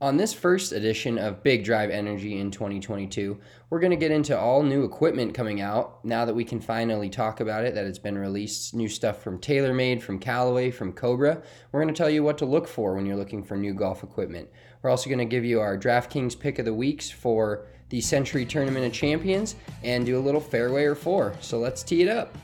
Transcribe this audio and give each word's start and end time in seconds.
On 0.00 0.16
this 0.16 0.32
first 0.32 0.70
edition 0.70 1.18
of 1.18 1.42
Big 1.42 1.64
Drive 1.64 1.90
Energy 1.90 2.38
in 2.38 2.52
2022, 2.52 3.36
we're 3.68 3.80
going 3.80 3.90
to 3.90 3.96
get 3.96 4.12
into 4.12 4.38
all 4.38 4.62
new 4.62 4.84
equipment 4.84 5.34
coming 5.34 5.60
out 5.60 6.04
now 6.04 6.24
that 6.24 6.34
we 6.34 6.44
can 6.44 6.60
finally 6.60 7.10
talk 7.10 7.40
about 7.40 7.64
it, 7.64 7.74
that 7.74 7.84
it's 7.84 7.98
been 7.98 8.16
released. 8.16 8.74
New 8.74 8.88
stuff 8.88 9.20
from 9.20 9.40
TaylorMade, 9.40 10.00
from 10.00 10.20
Callaway, 10.20 10.70
from 10.70 10.92
Cobra. 10.92 11.42
We're 11.72 11.82
going 11.82 11.92
to 11.92 11.98
tell 11.98 12.08
you 12.08 12.22
what 12.22 12.38
to 12.38 12.44
look 12.44 12.68
for 12.68 12.94
when 12.94 13.06
you're 13.06 13.16
looking 13.16 13.42
for 13.42 13.56
new 13.56 13.74
golf 13.74 14.04
equipment. 14.04 14.48
We're 14.82 14.90
also 14.90 15.10
going 15.10 15.18
to 15.18 15.24
give 15.24 15.44
you 15.44 15.58
our 15.58 15.76
DraftKings 15.76 16.38
pick 16.38 16.60
of 16.60 16.64
the 16.64 16.74
weeks 16.74 17.10
for 17.10 17.66
the 17.88 18.00
Sentry 18.00 18.46
Tournament 18.46 18.86
of 18.86 18.92
Champions 18.92 19.56
and 19.82 20.06
do 20.06 20.16
a 20.16 20.22
little 20.22 20.40
fairway 20.40 20.84
or 20.84 20.94
four. 20.94 21.34
So 21.40 21.58
let's 21.58 21.82
tee 21.82 22.02
it 22.02 22.08
up. 22.08 22.38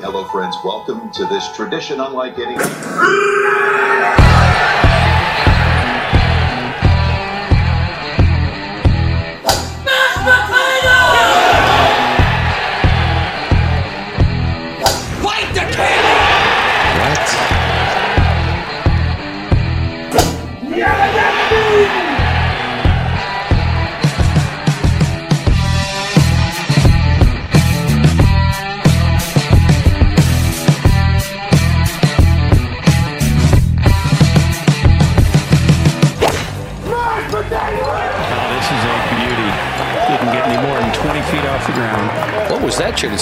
Hello, 0.00 0.24
friends. 0.28 0.56
Welcome 0.64 1.12
to 1.12 1.26
this 1.26 1.54
tradition 1.54 2.00
unlike 2.00 2.38
any. 2.38 2.56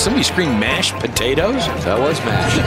Somebody 0.07 0.23
scream 0.23 0.61
mashed 0.61 0.95
potatoes? 1.01 1.67
That 1.85 1.99
was 1.99 2.21
mashed. 2.21 2.61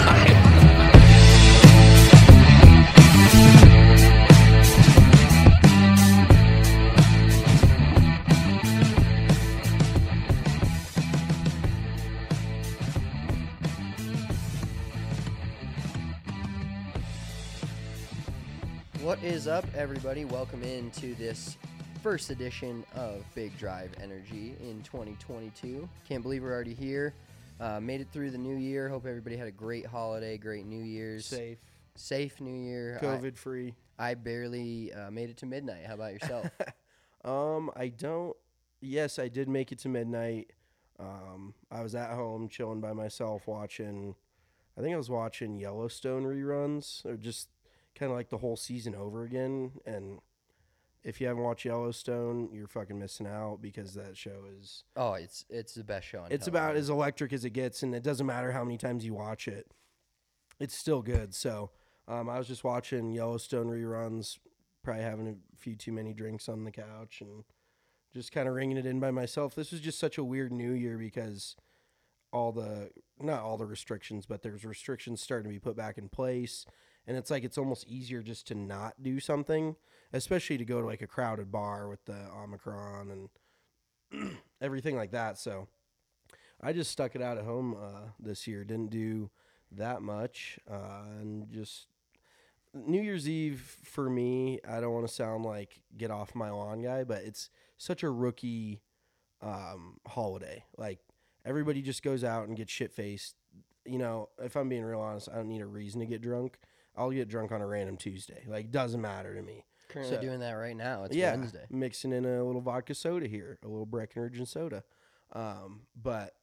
What 19.02 19.24
is 19.24 19.48
up, 19.48 19.64
everybody? 19.76 20.26
Welcome 20.26 20.62
into 20.64 21.16
this 21.16 21.56
first 22.04 22.32
edition 22.32 22.84
of 22.96 23.24
Big 23.34 23.58
Drive 23.58 23.92
Energy 24.04 24.56
in 24.62 24.82
2022. 24.84 25.88
Can't 26.06 26.22
believe 26.22 26.44
we're 26.44 26.52
already 26.52 26.74
here. 26.74 27.14
Uh, 27.60 27.80
made 27.80 28.00
it 28.02 28.08
through 28.12 28.32
the 28.32 28.38
new 28.38 28.56
year. 28.56 28.88
Hope 28.88 29.06
everybody 29.06 29.36
had 29.36 29.48
a 29.48 29.52
great 29.52 29.86
holiday, 29.86 30.38
great 30.38 30.66
New 30.66 30.82
Year's, 30.82 31.26
safe, 31.26 31.58
safe 31.96 32.40
New 32.40 32.54
Year. 32.54 33.00
COVID 33.02 33.38
free. 33.38 33.76
I, 33.98 34.14
barely 34.14 34.94
uh, 34.94 35.12
made 35.12 35.30
it 35.30 35.38
to 35.38 35.46
midnight. 35.46 35.86
How 35.86 35.96
about 35.96 36.14
yourself? 36.14 36.50
Um, 37.26 37.70
I 37.76 37.90
don't. 37.90 38.36
Yes, 38.82 39.20
I 39.20 39.28
did 39.28 39.50
make 39.50 39.74
it 39.74 39.80
to 39.80 39.90
midnight. 39.90 40.52
Um, 41.00 41.54
I 41.72 41.82
was 41.82 41.96
at 41.96 42.12
home 42.12 42.48
chilling 42.48 42.80
by 42.82 42.94
myself 42.94 43.48
watching. 43.48 44.16
I 44.78 44.82
think 44.82 44.94
I 44.94 44.98
was 44.98 45.10
watching 45.10 45.58
Yellowstone 45.58 46.24
reruns, 46.24 47.06
or 47.06 47.18
just 47.18 47.50
kind 47.94 48.10
of 48.10 48.18
like 48.18 48.30
the 48.30 48.38
whole 48.38 48.56
season 48.56 48.96
over 48.96 49.24
again. 49.24 49.72
And 49.86 50.20
if 51.04 51.22
you 51.22 51.28
haven't 51.28 51.44
watched 51.44 51.66
Yellowstone, 51.66 52.50
you're 52.52 52.68
fucking 52.68 53.00
missing 53.00 53.28
out 53.28 53.60
because 53.62 53.94
that 53.94 54.18
show 54.18 54.44
is. 54.60 54.84
oh, 54.96 55.14
it's 55.14 55.46
it's 55.50 55.74
the 55.74 55.84
best 55.84 56.08
show 56.08 56.22
on. 56.22 56.32
It's 56.32 56.48
about 56.48 56.60
television. 56.60 56.84
as 56.84 56.90
electric 56.90 57.34
as 57.34 57.46
it 57.46 57.52
gets, 57.52 57.84
and 57.84 57.96
it 57.96 58.04
doesn't 58.04 58.26
matter 58.26 58.52
how 58.52 58.64
many 58.64 58.78
times 58.78 59.06
you 59.06 59.14
watch 59.14 59.48
it. 59.48 59.72
It's 60.60 60.76
still 60.76 61.02
good. 61.02 61.34
So 61.34 61.72
um, 62.08 62.30
I 62.30 62.38
was 62.38 62.48
just 62.48 62.64
watching 62.64 63.12
Yellowstone 63.12 63.68
reruns, 63.68 64.40
probably 64.84 65.04
having 65.04 65.28
a 65.28 65.58
few 65.58 65.76
too 65.76 65.92
many 65.92 66.14
drinks 66.14 66.50
on 66.50 66.66
the 66.66 66.72
couch, 66.72 67.22
and 67.22 67.44
just 68.14 68.32
kind 68.32 68.48
of 68.48 68.56
ringing 68.56 68.78
it 68.78 68.86
in 68.86 69.00
by 69.00 69.12
myself. 69.12 69.56
This 69.56 69.72
was 69.72 69.82
just 69.82 70.00
such 70.00 70.18
a 70.18 70.24
weird 70.24 70.52
New 70.52 70.72
Year 70.72 70.98
because 70.98 71.56
all 72.32 72.52
the 72.52 72.92
not 73.20 73.42
all 73.42 73.58
the 73.58 73.66
restrictions, 73.66 74.26
but 74.26 74.42
there's 74.42 74.66
restrictions 74.66 75.22
starting 75.22 75.50
to 75.50 75.54
be 75.54 75.60
put 75.60 75.76
back 75.76 75.98
in 75.98 76.10
place, 76.10 76.66
and 77.10 77.18
it's 77.18 77.30
like 77.30 77.44
it's 77.44 77.58
almost 77.58 77.86
easier 77.90 78.22
just 78.22 78.48
to 78.48 78.56
not 78.56 79.04
do 79.04 79.20
something, 79.20 79.76
especially 80.14 80.58
to 80.58 80.66
go 80.66 80.80
to 80.80 80.88
like 80.88 81.02
a 81.02 81.08
crowded 81.08 81.52
bar 81.52 81.90
with 81.90 82.06
the 82.06 82.30
Omicron 82.42 83.30
and 84.14 84.38
everything 84.62 84.96
like 84.96 85.12
that. 85.12 85.38
So. 85.38 85.68
I 86.62 86.74
just 86.74 86.92
stuck 86.92 87.16
it 87.16 87.22
out 87.22 87.38
at 87.38 87.46
home 87.46 87.76
uh, 87.82 88.10
this 88.20 88.46
year. 88.46 88.64
Didn't 88.64 88.90
do 88.90 89.30
that 89.72 90.02
much, 90.02 90.60
uh, 90.70 91.04
and 91.20 91.50
just 91.52 91.88
New 92.74 93.02
Year's 93.02 93.30
Eve 93.30 93.78
for 93.84 94.10
me. 94.10 94.60
I 94.68 94.80
don't 94.80 94.94
want 94.94 95.08
to 95.08 95.14
sound 95.14 95.46
like 95.46 95.82
get 95.98 96.12
off 96.12 96.36
my 96.36 96.50
lawn 96.50 96.82
guy, 96.82 97.04
but 97.04 97.24
it's 97.24 97.50
such 97.78 98.04
a 98.04 98.10
rookie 98.10 98.82
um, 99.42 100.00
holiday. 100.08 100.66
Like 100.78 101.00
everybody 101.46 101.82
just 101.82 102.04
goes 102.04 102.24
out 102.24 102.48
and 102.48 102.58
gets 102.58 102.72
shit 102.72 102.92
faced. 102.92 103.36
You 103.86 103.98
know, 103.98 104.30
if 104.40 104.56
I'm 104.58 104.70
being 104.70 104.84
real 104.84 105.00
honest, 105.00 105.30
I 105.32 105.38
don't 105.38 105.48
need 105.48 105.62
a 105.62 105.68
reason 105.68 106.00
to 106.02 106.06
get 106.06 106.22
drunk. 106.22 106.60
I'll 107.00 107.12
get 107.12 107.30
drunk 107.30 107.52
on 107.52 107.62
a 107.62 107.66
random 107.68 107.98
Tuesday. 107.98 108.44
Like 108.48 108.70
doesn't 108.72 109.02
matter 109.02 109.34
to 109.34 109.42
me. 109.42 109.66
currently 109.88 110.18
so- 110.18 110.22
doing 110.22 110.40
that 110.42 110.52
right 110.54 110.76
now. 110.76 111.06
It's 111.06 111.16
yeah, 111.16 111.32
Wednesday. 111.36 111.66
mixing 111.70 112.12
in 112.12 112.26
a 112.26 112.44
little 112.44 112.62
vodka 112.62 112.94
soda 112.94 113.28
here, 113.28 113.58
a 113.64 113.68
little 113.68 113.86
Breckenridge 113.86 114.38
and 114.38 114.48
soda. 114.48 114.84
Um, 115.34 115.82
but 116.00 116.36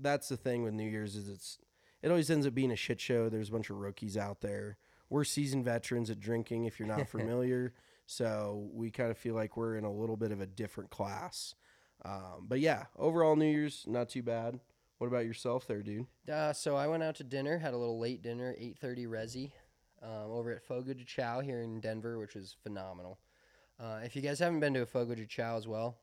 that's 0.00 0.28
the 0.28 0.36
thing 0.36 0.62
with 0.62 0.74
New 0.74 0.88
Year's 0.88 1.14
is 1.16 1.28
it's 1.28 1.58
it 2.02 2.08
always 2.10 2.30
ends 2.30 2.46
up 2.46 2.54
being 2.54 2.70
a 2.72 2.76
shit 2.76 3.00
show. 3.00 3.28
There's 3.28 3.48
a 3.48 3.52
bunch 3.52 3.70
of 3.70 3.76
rookies 3.76 4.16
out 4.16 4.40
there. 4.40 4.78
We're 5.10 5.24
seasoned 5.24 5.64
veterans 5.64 6.10
at 6.10 6.20
drinking. 6.20 6.64
If 6.64 6.78
you're 6.78 6.88
not 6.88 7.08
familiar, 7.16 7.74
so 8.06 8.68
we 8.72 8.90
kind 8.90 9.10
of 9.10 9.18
feel 9.18 9.34
like 9.34 9.56
we're 9.56 9.76
in 9.76 9.84
a 9.84 9.92
little 9.92 10.16
bit 10.16 10.32
of 10.32 10.40
a 10.40 10.46
different 10.46 10.90
class. 10.90 11.54
Um, 12.04 12.46
but 12.48 12.60
yeah, 12.60 12.84
overall 12.96 13.34
New 13.36 13.46
Year's 13.50 13.84
not 13.88 14.08
too 14.08 14.22
bad. 14.22 14.60
What 14.98 15.06
about 15.06 15.24
yourself, 15.26 15.66
there, 15.66 15.82
dude? 15.82 16.06
Uh, 16.30 16.52
so 16.52 16.76
I 16.76 16.86
went 16.88 17.02
out 17.02 17.14
to 17.16 17.24
dinner, 17.24 17.58
had 17.58 17.72
a 17.74 17.76
little 17.78 17.98
late 18.00 18.20
dinner, 18.22 18.54
8:30 18.58 19.06
Resi, 19.06 19.52
um, 20.02 20.30
over 20.32 20.50
at 20.52 20.62
Fogo 20.62 20.92
de 20.92 21.04
Chao 21.04 21.40
here 21.40 21.62
in 21.62 21.80
Denver, 21.80 22.18
which 22.18 22.34
was 22.34 22.56
phenomenal. 22.62 23.18
Uh, 23.78 24.00
if 24.02 24.16
you 24.16 24.22
guys 24.22 24.40
haven't 24.40 24.58
been 24.60 24.74
to 24.74 24.82
a 24.82 24.86
Fogo 24.86 25.14
de 25.14 25.24
Chao 25.26 25.56
as 25.56 25.68
well, 25.68 25.98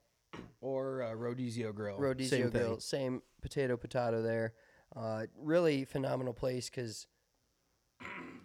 Or 0.61 1.01
uh, 1.03 1.11
Rodizio 1.13 1.73
Grill? 1.75 1.97
Rodizio 1.97 2.29
Same 2.29 2.41
thing. 2.51 2.61
Grill, 2.61 2.79
same 2.79 3.21
potato 3.41 3.75
potato 3.77 4.21
there. 4.21 4.53
Uh, 4.95 5.25
really 5.37 5.83
phenomenal 5.85 6.33
place 6.33 6.69
because 6.69 7.07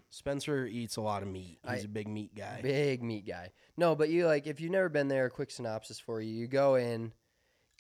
Spencer 0.09 0.66
eats 0.66 0.97
a 0.97 1.00
lot 1.00 1.22
of 1.22 1.28
meat. 1.28 1.59
He's 1.62 1.83
I- 1.83 1.84
a 1.84 1.89
big 1.89 2.09
meat 2.09 2.34
guy. 2.34 2.60
big 2.62 3.03
meat 3.03 3.27
guy. 3.27 3.53
No, 3.77 3.94
but 3.94 4.09
you 4.09 4.27
like 4.27 4.47
if 4.49 4.60
you've 4.60 4.72
never 4.72 4.89
been 4.89 5.09
there, 5.09 5.27
a 5.27 5.31
quick 5.31 5.50
synopsis 5.50 6.00
for 6.00 6.21
you: 6.21 6.33
you 6.33 6.47
go 6.49 6.75
in, 6.75 7.12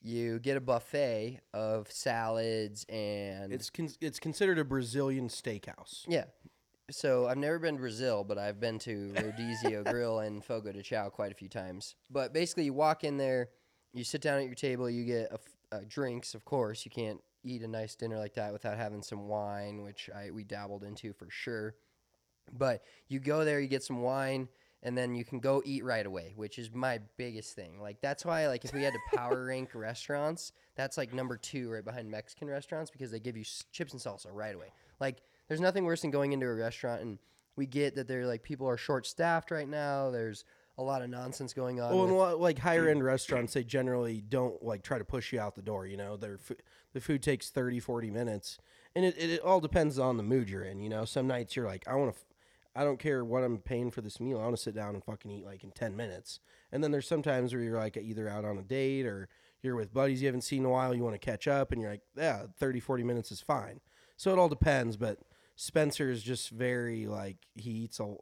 you 0.02 0.38
get 0.38 0.56
a 0.56 0.60
buffet 0.60 1.40
of 1.52 1.90
salads 1.90 2.84
and 2.88 3.52
It's 3.52 3.70
con- 3.70 3.90
it's 4.00 4.18
considered 4.18 4.58
a 4.58 4.64
Brazilian 4.64 5.28
steakhouse. 5.28 6.04
Yeah. 6.08 6.24
So 6.90 7.26
I've 7.28 7.38
never 7.38 7.58
been 7.58 7.76
to 7.76 7.80
Brazil, 7.80 8.24
but 8.24 8.36
I've 8.36 8.58
been 8.58 8.78
to 8.80 9.12
Rodizio 9.14 9.84
Grill 9.90 10.20
and 10.20 10.44
Fogo 10.44 10.72
de 10.72 10.82
Chao 10.82 11.08
quite 11.08 11.30
a 11.30 11.34
few 11.34 11.48
times. 11.48 11.94
But 12.10 12.32
basically, 12.32 12.64
you 12.64 12.72
walk 12.72 13.04
in 13.04 13.16
there, 13.16 13.50
you 13.92 14.02
sit 14.02 14.20
down 14.20 14.40
at 14.40 14.46
your 14.46 14.54
table, 14.54 14.90
you 14.90 15.04
get 15.04 15.30
a 15.30 15.34
f 15.34 15.40
uh, 15.72 15.78
drinks, 15.88 16.34
of 16.34 16.44
course. 16.44 16.84
You 16.84 16.90
can't 16.90 17.20
eat 17.44 17.62
a 17.62 17.68
nice 17.68 17.94
dinner 17.94 18.18
like 18.18 18.34
that 18.34 18.52
without 18.52 18.76
having 18.76 19.02
some 19.02 19.28
wine, 19.28 19.82
which 19.82 20.10
I 20.14 20.30
we 20.30 20.42
dabbled 20.42 20.82
into 20.82 21.12
for 21.12 21.28
sure. 21.30 21.76
But 22.52 22.82
you 23.08 23.20
go 23.20 23.44
there, 23.44 23.60
you 23.60 23.68
get 23.68 23.84
some 23.84 24.02
wine, 24.02 24.48
and 24.82 24.96
then 24.96 25.14
you 25.14 25.24
can 25.24 25.40
go 25.40 25.62
eat 25.64 25.84
right 25.84 26.06
away, 26.06 26.32
which 26.36 26.58
is 26.58 26.70
my 26.72 27.00
biggest 27.16 27.54
thing. 27.54 27.80
Like 27.80 28.00
that's 28.00 28.24
why, 28.24 28.46
like 28.48 28.64
if 28.64 28.72
we 28.72 28.82
had 28.82 28.92
to 28.94 29.16
power 29.16 29.44
rank 29.46 29.70
restaurants, 29.74 30.52
that's 30.76 30.96
like 30.96 31.12
number 31.12 31.36
two 31.36 31.70
right 31.70 31.84
behind 31.84 32.10
Mexican 32.10 32.48
restaurants 32.48 32.90
because 32.90 33.10
they 33.10 33.20
give 33.20 33.36
you 33.36 33.42
s- 33.42 33.64
chips 33.72 33.92
and 33.92 34.00
salsa 34.00 34.26
right 34.32 34.54
away. 34.54 34.72
Like 35.00 35.18
there's 35.48 35.60
nothing 35.60 35.84
worse 35.84 36.02
than 36.02 36.10
going 36.10 36.32
into 36.32 36.46
a 36.46 36.54
restaurant 36.54 37.02
and 37.02 37.18
we 37.56 37.66
get 37.66 37.94
that 37.96 38.08
they're 38.08 38.26
like 38.26 38.42
people 38.42 38.66
are 38.68 38.76
short 38.76 39.06
staffed 39.06 39.50
right 39.50 39.68
now. 39.68 40.10
There's 40.10 40.44
a 40.78 40.82
lot 40.82 41.02
of 41.02 41.10
nonsense 41.10 41.52
going 41.52 41.78
on. 41.80 41.94
Well, 41.94 42.04
with- 42.06 42.14
lo- 42.14 42.38
like 42.38 42.58
higher 42.58 42.88
end 42.88 43.04
restaurants, 43.04 43.52
they 43.52 43.64
generally 43.64 44.22
don't 44.26 44.62
like 44.62 44.82
try 44.82 44.96
to 44.98 45.04
push 45.04 45.32
you 45.32 45.40
out 45.40 45.56
the 45.56 45.62
door. 45.62 45.86
You 45.86 45.98
know, 45.98 46.16
their 46.16 46.38
the 46.94 47.00
food 47.00 47.22
takes 47.22 47.50
30, 47.50 47.80
40 47.80 48.10
minutes, 48.10 48.58
and 48.96 49.04
it, 49.04 49.14
it, 49.18 49.30
it 49.30 49.40
all 49.42 49.60
depends 49.60 49.98
on 49.98 50.16
the 50.16 50.22
mood 50.22 50.48
you're 50.48 50.62
in. 50.64 50.80
You 50.80 50.88
know, 50.88 51.04
some 51.04 51.26
nights 51.26 51.54
you're 51.54 51.66
like, 51.66 51.86
I 51.86 51.94
want 51.96 52.14
to, 52.14 52.20
I 52.74 52.84
don't 52.84 52.98
care 52.98 53.24
what 53.24 53.42
I'm 53.42 53.58
paying 53.58 53.90
for 53.90 54.00
this 54.00 54.20
meal. 54.20 54.38
I 54.38 54.44
want 54.44 54.56
to 54.56 54.62
sit 54.62 54.74
down 54.74 54.94
and 54.94 55.04
fucking 55.04 55.30
eat 55.30 55.44
like 55.44 55.64
in 55.64 55.70
ten 55.72 55.96
minutes. 55.96 56.40
And 56.72 56.82
then 56.82 56.90
there's 56.92 57.08
sometimes 57.08 57.52
where 57.52 57.62
you're 57.62 57.78
like 57.78 57.96
either 57.96 58.28
out 58.28 58.44
on 58.44 58.58
a 58.58 58.62
date 58.62 59.06
or 59.06 59.28
you're 59.62 59.76
with 59.76 59.92
buddies 59.92 60.22
you 60.22 60.28
haven't 60.28 60.42
seen 60.42 60.60
in 60.60 60.66
a 60.66 60.70
while. 60.70 60.94
You 60.94 61.02
want 61.02 61.14
to 61.14 61.18
catch 61.18 61.46
up, 61.48 61.72
and 61.72 61.80
you're 61.80 61.90
like, 61.90 62.02
yeah, 62.16 62.44
30, 62.58 62.80
40 62.80 63.02
minutes 63.02 63.30
is 63.32 63.40
fine. 63.40 63.80
So 64.16 64.32
it 64.32 64.38
all 64.38 64.48
depends, 64.48 64.96
but 64.96 65.18
Spencer 65.56 66.10
is 66.10 66.22
just 66.22 66.50
very 66.50 67.06
like 67.06 67.36
he 67.54 67.70
eats 67.70 68.00
a. 68.00 68.14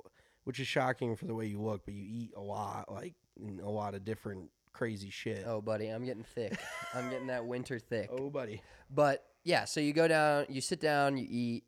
which 0.45 0.61
is 0.61 0.67
shocking 0.67 1.15
for 1.15 1.27
the 1.27 1.35
way 1.35 1.47
you 1.47 1.61
look, 1.61 1.85
but 1.85 1.93
you 1.93 2.05
eat 2.09 2.33
a 2.35 2.41
lot, 2.41 2.91
like 2.91 3.15
a 3.63 3.69
lot 3.69 3.95
of 3.95 4.05
different 4.05 4.51
crazy 4.73 5.11
shit. 5.11 5.45
Oh, 5.47 5.61
buddy, 5.61 5.89
I'm 5.89 6.05
getting 6.05 6.25
thick. 6.25 6.59
I'm 6.95 7.11
getting 7.11 7.27
that 7.27 7.45
winter 7.45 7.79
thick. 7.79 8.09
Oh, 8.11 8.31
buddy. 8.31 8.63
But 8.91 9.25
yeah, 9.45 9.67
so 9.67 9.81
you 9.81 9.93
go 9.93 10.09
down, 10.09 10.47
you 10.49 10.61
sit 10.61 10.81
down, 10.81 11.17
you 11.19 11.27
eat, 11.29 11.65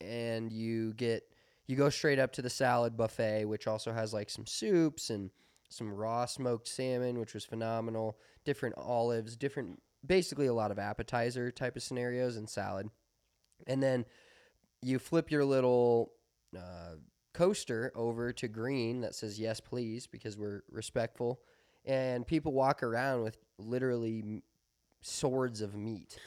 and 0.00 0.52
you 0.52 0.92
get 0.94 1.24
you 1.70 1.76
go 1.76 1.88
straight 1.88 2.18
up 2.18 2.32
to 2.32 2.42
the 2.42 2.50
salad 2.50 2.96
buffet, 2.96 3.44
which 3.44 3.68
also 3.68 3.92
has 3.92 4.12
like 4.12 4.28
some 4.28 4.44
soups 4.44 5.08
and 5.08 5.30
some 5.68 5.92
raw 5.92 6.26
smoked 6.26 6.66
salmon, 6.66 7.20
which 7.20 7.32
was 7.32 7.44
phenomenal. 7.44 8.18
Different 8.44 8.74
olives, 8.76 9.36
different, 9.36 9.80
basically 10.04 10.46
a 10.46 10.52
lot 10.52 10.72
of 10.72 10.80
appetizer 10.80 11.52
type 11.52 11.76
of 11.76 11.82
scenarios 11.82 12.36
and 12.36 12.50
salad, 12.50 12.88
and 13.68 13.80
then 13.80 14.04
you 14.82 14.98
flip 14.98 15.30
your 15.30 15.44
little 15.44 16.12
uh, 16.56 16.96
coaster 17.34 17.92
over 17.94 18.32
to 18.32 18.48
green 18.48 19.02
that 19.02 19.14
says 19.14 19.38
yes 19.38 19.60
please 19.60 20.06
because 20.06 20.36
we're 20.36 20.62
respectful. 20.70 21.40
And 21.84 22.26
people 22.26 22.52
walk 22.52 22.82
around 22.82 23.22
with 23.22 23.38
literally 23.58 24.42
swords 25.02 25.60
of 25.60 25.74
meat. 25.74 26.18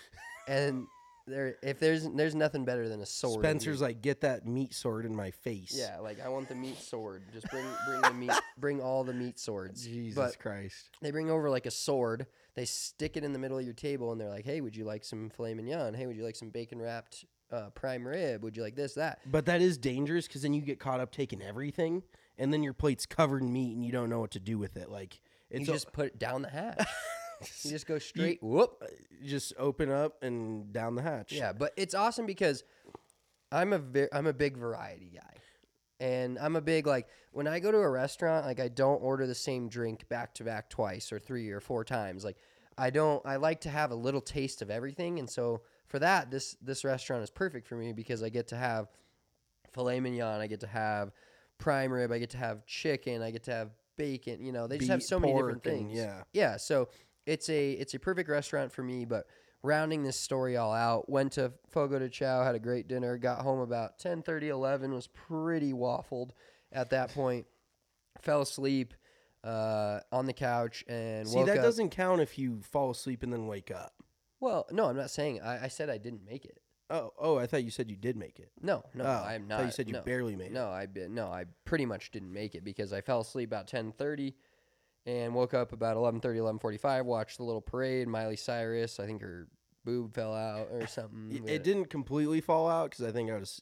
And 0.48 0.88
there 1.26 1.58
if 1.64 1.80
there's 1.80 2.08
there's 2.10 2.36
nothing 2.36 2.66
better 2.66 2.90
than 2.90 3.02
a 3.02 3.06
sword 3.06 3.44
Spencer's 3.44 3.82
like, 3.82 4.02
get 4.02 4.22
that 4.22 4.46
meat 4.46 4.74
sword 4.74 5.06
in 5.06 5.16
my 5.16 5.32
face. 5.32 5.74
yeah 5.78 6.00
like 6.00 6.20
i 6.24 6.28
want 6.30 6.50
the 6.50 6.56
meat 6.56 6.78
sword. 6.78 7.24
Just 7.34 7.50
bring 7.50 7.66
bring 7.88 8.02
the 8.02 8.14
meat 8.14 8.32
bring 8.58 8.82
all 8.82 9.04
the 9.04 9.14
meat 9.14 9.40
swords. 9.40 9.86
Jesus 9.86 10.16
but 10.16 10.40
Christ. 10.40 10.90
they 11.02 11.12
bring 11.12 11.30
over 11.30 11.50
like 11.50 11.66
a 11.66 11.72
sword. 11.72 12.28
They 12.56 12.66
stick 12.66 13.18
it 13.18 13.24
in 13.24 13.34
the 13.34 13.40
middle 13.40 13.58
of 13.58 13.64
your 13.66 13.74
table 13.74 14.12
and 14.12 14.20
they're 14.20 14.30
like 14.30 14.46
hey 14.46 14.62
would 14.62 14.76
you 14.76 14.86
like 14.86 15.04
some 15.04 15.30
filet 15.30 15.54
mignon? 15.54 15.94
Hey 15.94 16.06
would 16.06 16.18
you 16.18 16.24
like 16.24 16.36
some 16.36 16.50
bacon 16.50 16.82
wrapped 16.82 17.26
uh, 17.52 17.70
prime 17.70 18.06
rib? 18.06 18.44
Would 18.44 18.58
you 18.58 18.64
like 18.64 18.76
this 18.76 18.96
that? 18.96 19.20
But 19.30 19.46
that 19.46 19.62
is 19.62 19.78
dangerous 19.78 20.28
because 20.28 20.42
then 20.42 20.54
you 20.54 20.62
get 20.62 20.80
caught 20.80 21.00
up 21.00 21.12
taking 21.12 21.42
everything, 21.42 22.04
and 22.38 22.52
then 22.52 22.64
your 22.64 22.74
plate's 22.74 23.06
covered 23.06 23.44
in 23.44 23.54
meat, 23.54 23.76
and 23.76 23.86
you 23.86 23.92
don't 23.92 24.10
know 24.10 24.20
what 24.20 24.32
to 24.32 24.40
do 24.40 24.58
with 24.58 24.76
it. 24.76 24.90
Like 24.90 25.20
you 25.52 25.60
it's 25.60 25.68
just 25.70 25.94
put 25.94 26.08
it 26.08 26.20
down 26.20 26.42
the 26.42 26.50
hatch 26.50 26.84
you 27.64 27.72
just 27.72 27.88
go 27.88 28.00
straight 28.00 28.42
whoop 28.42 28.82
just 29.26 29.54
open 29.58 29.92
up 29.92 30.22
and 30.24 30.72
down 30.74 30.96
the 30.96 31.02
hatch. 31.02 31.32
Yeah, 31.32 31.54
but 31.54 31.74
it's 31.78 31.94
awesome 31.94 32.26
because 32.26 32.64
I'm 33.52 33.74
a 33.74 33.80
ve- 33.80 34.08
I'm 34.12 34.28
a 34.28 34.34
big 34.34 34.58
variety 34.58 35.12
guy. 35.16 35.30
And 36.00 36.38
I'm 36.40 36.56
a 36.56 36.62
big 36.62 36.86
like 36.88 37.08
when 37.32 37.48
I 37.48 37.60
go 37.60 37.72
to 37.72 37.78
a 37.78 37.90
restaurant, 37.90 38.46
like 38.46 38.60
I 38.60 38.68
don't 38.68 39.02
order 39.02 39.26
the 39.26 39.36
same 39.36 39.70
drink 39.70 40.10
back 40.10 40.34
to 40.36 40.44
back 40.44 40.70
twice 40.70 41.12
or 41.14 41.20
three 41.20 41.50
or 41.52 41.60
four 41.62 41.84
times. 41.86 42.26
Like 42.26 42.38
I 42.78 42.90
don't 42.90 43.26
I 43.26 43.38
like 43.38 43.62
to 43.62 43.70
have 43.70 43.92
a 43.92 43.96
little 43.96 44.20
taste 44.22 44.62
of 44.62 44.70
everything 44.70 45.20
and 45.20 45.30
so 45.30 45.62
for 45.88 46.00
that 46.00 46.32
this 46.32 46.58
this 46.62 46.84
restaurant 46.84 47.24
is 47.24 47.30
perfect 47.30 47.68
for 47.68 47.76
me 47.76 47.94
because 47.94 48.24
I 48.24 48.30
get 48.30 48.48
to 48.48 48.56
have 48.58 48.88
filet 49.72 50.00
mignon, 50.00 50.42
I 50.42 50.48
get 50.48 50.60
to 50.62 50.68
have 50.68 51.12
prime 51.58 51.92
rib, 51.92 52.12
I 52.12 52.18
get 52.20 52.32
to 52.32 52.38
have 52.38 52.66
chicken, 52.66 53.22
I 53.22 53.32
get 53.32 53.44
to 53.44 53.52
have 53.52 53.70
bacon, 53.96 54.44
you 54.44 54.52
know, 54.52 54.68
they 54.68 54.80
just 54.80 54.90
have 54.90 55.04
so 55.04 55.20
many 55.20 55.34
different 55.34 55.66
and- 55.66 55.78
things. 55.78 55.98
yeah. 55.98 56.24
Yeah, 56.34 56.58
so 56.58 56.90
it's 57.26 57.50
a 57.50 57.72
it's 57.72 57.94
a 57.94 58.00
perfect 58.00 58.30
restaurant 58.30 58.72
for 58.72 58.84
me, 58.84 59.06
but 59.06 59.26
rounding 59.64 60.04
this 60.04 60.20
story 60.20 60.58
all 60.58 60.74
out, 60.74 61.10
went 61.10 61.34
to 61.34 61.54
Fogo 61.70 62.00
de 62.00 62.10
Chao, 62.10 62.44
had 62.44 62.56
a 62.56 62.60
great 62.60 62.88
dinner, 62.88 63.18
got 63.18 63.42
home 63.42 63.60
about 63.60 63.98
10, 63.98 64.24
11, 64.28 64.94
was 64.94 65.08
pretty 65.08 65.72
waffled 65.72 66.32
at 66.72 66.90
that 66.90 67.14
point. 67.14 67.46
Fell 68.22 68.42
asleep 68.42 68.94
uh, 69.44 70.00
on 70.12 70.26
the 70.26 70.34
couch 70.34 70.84
and 70.88 71.28
See, 71.28 71.44
that 71.44 71.58
up. 71.58 71.64
doesn't 71.64 71.90
count 71.90 72.22
if 72.22 72.38
you 72.38 72.62
fall 72.62 72.92
asleep 72.92 73.24
and 73.24 73.32
then 73.32 73.48
wake 73.48 73.72
up. 73.72 73.94
Well, 74.40 74.66
no, 74.72 74.86
I'm 74.90 74.98
not 74.98 75.10
saying. 75.12 75.42
I, 75.42 75.66
I 75.66 75.68
said 75.70 75.90
I 75.90 75.98
didn't 75.98 76.26
make 76.26 76.44
it. 76.46 76.60
Oh, 76.90 77.12
oh, 77.18 77.38
I 77.38 77.48
thought 77.48 77.64
you 77.64 77.72
said 77.72 77.90
you 77.90 77.96
did 77.96 78.18
make 78.18 78.40
it. 78.40 78.52
No, 78.62 78.84
no, 78.94 79.06
Oh, 79.06 79.08
I'm 79.26 79.44
I 79.44 79.46
not. 79.48 79.58
thought 79.60 79.66
you 79.68 79.72
said 79.72 79.88
you 79.88 79.94
no. 79.94 80.02
barely 80.02 80.36
made 80.36 80.48
it. 80.48 80.54
No, 80.54 80.68
I 80.68 80.86
no, 81.10 81.28
I 81.28 81.46
pretty 81.66 81.86
much 81.86 82.12
didn't 82.12 82.32
make 82.34 82.54
it 82.54 82.64
because 82.66 82.92
I 82.92 83.00
fell 83.02 83.22
asleep 83.22 83.50
about 83.50 83.68
10:30 83.68 84.34
and 85.06 85.34
woke 85.34 85.54
up 85.54 85.74
about 85.74 85.98
11:30, 85.98 86.38
11:45. 86.38 87.06
Watched 87.06 87.38
the 87.38 87.44
little 87.44 87.62
parade. 87.62 88.08
Miley 88.08 88.36
Cyrus, 88.38 89.00
I 89.00 89.06
think 89.06 89.22
her 89.22 89.48
boob 89.86 90.14
fell 90.14 90.34
out 90.34 90.68
or 90.72 90.88
something. 90.88 91.48
It- 91.48 91.64
didn't 91.64 91.86
completely 91.86 92.42
fall 92.42 92.70
out 92.70 92.92
because 92.92 93.06
I 93.06 93.12
think 93.12 93.30
I 93.30 93.38
was 93.38 93.62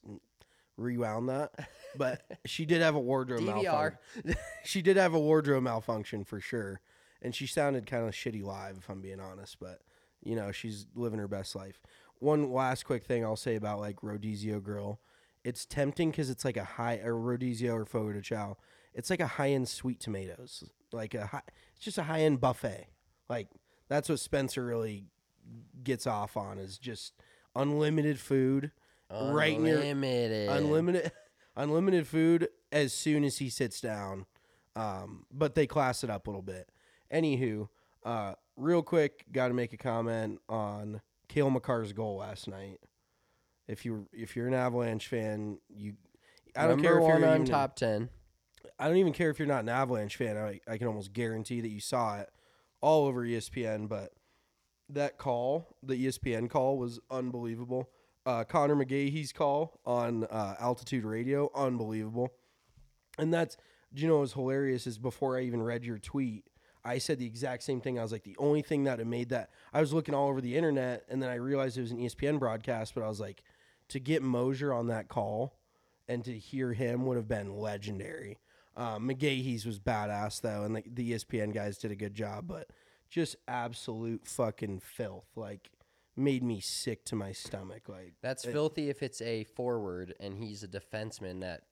rewound 0.78 1.30
that, 1.30 1.52
but 1.98 2.22
she 2.46 2.66
did 2.66 2.82
have 2.82 2.96
a 2.96 3.00
wardrobe 3.00 3.42
DVR. 3.42 3.64
malfunction. 3.64 4.36
she 4.64 4.82
did 4.82 4.98
have 4.98 5.14
a 5.14 5.20
wardrobe 5.20 5.64
malfunction 5.64 6.24
for 6.24 6.40
sure, 6.40 6.82
and 7.22 7.34
she 7.36 7.48
sounded 7.48 7.86
kind 7.86 8.08
of 8.08 8.14
shitty 8.14 8.44
live, 8.44 8.78
if 8.78 8.90
I'm 8.90 9.02
being 9.02 9.20
honest. 9.20 9.60
But 9.60 9.82
you 10.24 10.36
know, 10.36 10.52
she's 10.52 10.86
living 10.96 11.20
her 11.20 11.28
best 11.28 11.56
life. 11.56 11.82
One 12.20 12.52
last 12.52 12.84
quick 12.84 13.04
thing 13.04 13.26
I'll 13.26 13.36
say 13.36 13.56
about 13.56 13.80
like 13.80 13.98
Rodizio 14.02 14.62
Grill, 14.62 15.00
it's 15.44 15.66
tempting 15.66 16.12
because 16.12 16.30
it's 16.30 16.46
like 16.46 16.58
a 16.58 16.64
high 16.64 16.98
or 16.98 17.14
Rodizio 17.16 17.74
or 17.74 17.86
Fogo 17.86 18.14
de 18.14 18.22
Chao. 18.22 18.58
It's 18.94 19.10
like 19.10 19.20
a 19.20 19.28
high 19.28 19.52
end 19.52 19.68
sweet 19.70 20.00
tomatoes, 20.00 20.64
like 20.92 21.14
a 21.14 21.26
high. 21.28 21.42
It's 21.76 21.86
just 21.86 21.98
a 21.98 22.04
high 22.04 22.22
end 22.22 22.42
buffet. 22.42 22.88
Like 23.30 23.48
that's 23.90 24.10
what 24.10 24.20
Spencer 24.20 24.66
really 24.66 25.06
gets 25.84 26.06
off 26.08 26.38
on 26.38 26.60
is 26.60 26.78
just 26.78 27.14
unlimited 27.56 28.20
food 28.20 28.72
right 29.10 29.60
near 29.60 29.78
Unlimited. 29.78 30.50
unlimited 30.50 31.12
unlimited 31.56 32.08
food 32.08 32.48
as 32.72 32.94
soon 32.94 33.24
as 33.24 33.38
he 33.38 33.50
sits 33.50 33.82
down. 33.82 34.26
Um, 34.76 35.26
but 35.32 35.56
they 35.56 35.68
class 35.68 36.04
it 36.04 36.10
up 36.10 36.28
a 36.28 36.30
little 36.30 36.42
bit. 36.42 36.70
Anywho, 37.14 37.68
uh, 38.06 38.36
real 38.56 38.82
quick, 38.82 39.26
got 39.32 39.50
to 39.50 39.54
make 39.54 39.74
a 39.74 39.78
comment 39.78 40.40
on 40.48 41.02
Cale 41.28 41.50
Makar's 41.52 41.92
goal 41.92 42.18
last 42.18 42.48
night. 42.48 42.80
If 43.68 43.86
you 43.86 44.08
if 44.14 44.36
you're 44.36 44.48
an 44.48 44.54
Avalanche 44.54 45.08
fan, 45.08 45.58
you 45.70 45.94
I 46.56 46.62
don't 46.68 46.82
Number 46.82 46.88
care 46.88 47.00
if 47.00 47.20
you're 47.20 47.30
on 47.30 47.46
top 47.46 47.76
ten. 47.76 48.10
I 48.82 48.88
don't 48.88 48.98
even 48.98 49.14
care 49.14 49.30
if 49.30 49.38
you're 49.38 49.48
not 49.48 49.62
an 49.62 49.70
Avalanche 49.70 50.16
fan. 50.16 50.36
I, 50.38 50.60
I 50.68 50.80
can 50.80 50.88
almost 50.88 51.14
guarantee 51.14 51.62
that 51.62 51.70
you 51.70 51.80
saw 51.80 52.18
it 52.20 52.32
all 52.82 53.06
over 53.06 53.24
ESPN. 53.24 53.88
But 53.88 54.12
that 54.90 55.20
call, 55.20 55.78
the 55.84 55.94
ESPN 55.94 56.50
call, 56.50 56.80
was 56.80 57.00
unbelievable. 57.12 57.92
Uh, 58.26 58.44
Conor 58.44 58.76
McGahey's 58.76 59.32
call 59.32 59.80
on 59.86 60.24
uh, 60.24 60.56
Altitude 60.60 61.06
Radio, 61.06 61.52
unbelievable. 61.54 62.30
And 63.20 63.32
that's, 63.32 63.56
you 63.94 64.08
know 64.08 64.16
what 64.16 64.22
was 64.22 64.34
hilarious 64.34 64.88
is 64.88 64.98
before 64.98 65.38
I 65.38 65.42
even 65.42 65.62
read 65.62 65.86
your 65.86 66.00
tweet, 66.00 66.46
I 66.84 66.98
said 66.98 67.20
the 67.20 67.28
exact 67.28 67.62
same 67.62 67.82
thing. 67.82 68.00
I 68.00 68.02
was 68.02 68.12
like, 68.12 68.24
the 68.24 68.38
only 68.40 68.64
thing 68.64 68.86
that 68.86 68.98
had 68.98 69.08
made 69.08 69.30
that, 69.30 69.52
I 69.74 69.80
was 69.80 69.94
looking 69.94 70.16
all 70.16 70.28
over 70.28 70.42
the 70.42 70.58
internet 70.58 71.06
and 71.08 71.22
then 71.22 71.30
I 71.30 71.36
realized 71.36 71.78
it 71.78 71.82
was 71.82 71.92
an 71.92 72.00
ESPN 72.00 72.40
broadcast, 72.40 72.96
but 72.96 73.04
I 73.04 73.08
was 73.08 73.20
like, 73.20 73.44
to 73.90 74.00
get 74.00 74.24
Moser 74.24 74.74
on 74.74 74.88
that 74.88 75.08
call 75.08 75.60
and 76.08 76.26
to 76.26 76.36
hear 76.36 76.74
him 76.74 77.06
would 77.06 77.18
have 77.18 77.28
been 77.28 77.56
legendary. 77.56 78.40
Um, 78.78 79.08
McGahey's 79.10 79.66
was 79.66 79.80
badass 79.80 80.42
though, 80.42 80.64
and 80.64 80.76
the, 80.76 80.84
the 80.92 81.12
ESPN 81.12 81.54
guys 81.54 81.78
did 81.78 81.92
a 81.92 81.96
good 81.96 82.14
job, 82.14 82.46
but 82.48 82.70
just 83.10 83.36
absolute 83.48 84.26
fucking 84.26 84.80
filth. 84.80 85.28
Like, 85.36 85.70
made 86.16 86.44
me 86.44 86.60
sick 86.62 87.04
to 87.06 87.16
my 87.16 87.32
stomach. 87.34 87.90
Like, 87.90 88.14
That's 88.22 88.46
it- 88.46 88.52
filthy 88.52 88.90
if 88.90 89.04
it's 89.04 89.22
a 89.22 89.44
forward 89.44 90.14
and 90.20 90.38
he's 90.38 90.64
a 90.64 90.68
defenseman 90.68 91.42
that 91.42 91.64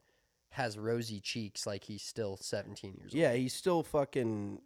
has 0.52 0.78
rosy 0.78 1.20
cheeks 1.20 1.66
like 1.68 1.84
he's 1.84 2.02
still 2.02 2.36
17 2.36 2.96
years 2.98 3.14
old. 3.14 3.14
Yeah, 3.14 3.34
he's 3.34 3.54
still 3.54 3.84
fucking 3.84 4.60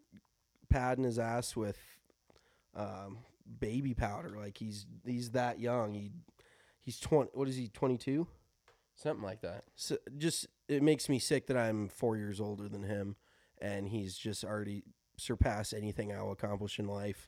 padding 0.70 1.04
his 1.04 1.20
ass 1.20 1.56
with 1.56 1.78
um, 2.76 3.20
baby 3.60 3.94
powder. 3.94 4.36
Like 4.38 4.58
he's 4.58 4.86
he's 5.06 5.32
that 5.32 5.60
young. 5.60 5.94
He 5.94 6.12
he's 6.82 7.00
twenty. 7.00 7.30
What 7.34 7.48
is 7.48 7.56
he? 7.56 7.68
Twenty 7.68 7.98
two. 7.98 8.28
Something 8.96 9.24
like 9.24 9.42
that. 9.42 9.64
So 9.76 9.98
just 10.18 10.48
it 10.68 10.82
makes 10.84 11.10
me 11.10 11.20
sick 11.20 11.48
that 11.48 11.58
I'm 11.58 11.90
four 11.90 12.16
years 12.18 12.40
older 12.40 12.70
than 12.70 12.84
him, 12.84 13.16
and 13.62 13.88
he's 13.88 14.18
just 14.18 14.44
already 14.44 14.84
surpassed 15.18 15.74
anything 15.74 16.12
I'll 16.14 16.32
accomplish 16.32 16.80
in 16.80 16.88
life. 16.88 17.28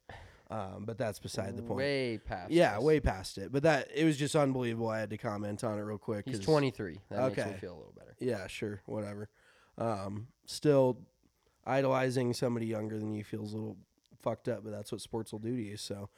Um, 0.52 0.84
but 0.86 0.98
that's 1.00 1.18
beside 1.18 1.58
the 1.58 1.64
point. 1.64 1.78
Way 1.78 2.20
past. 2.20 2.52
yeah, 2.52 2.78
way 2.80 3.00
past 3.00 3.40
it. 3.40 3.52
But 3.52 3.64
that 3.64 3.88
it 3.96 4.06
was 4.06 4.16
just 4.16 4.36
unbelievable. 4.36 4.90
I 4.90 5.00
had 5.00 5.10
to 5.10 5.18
comment 5.18 5.64
on 5.64 5.80
it 5.80 5.82
real 5.82 5.98
quick. 5.98 6.26
He's 6.26 6.38
'cause- 6.38 6.46
23. 6.46 7.00
That 7.10 7.30
makes 7.30 7.40
Okay. 7.40 7.52
me 7.52 7.58
feel 7.58 7.74
a 7.74 7.78
little 7.78 7.94
better. 7.98 8.16
Yeah, 8.20 8.46
sure, 8.46 8.82
whatever. 8.86 9.28
Um, 9.80 10.28
still 10.46 11.00
idolizing 11.66 12.34
somebody 12.34 12.68
younger 12.68 13.00
than 13.00 13.14
you 13.16 13.24
feels 13.24 13.54
a 13.54 13.58
little 13.58 13.78
fucked 14.22 14.48
up, 14.48 14.64
but 14.64 14.70
that's 14.72 14.92
what 14.92 15.02
sports 15.02 15.32
will 15.32 15.40
do 15.40 15.56
to 15.56 15.62
you. 15.64 15.78
So, 15.78 16.10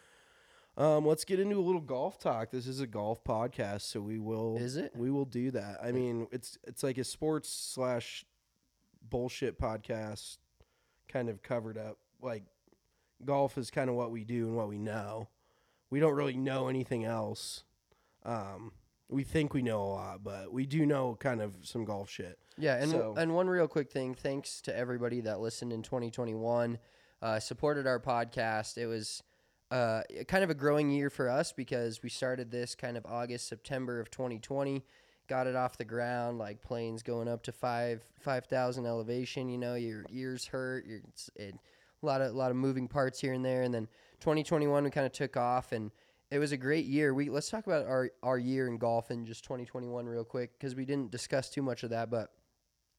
um, 0.77 1.05
let's 1.05 1.25
get 1.25 1.39
into 1.39 1.57
a 1.57 1.61
little 1.61 1.81
golf 1.81 2.19
talk. 2.19 2.51
This 2.51 2.67
is 2.67 2.79
a 2.79 2.87
golf 2.87 3.23
podcast, 3.23 3.81
so 3.81 3.99
we 3.99 4.19
will. 4.19 4.57
Is 4.57 4.77
it? 4.77 4.93
We 4.95 5.09
will 5.09 5.25
do 5.25 5.51
that. 5.51 5.79
I 5.83 5.91
mean, 5.91 6.27
it's 6.31 6.57
it's 6.67 6.83
like 6.83 6.97
a 6.97 7.03
sports 7.03 7.49
slash 7.49 8.23
bullshit 9.09 9.59
podcast, 9.59 10.37
kind 11.07 11.29
of 11.29 11.41
covered 11.41 11.77
up. 11.77 11.97
Like 12.21 12.43
golf 13.25 13.57
is 13.57 13.71
kind 13.71 13.89
of 13.89 13.95
what 13.95 14.11
we 14.11 14.23
do 14.23 14.45
and 14.47 14.55
what 14.55 14.67
we 14.69 14.77
know. 14.77 15.29
We 15.89 15.99
don't 15.99 16.13
really 16.15 16.37
know 16.37 16.67
anything 16.67 17.05
else. 17.05 17.63
Um, 18.23 18.73
we 19.09 19.23
think 19.23 19.53
we 19.53 19.61
know 19.61 19.81
a 19.81 19.85
lot, 19.87 20.23
but 20.23 20.51
we 20.51 20.65
do 20.65 20.85
know 20.85 21.15
kind 21.19 21.41
of 21.41 21.55
some 21.63 21.85
golf 21.85 22.09
shit. 22.09 22.37
Yeah, 22.57 22.75
and 22.75 22.91
So- 22.91 23.15
and 23.17 23.33
one 23.33 23.47
real 23.47 23.67
quick 23.67 23.89
thing, 23.89 24.13
thanks 24.13 24.61
to 24.63 24.75
everybody 24.75 25.21
that 25.21 25.39
listened 25.39 25.71
in 25.71 25.81
2021, 25.81 26.77
uh, 27.21 27.39
supported 27.39 27.87
our 27.87 27.99
podcast. 28.01 28.77
It 28.77 28.87
was 28.87 29.23
uh, 29.71 30.01
kind 30.27 30.43
of 30.43 30.49
a 30.49 30.55
growing 30.55 30.89
year 30.89 31.09
for 31.09 31.29
us 31.29 31.51
because 31.51 32.01
we 32.01 32.09
started 32.09 32.51
this 32.51 32.75
kind 32.75 32.97
of 32.97 33.05
August 33.05 33.47
September 33.47 33.99
of 33.99 34.09
2020, 34.09 34.83
got 35.27 35.47
it 35.47 35.55
off 35.55 35.77
the 35.77 35.85
ground, 35.85 36.37
like 36.37 36.61
planes 36.61 37.03
going 37.03 37.27
up 37.27 37.43
to 37.43 37.51
five 37.51 38.03
five 38.19 38.45
thousand 38.45 38.85
elevation. 38.85 39.49
You 39.49 39.57
know, 39.57 39.75
your 39.75 40.05
ears 40.09 40.45
hurt. 40.45 40.85
Your 40.85 41.01
it, 41.35 41.55
a 42.01 42.05
lot 42.05 42.21
of 42.21 42.33
a 42.33 42.37
lot 42.37 42.51
of 42.51 42.57
moving 42.57 42.87
parts 42.87 43.19
here 43.19 43.33
and 43.33 43.43
there. 43.43 43.63
And 43.63 43.73
then 43.73 43.87
2021 44.21 44.83
we 44.83 44.89
kind 44.89 45.05
of 45.05 45.11
took 45.11 45.35
off, 45.35 45.71
and 45.71 45.91
it 46.31 46.39
was 46.39 46.51
a 46.51 46.57
great 46.57 46.85
year. 46.85 47.13
We 47.13 47.29
let's 47.29 47.49
talk 47.49 47.67
about 47.67 47.85
our 47.85 48.11
our 48.23 48.37
year 48.37 48.67
in 48.67 48.77
golf 48.77 49.11
in 49.11 49.25
just 49.25 49.43
2021 49.43 50.05
real 50.05 50.23
quick 50.23 50.57
because 50.57 50.75
we 50.75 50.85
didn't 50.85 51.11
discuss 51.11 51.49
too 51.49 51.61
much 51.61 51.83
of 51.83 51.89
that, 51.89 52.09
but 52.09 52.31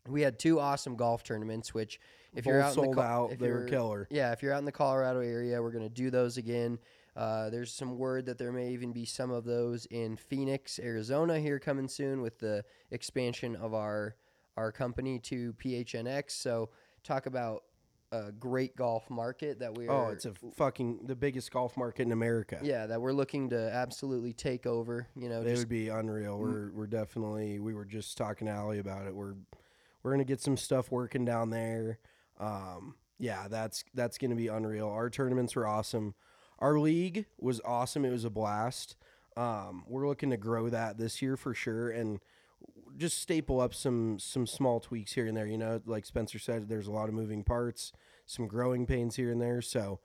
we 0.09 0.23
had 0.23 0.38
two 0.38 0.61
awesome 0.61 0.97
golf 0.97 1.23
tournaments. 1.23 1.75
Which 1.75 2.00
if 2.35 2.47
you're 2.47 2.61
Both 2.61 2.79
out 2.79 2.85
in 2.85 2.91
the, 2.93 3.00
out. 3.00 3.33
if 3.33 3.38
They 3.38 3.50
were 3.50 3.65
killer. 3.65 4.07
Yeah, 4.11 4.33
if 4.33 4.43
you're 4.43 4.53
out 4.53 4.59
in 4.59 4.65
the 4.65 4.73
Colorado 4.73 5.21
area, 5.21 5.62
we're 5.62 5.73
gonna 5.73 5.88
do 5.88 6.11
those 6.11 6.37
again. 6.37 6.79
Uh, 7.17 7.50
there's 7.50 7.73
some 7.73 7.99
word 7.99 8.27
that 8.27 8.38
there 8.38 8.53
may 8.53 8.71
even 8.71 8.93
be 8.93 9.05
some 9.05 9.33
of 9.33 9.45
those 9.45 9.87
in 9.87 10.17
Phoenix, 10.17 10.79
Arizona 10.79 11.41
here 11.41 11.59
coming 11.59 11.88
soon 11.88 12.23
with 12.23 12.38
the 12.38 12.65
expansion 12.91 13.57
of 13.57 13.75
our 13.75 14.15
our 14.57 14.73
company 14.73 15.19
to 15.21 15.53
PHNX. 15.55 16.31
So 16.33 16.71
talk 17.05 17.27
about 17.27 17.65
a 18.11 18.33
great 18.33 18.75
golf 18.75 19.09
market 19.11 19.59
that 19.61 19.77
we 19.77 19.87
are. 19.87 20.07
Oh, 20.09 20.11
it's 20.11 20.25
a 20.25 20.33
fucking 20.55 21.00
the 21.07 21.15
biggest 21.15 21.50
golf 21.50 21.77
market 21.77 22.03
in 22.03 22.12
America. 22.12 22.59
yeah 22.62 22.87
that 22.87 23.00
we're 23.00 23.12
looking 23.12 23.50
to 23.50 23.71
absolutely 23.73 24.33
take 24.33 24.67
over. 24.67 25.07
You 25.15 25.29
know, 25.29 25.43
It 25.43 25.59
would 25.59 25.69
be 25.69 25.88
unreal. 25.88 26.38
We're 26.38 26.71
we're 26.73 26.87
definitely 26.87 27.59
we 27.59 27.75
were 27.75 27.85
just 27.85 28.17
talking 28.17 28.47
to 28.47 28.53
Allie 28.53 28.79
about 28.79 29.07
it. 29.07 29.15
We're 29.15 29.35
we're 30.09 30.15
gonna 30.15 30.25
get 30.25 30.41
some 30.41 30.57
stuff 30.57 30.91
working 30.91 31.27
down 31.27 31.50
there. 31.50 31.99
Um, 32.41 32.95
yeah, 33.19 33.47
that's 33.49 33.85
that's 33.93 34.17
gonna 34.17 34.37
be 34.37 34.49
unreal. 34.49 34.88
Our 34.88 35.11
tournaments 35.11 35.55
were 35.55 35.67
awesome. 35.67 36.15
Our 36.61 36.79
league 36.79 37.27
was 37.38 37.61
awesome. 37.65 38.07
It 38.07 38.11
was 38.11 38.25
a 38.25 38.31
blast. 38.31 38.97
Um, 39.37 39.85
we're 39.87 40.09
looking 40.09 40.31
to 40.31 40.38
grow 40.38 40.71
that 40.71 40.97
this 40.97 41.21
year 41.21 41.37
for 41.37 41.53
sure, 41.53 41.91
and 41.91 42.21
just 42.97 43.19
staple 43.19 43.61
up 43.61 43.75
some 43.75 44.19
some 44.19 44.47
small 44.47 44.81
tweaks 44.81 45.12
here 45.12 45.27
and 45.27 45.37
there. 45.37 45.47
You 45.47 45.59
know, 45.59 45.81
like 45.85 46.07
Spencer 46.07 46.38
said, 46.38 46.69
there's 46.69 46.87
a 46.87 46.93
lot 46.93 47.09
of 47.09 47.15
moving 47.15 47.45
parts, 47.45 47.93
some 48.25 48.47
growing 48.47 48.87
pains 48.87 49.17
here 49.17 49.31
and 49.31 49.41
there. 49.41 49.61
So 49.61 50.00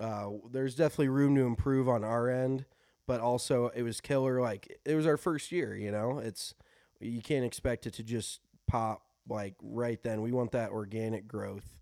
uh, 0.00 0.30
there's 0.50 0.74
definitely 0.74 1.08
room 1.08 1.34
to 1.34 1.42
improve 1.42 1.88
on 1.90 2.04
our 2.04 2.30
end, 2.30 2.64
but 3.06 3.20
also 3.20 3.68
it 3.74 3.82
was 3.82 4.00
killer. 4.00 4.40
Like 4.40 4.80
it 4.86 4.94
was 4.94 5.06
our 5.06 5.18
first 5.18 5.52
year, 5.52 5.76
you 5.76 5.92
know. 5.92 6.18
It's 6.18 6.54
you 7.00 7.20
can't 7.20 7.44
expect 7.44 7.86
it 7.86 7.94
to 7.94 8.02
just 8.02 8.40
pop 8.66 9.02
like 9.30 9.54
right 9.62 10.02
then. 10.02 10.22
We 10.22 10.32
want 10.32 10.52
that 10.52 10.70
organic 10.70 11.26
growth, 11.26 11.78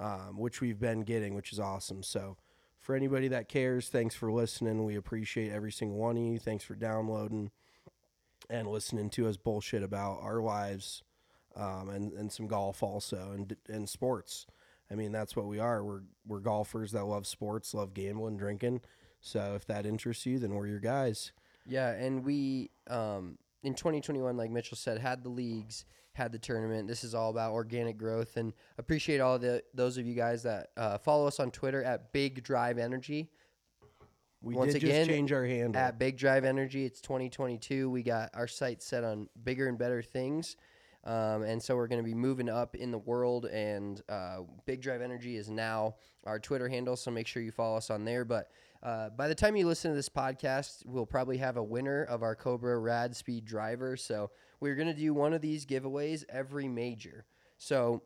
um, 0.00 0.38
which 0.38 0.60
we've 0.60 0.78
been 0.78 1.02
getting, 1.02 1.34
which 1.34 1.52
is 1.52 1.60
awesome. 1.60 2.02
So 2.02 2.36
for 2.78 2.94
anybody 2.94 3.28
that 3.28 3.48
cares, 3.48 3.88
thanks 3.88 4.14
for 4.14 4.32
listening. 4.32 4.84
We 4.84 4.96
appreciate 4.96 5.52
every 5.52 5.72
single 5.72 5.98
one 5.98 6.16
of 6.16 6.22
you. 6.22 6.38
Thanks 6.38 6.64
for 6.64 6.74
downloading 6.74 7.50
and 8.50 8.66
listening 8.68 9.10
to 9.10 9.28
us 9.28 9.36
bullshit 9.36 9.82
about 9.82 10.20
our 10.22 10.40
lives 10.40 11.02
um, 11.56 11.90
and 11.90 12.12
and 12.12 12.32
some 12.32 12.46
golf 12.46 12.82
also 12.82 13.32
and 13.34 13.56
and 13.68 13.88
sports. 13.88 14.46
I 14.90 14.94
mean, 14.94 15.12
that's 15.12 15.36
what 15.36 15.46
we 15.46 15.58
are. 15.58 15.84
We're 15.84 16.02
we're 16.26 16.40
golfers 16.40 16.92
that 16.92 17.04
love 17.04 17.26
sports, 17.26 17.74
love 17.74 17.94
gambling, 17.94 18.36
drinking. 18.36 18.80
So 19.20 19.54
if 19.56 19.66
that 19.66 19.84
interests 19.84 20.24
you, 20.26 20.38
then 20.38 20.54
we're 20.54 20.68
your 20.68 20.80
guys. 20.80 21.32
Yeah, 21.66 21.90
and 21.90 22.24
we 22.24 22.70
um, 22.88 23.38
in 23.62 23.74
2021, 23.74 24.36
like 24.36 24.50
Mitchell 24.50 24.76
said, 24.76 24.98
had 24.98 25.22
the 25.22 25.28
leagues, 25.28 25.84
had 26.12 26.32
the 26.32 26.38
tournament. 26.38 26.88
This 26.88 27.04
is 27.04 27.14
all 27.14 27.30
about 27.30 27.52
organic 27.52 27.98
growth, 27.98 28.36
and 28.36 28.52
appreciate 28.78 29.20
all 29.20 29.38
the 29.38 29.62
those 29.74 29.98
of 29.98 30.06
you 30.06 30.14
guys 30.14 30.42
that 30.44 30.68
uh, 30.76 30.98
follow 30.98 31.26
us 31.26 31.40
on 31.40 31.50
Twitter 31.50 31.82
at 31.82 32.12
Big 32.12 32.42
Drive 32.42 32.78
Energy. 32.78 33.30
We 34.40 34.54
Once 34.54 34.72
did 34.72 34.84
again, 34.84 35.06
just 35.06 35.10
change 35.10 35.32
our 35.32 35.44
handle. 35.44 35.80
At 35.80 35.98
Big 35.98 36.16
Drive 36.16 36.44
Energy, 36.44 36.84
it's 36.84 37.00
2022. 37.00 37.90
We 37.90 38.02
got 38.02 38.30
our 38.34 38.46
sights 38.46 38.86
set 38.86 39.02
on 39.02 39.28
bigger 39.42 39.68
and 39.68 39.76
better 39.76 40.00
things. 40.00 40.56
Um, 41.04 41.42
and 41.42 41.62
so 41.62 41.74
we're 41.74 41.86
going 41.88 42.02
to 42.02 42.08
be 42.08 42.14
moving 42.14 42.48
up 42.48 42.74
in 42.74 42.90
the 42.90 42.98
world, 42.98 43.46
and 43.46 44.00
uh, 44.08 44.40
Big 44.66 44.82
Drive 44.82 45.00
Energy 45.00 45.36
is 45.36 45.48
now 45.48 45.94
our 46.24 46.38
Twitter 46.38 46.68
handle. 46.68 46.96
So 46.96 47.10
make 47.10 47.26
sure 47.26 47.42
you 47.42 47.50
follow 47.50 47.76
us 47.76 47.90
on 47.90 48.04
there. 48.04 48.24
But 48.24 48.50
uh, 48.82 49.10
by 49.10 49.28
the 49.28 49.34
time 49.34 49.56
you 49.56 49.66
listen 49.66 49.90
to 49.90 49.96
this 49.96 50.08
podcast, 50.08 50.86
we'll 50.86 51.06
probably 51.06 51.38
have 51.38 51.56
a 51.56 51.62
winner 51.62 52.04
of 52.04 52.22
our 52.22 52.34
Cobra 52.34 52.78
Rad 52.78 53.16
Speed 53.16 53.44
driver. 53.44 53.96
So 53.96 54.30
we're 54.60 54.76
going 54.76 54.88
to 54.88 54.94
do 54.94 55.12
one 55.12 55.32
of 55.32 55.40
these 55.40 55.66
giveaways 55.66 56.24
every 56.28 56.68
major. 56.68 57.26
So 57.56 58.02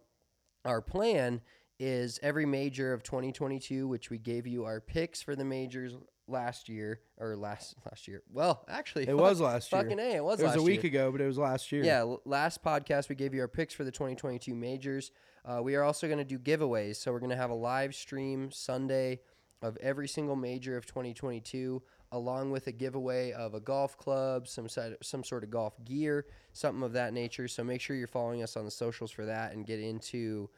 our 0.64 0.80
plan 0.80 1.42
is 1.78 2.18
every 2.22 2.46
major 2.46 2.92
of 2.92 3.02
2022, 3.02 3.86
which 3.86 4.08
we 4.08 4.18
gave 4.18 4.46
you 4.46 4.64
our 4.64 4.80
picks 4.80 5.20
for 5.20 5.36
the 5.36 5.44
majors 5.44 5.94
last 6.28 6.68
year 6.68 7.00
or 7.18 7.36
last 7.36 7.74
last 7.90 8.08
year. 8.08 8.22
Well, 8.32 8.64
actually, 8.68 9.08
it 9.08 9.16
was 9.16 9.40
last 9.42 9.70
year. 9.72 9.82
Fucking 9.82 9.98
a, 9.98 10.16
it 10.16 10.24
was. 10.24 10.40
It 10.40 10.44
was 10.44 10.56
a 10.56 10.62
week 10.62 10.84
year. 10.84 10.90
ago, 10.90 11.12
but 11.12 11.20
it 11.20 11.26
was 11.26 11.38
last 11.38 11.70
year. 11.72 11.84
Yeah, 11.84 12.14
last 12.24 12.62
podcast 12.62 13.08
we 13.08 13.14
gave 13.14 13.34
you 13.34 13.40
our 13.40 13.48
picks 13.48 13.74
for 13.74 13.84
the 13.84 13.90
2022 13.90 14.54
majors. 14.54 15.10
Uh, 15.44 15.60
we 15.62 15.74
are 15.74 15.82
also 15.82 16.06
going 16.06 16.18
to 16.18 16.24
do 16.24 16.38
giveaways, 16.38 16.96
so 16.96 17.12
we're 17.12 17.18
going 17.18 17.30
to 17.30 17.36
have 17.36 17.50
a 17.50 17.54
live 17.54 17.94
stream 17.94 18.50
Sunday 18.52 19.20
of 19.62 19.76
every 19.78 20.08
single 20.08 20.36
major 20.36 20.76
of 20.76 20.84
2022, 20.86 21.82
along 22.10 22.50
with 22.50 22.66
a 22.66 22.72
giveaway 22.72 23.32
of 23.32 23.54
a 23.54 23.60
golf 23.60 23.96
club, 23.96 24.48
some 24.48 24.68
side, 24.68 24.96
some 25.02 25.24
sort 25.24 25.44
of 25.44 25.50
golf 25.50 25.74
gear, 25.84 26.26
something 26.52 26.82
of 26.82 26.92
that 26.92 27.14
nature. 27.14 27.48
So 27.48 27.64
make 27.64 27.80
sure 27.80 27.96
you're 27.96 28.06
following 28.06 28.42
us 28.42 28.56
on 28.56 28.64
the 28.64 28.70
socials 28.70 29.10
for 29.10 29.24
that 29.26 29.52
and 29.52 29.64
get 29.64 29.80
into 29.80 30.50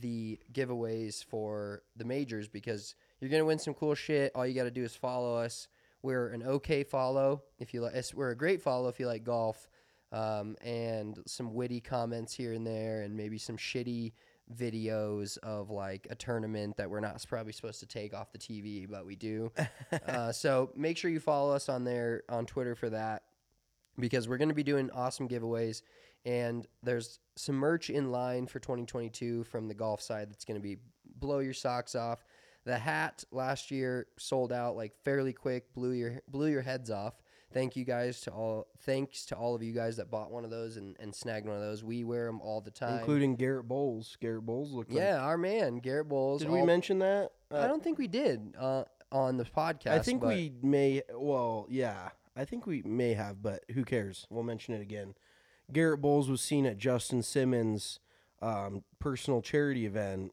the 0.00 0.38
giveaways 0.52 1.22
for 1.24 1.82
the 1.96 2.04
majors 2.04 2.48
because 2.48 2.94
you're 3.20 3.30
to 3.30 3.44
win 3.44 3.58
some 3.58 3.74
cool 3.74 3.94
shit. 3.94 4.32
All 4.34 4.46
you 4.46 4.54
got 4.54 4.64
to 4.64 4.70
do 4.70 4.84
is 4.84 4.94
follow 4.94 5.36
us. 5.36 5.68
We're 6.02 6.28
an 6.28 6.42
okay 6.42 6.82
follow 6.82 7.42
if 7.58 7.74
you 7.74 7.82
like. 7.82 7.94
We're 8.14 8.30
a 8.30 8.36
great 8.36 8.62
follow 8.62 8.88
if 8.88 8.98
you 8.98 9.06
like 9.06 9.22
golf 9.22 9.68
um, 10.12 10.56
and 10.62 11.18
some 11.26 11.54
witty 11.54 11.80
comments 11.80 12.34
here 12.34 12.52
and 12.52 12.66
there, 12.66 13.02
and 13.02 13.16
maybe 13.16 13.38
some 13.38 13.56
shitty 13.56 14.12
videos 14.56 15.38
of 15.38 15.70
like 15.70 16.06
a 16.10 16.14
tournament 16.14 16.76
that 16.76 16.90
we're 16.90 17.00
not 17.00 17.24
probably 17.28 17.52
supposed 17.52 17.80
to 17.80 17.86
take 17.86 18.14
off 18.14 18.32
the 18.32 18.38
TV, 18.38 18.88
but 18.88 19.06
we 19.06 19.16
do. 19.16 19.52
uh, 20.06 20.32
so 20.32 20.70
make 20.76 20.96
sure 20.96 21.10
you 21.10 21.20
follow 21.20 21.54
us 21.54 21.68
on 21.68 21.84
there 21.84 22.22
on 22.28 22.46
Twitter 22.46 22.74
for 22.74 22.90
that 22.90 23.22
because 23.98 24.28
we're 24.28 24.38
going 24.38 24.48
to 24.48 24.54
be 24.54 24.62
doing 24.62 24.90
awesome 24.90 25.28
giveaways. 25.28 25.82
And 26.24 26.66
there's 26.82 27.18
some 27.36 27.56
merch 27.56 27.90
in 27.90 28.12
line 28.12 28.46
for 28.46 28.58
2022 28.60 29.44
from 29.44 29.68
the 29.68 29.74
golf 29.74 30.00
side 30.00 30.30
that's 30.30 30.44
going 30.44 30.60
to 30.60 30.62
be 30.62 30.78
blow 31.16 31.40
your 31.40 31.54
socks 31.54 31.94
off. 31.94 32.24
The 32.64 32.78
hat 32.78 33.24
last 33.32 33.70
year 33.70 34.06
sold 34.18 34.52
out 34.52 34.76
like 34.76 34.92
fairly 35.04 35.32
quick, 35.32 35.74
blew 35.74 35.92
your 35.92 36.22
blew 36.28 36.48
your 36.48 36.62
heads 36.62 36.90
off. 36.90 37.21
Thank 37.52 37.76
you 37.76 37.84
guys 37.84 38.20
to 38.22 38.30
all. 38.30 38.66
Thanks 38.80 39.24
to 39.26 39.36
all 39.36 39.54
of 39.54 39.62
you 39.62 39.72
guys 39.72 39.96
that 39.96 40.10
bought 40.10 40.30
one 40.30 40.44
of 40.44 40.50
those 40.50 40.76
and, 40.76 40.96
and 41.00 41.14
snagged 41.14 41.46
one 41.46 41.56
of 41.56 41.62
those. 41.62 41.84
We 41.84 42.04
wear 42.04 42.26
them 42.26 42.40
all 42.40 42.60
the 42.60 42.70
time, 42.70 42.98
including 43.00 43.36
Garett 43.36 43.68
Bolles. 43.68 44.16
Garett 44.20 44.44
Bolles 44.46 44.72
looked. 44.72 44.90
yeah, 44.92 45.20
our 45.20 45.36
man 45.38 45.76
Garett 45.78 46.08
Bolles. 46.08 46.42
Like, 46.42 46.50
did 46.50 46.54
we 46.60 46.62
mention 46.66 46.98
that? 47.00 47.32
Uh, 47.50 47.58
I 47.58 47.66
don't 47.66 47.82
think 47.82 47.98
we 47.98 48.08
did 48.08 48.54
uh, 48.58 48.84
on 49.10 49.36
the 49.36 49.44
podcast. 49.44 49.88
I 49.92 49.98
think 50.00 50.22
we 50.22 50.52
may. 50.62 51.02
Well, 51.14 51.66
yeah, 51.68 52.10
I 52.36 52.44
think 52.44 52.66
we 52.66 52.82
may 52.82 53.14
have, 53.14 53.42
but 53.42 53.64
who 53.74 53.84
cares? 53.84 54.26
We'll 54.30 54.42
mention 54.44 54.74
it 54.74 54.80
again. 54.80 55.14
Garett 55.72 56.00
Bolles 56.00 56.28
was 56.28 56.40
seen 56.40 56.66
at 56.66 56.78
Justin 56.78 57.22
Simmons' 57.22 57.98
um, 58.40 58.82
personal 58.98 59.40
charity 59.42 59.86
event 59.86 60.32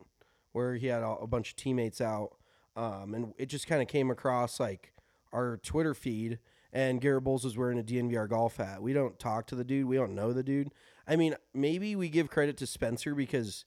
where 0.51 0.75
he 0.75 0.87
had 0.87 1.03
a, 1.03 1.09
a 1.09 1.27
bunch 1.27 1.51
of 1.51 1.55
teammates 1.55 2.01
out, 2.01 2.31
um, 2.75 3.13
and 3.13 3.33
it 3.37 3.45
just 3.47 3.67
kind 3.67 3.81
of 3.81 3.87
came 3.87 4.09
across 4.09 4.59
like 4.59 4.93
our 5.31 5.57
Twitter 5.57 5.93
feed. 5.93 6.39
And 6.71 7.01
Garett 7.01 7.23
Bolles 7.23 7.43
was 7.43 7.57
wearing 7.57 7.79
a 7.79 7.83
DNVR 7.83 8.29
golf 8.29 8.57
hat. 8.57 8.81
We 8.81 8.93
don't 8.93 9.17
talk 9.17 9.47
to 9.47 9.55
the 9.55 9.63
dude. 9.63 9.87
We 9.87 9.95
don't 9.95 10.13
know 10.13 10.33
the 10.33 10.43
dude. 10.43 10.71
I 11.07 11.15
mean, 11.15 11.35
maybe 11.53 11.95
we 11.95 12.09
give 12.09 12.29
credit 12.29 12.57
to 12.57 12.67
Spencer 12.67 13.15
because 13.15 13.65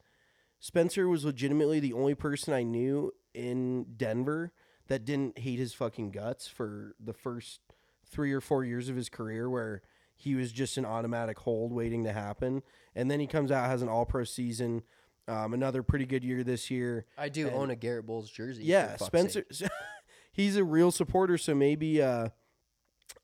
Spencer 0.61 1.09
was 1.09 1.25
legitimately 1.25 1.81
the 1.81 1.93
only 1.93 2.15
person 2.15 2.55
I 2.55 2.63
knew 2.63 3.13
in 3.35 3.87
Denver 3.97 4.53
that 4.87 5.05
didn't 5.05 5.39
hate 5.39 5.59
his 5.59 5.75
fucking 5.75 6.13
guts 6.13 6.47
for 6.47 6.95
the 7.01 7.13
first 7.13 7.61
three 8.09 8.33
or 8.33 8.41
four 8.41 8.65
years 8.65 8.89
of 8.89 8.95
his 8.95 9.09
career, 9.09 9.51
where 9.51 9.83
he 10.15 10.37
was 10.37 10.53
just 10.53 10.77
an 10.77 10.85
automatic 10.85 11.39
hold 11.41 11.73
waiting 11.73 12.05
to 12.05 12.13
happen. 12.13 12.63
And 12.95 13.11
then 13.11 13.19
he 13.19 13.27
comes 13.27 13.51
out, 13.51 13.67
has 13.67 13.83
an 13.83 13.89
all 13.89 14.05
pro 14.05 14.23
season, 14.23 14.83
um, 15.27 15.55
another 15.55 15.83
pretty 15.83 16.07
good 16.07 16.23
year 16.23 16.45
this 16.45 16.71
year. 16.71 17.07
I 17.19 17.29
do 17.29 17.49
and- 17.49 17.57
own 17.57 17.71
a 17.71 17.77
Garett 17.77 18.07
Bolles 18.07 18.31
jersey. 18.31 18.63
Yeah, 18.65 18.97
Spencer, 18.99 19.45
he's 20.33 20.57
a 20.57 20.63
real 20.63 20.93
supporter. 20.93 21.39
So 21.39 21.55
maybe, 21.55 22.01
uh, 22.01 22.29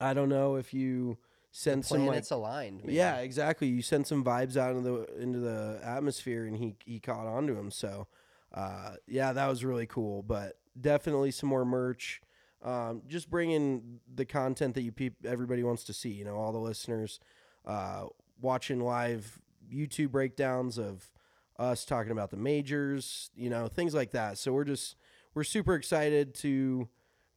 I 0.00 0.14
don't 0.14 0.28
know 0.28 0.57
if 0.57 0.73
you 0.73 1.18
send 1.50 1.85
some 1.85 2.00
like 2.00 2.09
planets 2.09 2.30
aligned. 2.30 2.83
maybe. 2.85 2.95
yeah, 2.95 3.16
exactly. 3.16 3.68
You 3.68 3.83
sent 3.83 4.07
some 4.07 4.25
vibes 4.25 4.57
out 4.57 4.76
into 4.76 4.90
the 4.90 5.21
into 5.21 5.38
the 5.38 5.80
atmosphere, 5.83 6.45
and 6.45 6.57
he 6.57 6.76
he 6.85 7.00
caught 7.00 7.26
on 7.26 7.47
to 7.47 7.54
him. 7.57 7.71
So, 7.71 8.07
uh, 8.54 8.92
yeah, 9.07 9.33
that 9.33 9.47
was 9.49 9.64
really 9.64 9.87
cool. 9.87 10.23
But 10.23 10.59
definitely 10.80 11.30
some 11.30 11.49
more 11.49 11.64
merch. 11.64 12.21
Um, 12.62 13.02
just 13.07 13.30
bringing 13.30 14.00
the 14.12 14.25
content 14.25 14.75
that 14.75 14.83
you 14.83 14.90
peop- 14.92 15.25
everybody 15.25 15.62
wants 15.62 15.85
to 15.85 15.92
see. 15.92 16.11
You 16.11 16.25
know, 16.25 16.37
all 16.37 16.52
the 16.52 16.59
listeners 16.59 17.21
uh, 17.66 18.07
watching 18.40 18.80
live 18.80 19.40
YouTube 19.73 20.11
breakdowns 20.11 20.78
of 20.78 21.12
us 21.59 21.85
talking 21.85 22.12
about 22.12 22.30
the 22.30 22.37
majors. 22.37 23.30
You 23.35 23.50
know, 23.50 23.68
things 23.68 23.95
like 23.95 24.11
that. 24.12 24.38
So 24.38 24.52
we're 24.52 24.64
just 24.64 24.97
we're 25.35 25.45
super 25.45 25.75
excited 25.75 26.35
to 26.37 26.88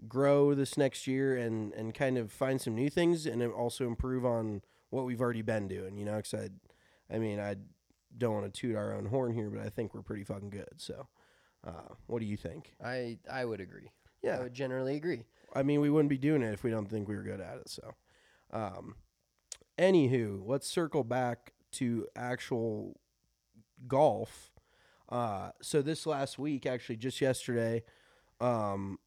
grow 0.08 0.54
this 0.54 0.78
next 0.78 1.08
year 1.08 1.38
and 1.38 1.74
and 1.74 1.94
kind 1.94 2.18
of 2.18 2.32
find 2.32 2.60
some 2.60 2.76
new 2.76 2.90
things 2.90 3.26
and 3.26 3.44
also 3.44 3.88
improve 3.88 4.26
on 4.26 4.62
what 4.90 5.06
we've 5.06 5.22
already 5.22 5.42
been 5.42 5.68
doing. 5.68 5.98
You 5.98 6.06
know, 6.06 6.18
because 6.18 6.34
I, 6.34 7.16
I 7.16 7.20
mean, 7.20 7.40
I 7.40 7.56
don't 8.18 8.34
want 8.34 8.54
to 8.54 8.60
toot 8.60 8.76
our 8.76 8.94
own 8.94 9.06
horn 9.06 9.34
here, 9.34 9.50
but 9.50 9.66
I 9.66 9.70
think 9.70 9.94
we're 9.94 10.02
pretty 10.02 10.24
fucking 10.24 10.50
good. 10.50 10.74
So, 10.78 11.08
uh, 11.66 11.94
what 12.08 12.20
do 12.20 12.26
you 12.26 12.38
think? 12.38 12.74
I 12.84 13.20
I 13.30 13.46
would 13.46 13.62
agree. 13.62 13.92
Yeah. 14.24 14.38
I 14.38 14.44
would 14.44 14.54
generally 14.54 14.96
agree. 14.96 15.24
I 15.54 15.64
mean, 15.64 15.82
we 15.82 15.90
wouldn't 15.90 16.10
be 16.10 16.18
doing 16.18 16.44
it 16.44 16.54
if 16.54 16.64
we 16.64 16.70
don't 16.70 16.90
think 16.90 17.08
we 17.08 17.16
were 17.16 17.24
good 17.24 17.42
at 17.42 17.58
it. 17.58 17.70
So, 17.70 17.96
um, 18.52 18.96
anywho, 19.78 20.42
let's 20.46 20.68
circle 20.68 21.04
back 21.04 21.54
to 21.74 22.08
actual 22.16 23.00
golf. 23.88 24.52
Uh, 25.10 25.52
so 25.62 25.82
this 25.82 26.06
last 26.06 26.40
week, 26.40 26.66
actually, 26.66 26.96
just 26.96 27.20
yesterday, 27.20 27.84
um, 28.40 28.98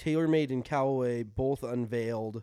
TaylorMade 0.00 0.50
and 0.50 0.64
Callaway 0.64 1.22
both 1.22 1.62
unveiled 1.62 2.42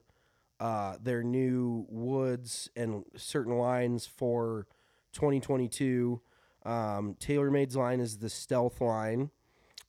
uh, 0.60 0.98
their 1.02 1.24
new 1.24 1.86
woods 1.90 2.70
and 2.76 3.04
certain 3.16 3.58
lines 3.58 4.06
for 4.06 4.68
2022. 5.14 6.22
Um, 6.66 7.16
TaylorMade's 7.20 7.76
line 7.76 8.00
is 8.00 8.18
the 8.18 8.30
Stealth 8.30 8.80
line, 8.80 9.32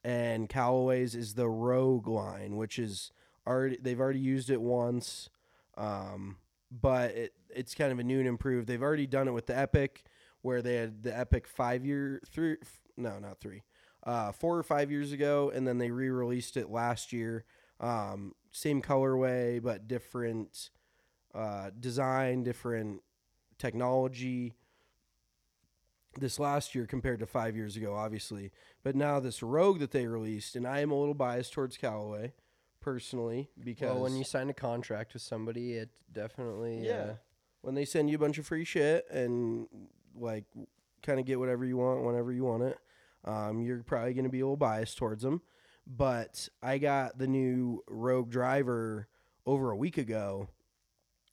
and 0.03 0.49
Callaway's 0.49 1.15
is 1.15 1.35
the 1.35 1.49
Rogue 1.49 2.09
line, 2.09 2.57
which 2.57 2.79
is 2.79 3.13
already 3.47 3.79
they've 3.81 4.01
already 4.01 4.21
used 4.21 4.49
it 4.49 4.61
once, 4.61 5.29
um, 5.77 6.37
but 6.71 7.11
it, 7.11 7.35
it's 7.51 7.75
kind 7.75 7.93
of 7.93 7.99
a 7.99 8.05
new 8.05 8.19
and 8.19 8.29
improved. 8.29 8.67
They've 8.67 8.83
already 8.83 9.07
done 9.07 9.29
it 9.29 9.33
with 9.33 9.47
the 9.47 9.59
Epic, 9.59 10.05
where 10.41 10.63
they 10.63 10.77
had 10.77 11.03
the 11.03 11.19
Epic 11.19 11.47
five 11.47 11.85
year 11.85 12.21
three, 12.31 12.57
no, 12.97 13.19
not 13.19 13.41
three, 13.41 13.63
uh, 14.05 14.33
four 14.33 14.57
or 14.57 14.63
five 14.63 14.91
years 14.91 15.13
ago, 15.13 15.51
and 15.55 15.67
then 15.67 15.79
they 15.79 15.91
re-released 15.91 16.57
it 16.57 16.71
last 16.71 17.13
year. 17.13 17.45
Um, 17.81 18.35
same 18.51 18.83
colorway, 18.83 19.63
but 19.63 19.87
different 19.87 20.71
uh, 21.35 21.71
design, 21.79 22.43
different 22.43 23.03
technology. 23.59 24.55
This 26.19 26.39
last 26.41 26.75
year 26.75 26.87
compared 26.87 27.21
to 27.21 27.27
five 27.27 27.55
years 27.55 27.77
ago, 27.77 27.95
obviously, 27.95 28.51
but 28.83 28.97
now 28.97 29.21
this 29.21 29.43
Rogue 29.43 29.79
that 29.79 29.93
they 29.93 30.07
released, 30.07 30.57
and 30.57 30.67
I 30.67 30.81
am 30.81 30.91
a 30.91 30.99
little 30.99 31.15
biased 31.15 31.53
towards 31.53 31.77
Callaway, 31.77 32.33
personally, 32.81 33.51
because 33.63 33.93
Well, 33.95 34.03
when 34.03 34.17
you 34.17 34.25
sign 34.25 34.49
a 34.49 34.55
contract 34.55 35.13
with 35.13 35.23
somebody, 35.23 35.75
it 35.75 35.91
definitely 36.13 36.87
yeah. 36.87 36.93
Uh, 36.93 37.15
when 37.61 37.75
they 37.75 37.85
send 37.85 38.09
you 38.09 38.17
a 38.17 38.19
bunch 38.19 38.39
of 38.39 38.47
free 38.47 38.65
shit 38.65 39.07
and 39.11 39.69
like 40.17 40.45
kind 41.03 41.21
of 41.21 41.27
get 41.27 41.39
whatever 41.39 41.65
you 41.65 41.77
want 41.77 42.03
whenever 42.03 42.33
you 42.33 42.45
want 42.45 42.63
it, 42.65 42.79
um, 43.25 43.63
you're 43.63 43.83
probably 43.83 44.15
going 44.15 44.25
to 44.25 44.31
be 44.31 44.41
a 44.41 44.45
little 44.45 44.57
biased 44.57 44.97
towards 44.97 45.23
them. 45.23 45.43
But 45.89 46.49
I 46.63 46.79
got 46.79 47.19
the 47.19 47.27
new 47.27 47.83
Rogue 47.89 48.31
driver 48.31 49.09
over 49.47 49.71
a 49.71 49.77
week 49.77 49.97
ago, 49.97 50.49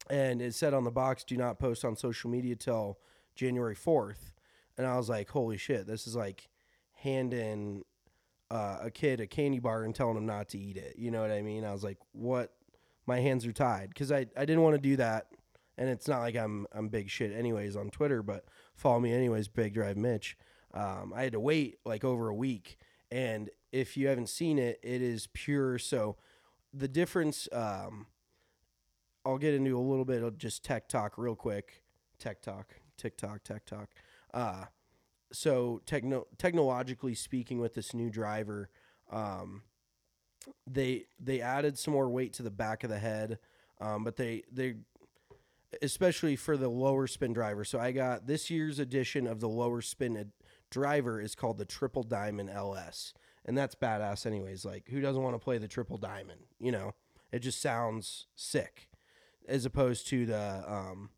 and 0.09 0.41
it 0.41 0.55
said 0.55 0.73
on 0.73 0.85
the 0.85 0.91
box, 0.91 1.23
"Do 1.23 1.35
not 1.35 1.59
post 1.59 1.83
on 1.83 1.95
social 1.97 2.29
media 2.29 2.55
till 2.55 2.99
January 3.35 3.75
4th." 3.75 4.31
And 4.77 4.87
I 4.87 4.95
was 4.97 5.09
like, 5.09 5.29
"Holy 5.29 5.57
shit! 5.57 5.87
This 5.87 6.07
is 6.07 6.15
like 6.15 6.49
handing 6.93 7.83
uh, 8.49 8.77
a 8.81 8.91
kid 8.91 9.19
a 9.19 9.27
candy 9.27 9.59
bar 9.59 9.83
and 9.83 9.93
telling 9.93 10.17
him 10.17 10.25
not 10.25 10.47
to 10.49 10.57
eat 10.57 10.77
it." 10.77 10.95
You 10.97 11.11
know 11.11 11.21
what 11.21 11.31
I 11.31 11.41
mean? 11.41 11.65
I 11.65 11.73
was 11.73 11.83
like, 11.83 11.97
"What?" 12.13 12.53
My 13.07 13.19
hands 13.19 13.45
are 13.45 13.51
tied 13.51 13.89
because 13.89 14.11
I, 14.11 14.25
I 14.35 14.45
didn't 14.45 14.63
want 14.63 14.73
to 14.75 14.81
do 14.81 14.95
that 14.95 15.27
and 15.77 15.89
it's 15.89 16.07
not 16.07 16.21
like 16.21 16.35
I'm 16.35 16.65
I'm 16.71 16.87
big 16.87 17.09
shit 17.09 17.33
anyways 17.33 17.75
on 17.75 17.89
Twitter, 17.89 18.23
but 18.23 18.45
follow 18.75 18.99
me 18.99 19.13
anyways, 19.13 19.47
Big 19.47 19.73
Drive 19.73 19.97
Mitch. 19.97 20.37
Um, 20.73 21.13
I 21.15 21.23
had 21.23 21.33
to 21.33 21.39
wait 21.39 21.79
like 21.85 22.03
over 22.03 22.29
a 22.29 22.35
week, 22.35 22.77
and 23.11 23.49
if 23.75 23.97
you 23.97 24.07
haven't 24.07 24.29
seen 24.29 24.57
it, 24.57 24.79
it 24.81 25.01
is 25.01 25.27
pure. 25.33 25.77
So 25.77 26.15
the 26.73 26.87
difference, 26.87 27.49
um, 27.51 28.07
I'll 29.25 29.37
get 29.37 29.53
into 29.53 29.77
a 29.77 29.81
little 29.81 30.05
bit 30.05 30.23
of 30.23 30.37
just 30.37 30.63
tech 30.63 30.87
talk 30.87 31.17
real 31.17 31.35
quick. 31.35 31.83
Tech 32.17 32.41
talk, 32.41 32.75
TikTok, 32.97 33.43
tech 33.43 33.65
talk. 33.65 33.89
Uh, 34.33 34.65
so 35.33 35.81
techno 35.85 36.25
technologically 36.37 37.15
speaking, 37.15 37.59
with 37.59 37.73
this 37.73 37.93
new 37.93 38.09
driver, 38.09 38.69
um, 39.11 39.63
they 40.65 41.07
they 41.19 41.41
added 41.41 41.77
some 41.77 41.93
more 41.93 42.07
weight 42.07 42.31
to 42.33 42.43
the 42.43 42.51
back 42.51 42.85
of 42.85 42.89
the 42.89 42.99
head, 42.99 43.39
um, 43.81 44.05
but 44.05 44.15
they 44.15 44.43
they 44.49 44.75
especially 45.81 46.37
for 46.37 46.55
the 46.55 46.69
lower 46.69 47.07
spin 47.07 47.33
driver. 47.33 47.65
So 47.65 47.79
I 47.79 47.91
got 47.91 48.27
this 48.27 48.49
year's 48.49 48.79
edition 48.79 49.27
of 49.27 49.41
the 49.41 49.49
lower 49.49 49.81
spin 49.81 50.15
ad- 50.15 50.31
driver 50.69 51.19
is 51.19 51.35
called 51.35 51.57
the 51.57 51.65
Triple 51.65 52.03
Diamond 52.03 52.49
LS. 52.49 53.13
And 53.45 53.57
that's 53.57 53.75
badass 53.75 54.25
anyways. 54.25 54.65
Like 54.65 54.89
who 54.89 55.01
doesn't 55.01 55.21
want 55.21 55.35
to 55.35 55.43
play 55.43 55.57
the 55.57 55.67
Triple 55.67 55.97
Diamond, 55.97 56.41
you 56.59 56.71
know? 56.71 56.93
It 57.31 57.39
just 57.39 57.61
sounds 57.61 58.27
sick. 58.35 58.89
As 59.47 59.65
opposed 59.65 60.07
to 60.07 60.25
the 60.25 60.63
um 60.67 61.09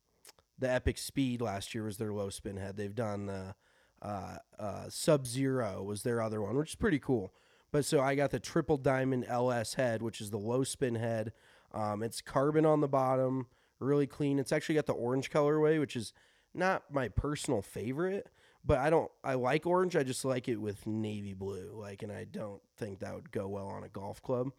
the 0.59 0.69
Epic 0.69 0.97
Speed 0.97 1.41
last 1.41 1.75
year 1.75 1.83
was 1.83 1.97
their 1.97 2.13
low 2.13 2.29
spin 2.29 2.57
head. 2.57 2.77
They've 2.77 2.93
done 2.93 3.27
the 3.27 3.55
uh, 4.01 4.37
uh, 4.59 4.85
Sub 4.89 5.25
Zero 5.25 5.83
was 5.83 6.03
their 6.03 6.21
other 6.21 6.41
one, 6.41 6.55
which 6.57 6.69
is 6.69 6.75
pretty 6.75 6.99
cool. 6.99 7.33
But 7.71 7.85
so 7.85 7.99
I 7.99 8.15
got 8.15 8.31
the 8.31 8.39
Triple 8.39 8.77
Diamond 8.77 9.25
LS 9.27 9.73
head, 9.73 10.01
which 10.01 10.21
is 10.21 10.29
the 10.29 10.37
low 10.37 10.63
spin 10.63 10.95
head. 10.95 11.33
Um, 11.73 12.01
it's 12.01 12.21
carbon 12.21 12.65
on 12.65 12.81
the 12.81 12.87
bottom, 12.87 13.47
really 13.79 14.07
clean. 14.07 14.39
It's 14.39 14.51
actually 14.51 14.75
got 14.75 14.85
the 14.85 14.93
orange 14.93 15.29
colorway, 15.29 15.79
which 15.79 15.95
is 15.95 16.13
not 16.53 16.83
my 16.91 17.09
personal 17.09 17.61
favorite, 17.61 18.29
but 18.67 18.79
I 18.79 18.89
don't. 18.89 19.09
I 19.23 19.35
like 19.35 19.65
orange. 19.65 19.95
I 19.95 20.03
just 20.03 20.25
like 20.25 20.49
it 20.49 20.57
with 20.57 20.85
navy 20.85 21.33
blue. 21.33 21.71
Like, 21.73 22.03
and 22.03 22.11
I 22.11 22.25
don't 22.25 22.61
think 22.75 22.99
that 22.99 23.15
would 23.15 23.31
go 23.31 23.47
well 23.47 23.67
on 23.67 23.83
a 23.83 23.89
golf 23.89 24.21
club. 24.21 24.51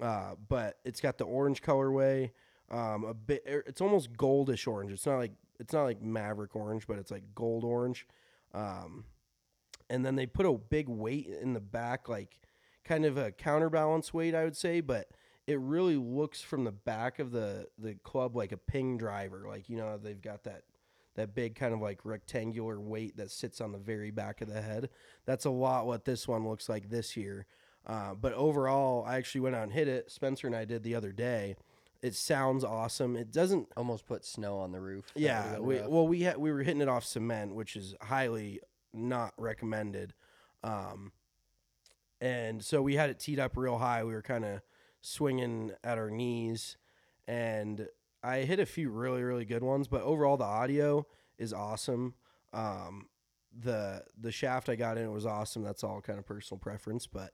Uh, 0.00 0.34
but 0.48 0.78
it's 0.84 1.00
got 1.00 1.16
the 1.16 1.24
orange 1.24 1.62
colorway. 1.62 2.30
Um, 2.70 3.04
a 3.04 3.14
bit. 3.14 3.42
It's 3.46 3.80
almost 3.80 4.12
goldish 4.14 4.66
orange. 4.66 4.90
It's 4.90 5.06
not 5.06 5.18
like 5.18 5.32
it's 5.60 5.72
not 5.72 5.84
like 5.84 6.02
Maverick 6.02 6.56
orange, 6.56 6.88
but 6.88 6.98
it's 6.98 7.12
like 7.12 7.22
gold 7.34 7.62
orange. 7.62 8.06
Um, 8.52 9.04
and 9.88 10.04
then 10.04 10.16
they 10.16 10.26
put 10.26 10.44
a 10.44 10.52
big 10.52 10.88
weight 10.88 11.28
in 11.40 11.52
the 11.52 11.60
back, 11.60 12.08
like 12.08 12.40
kind 12.84 13.04
of 13.04 13.16
a 13.16 13.30
counterbalance 13.30 14.12
weight, 14.12 14.34
I 14.34 14.42
would 14.42 14.56
say, 14.56 14.80
but 14.80 15.08
it 15.46 15.58
really 15.60 15.96
looks 15.96 16.40
from 16.40 16.64
the 16.64 16.72
back 16.72 17.20
of 17.20 17.30
the 17.30 17.68
the 17.78 17.94
club 17.94 18.34
like 18.34 18.50
a 18.50 18.56
ping 18.56 18.98
driver. 18.98 19.44
Like 19.46 19.68
you 19.68 19.76
know 19.76 19.98
they've 19.98 20.20
got 20.20 20.44
that 20.44 20.62
that 21.14 21.34
big 21.34 21.54
kind 21.54 21.74
of 21.74 21.80
like 21.80 22.04
rectangular 22.04 22.80
weight 22.80 23.16
that 23.16 23.30
sits 23.30 23.60
on 23.60 23.72
the 23.72 23.78
very 23.78 24.10
back 24.10 24.40
of 24.40 24.48
the 24.48 24.60
head. 24.60 24.88
That's 25.26 25.44
a 25.44 25.50
lot 25.50 25.86
what 25.86 26.04
this 26.04 26.26
one 26.26 26.48
looks 26.48 26.68
like 26.68 26.88
this 26.88 27.16
year. 27.16 27.46
Uh, 27.86 28.14
but 28.14 28.32
overall, 28.34 29.04
I 29.06 29.16
actually 29.16 29.42
went 29.42 29.56
out 29.56 29.64
and 29.64 29.72
hit 29.72 29.88
it. 29.88 30.10
Spencer 30.10 30.46
and 30.46 30.56
I 30.56 30.64
did 30.64 30.82
the 30.82 30.94
other 30.94 31.12
day. 31.12 31.56
It 32.00 32.14
sounds 32.14 32.64
awesome. 32.64 33.16
It 33.16 33.30
doesn't 33.30 33.68
almost 33.76 34.06
put 34.06 34.24
snow 34.24 34.58
on 34.58 34.72
the 34.72 34.80
roof. 34.80 35.12
That 35.14 35.20
yeah, 35.20 35.58
we, 35.58 35.80
well, 35.82 36.06
we 36.06 36.22
had 36.22 36.36
we 36.36 36.50
were 36.50 36.62
hitting 36.62 36.80
it 36.80 36.88
off 36.88 37.04
cement, 37.04 37.54
which 37.54 37.76
is 37.76 37.94
highly 38.00 38.60
not 38.92 39.34
recommended. 39.36 40.14
Um, 40.64 41.12
and 42.20 42.64
so 42.64 42.82
we 42.82 42.96
had 42.96 43.10
it 43.10 43.20
teed 43.20 43.38
up 43.38 43.56
real 43.56 43.78
high. 43.78 44.04
We 44.04 44.14
were 44.14 44.22
kind 44.22 44.44
of 44.44 44.60
swinging 45.00 45.72
at 45.84 45.98
our 45.98 46.10
knees, 46.10 46.76
and 47.26 47.88
I 48.22 48.38
hit 48.38 48.60
a 48.60 48.66
few 48.66 48.90
really 48.90 49.22
really 49.22 49.44
good 49.44 49.62
ones. 49.62 49.88
But 49.88 50.02
overall, 50.02 50.36
the 50.36 50.44
audio 50.44 51.06
is 51.38 51.52
awesome. 51.52 52.14
Um, 52.52 53.06
the 53.58 54.04
the 54.18 54.32
shaft 54.32 54.68
I 54.68 54.76
got 54.76 54.98
in 54.98 55.04
it 55.04 55.10
was 55.10 55.26
awesome. 55.26 55.62
That's 55.62 55.84
all 55.84 56.00
kind 56.00 56.18
of 56.18 56.26
personal 56.26 56.58
preference, 56.58 57.06
but 57.06 57.32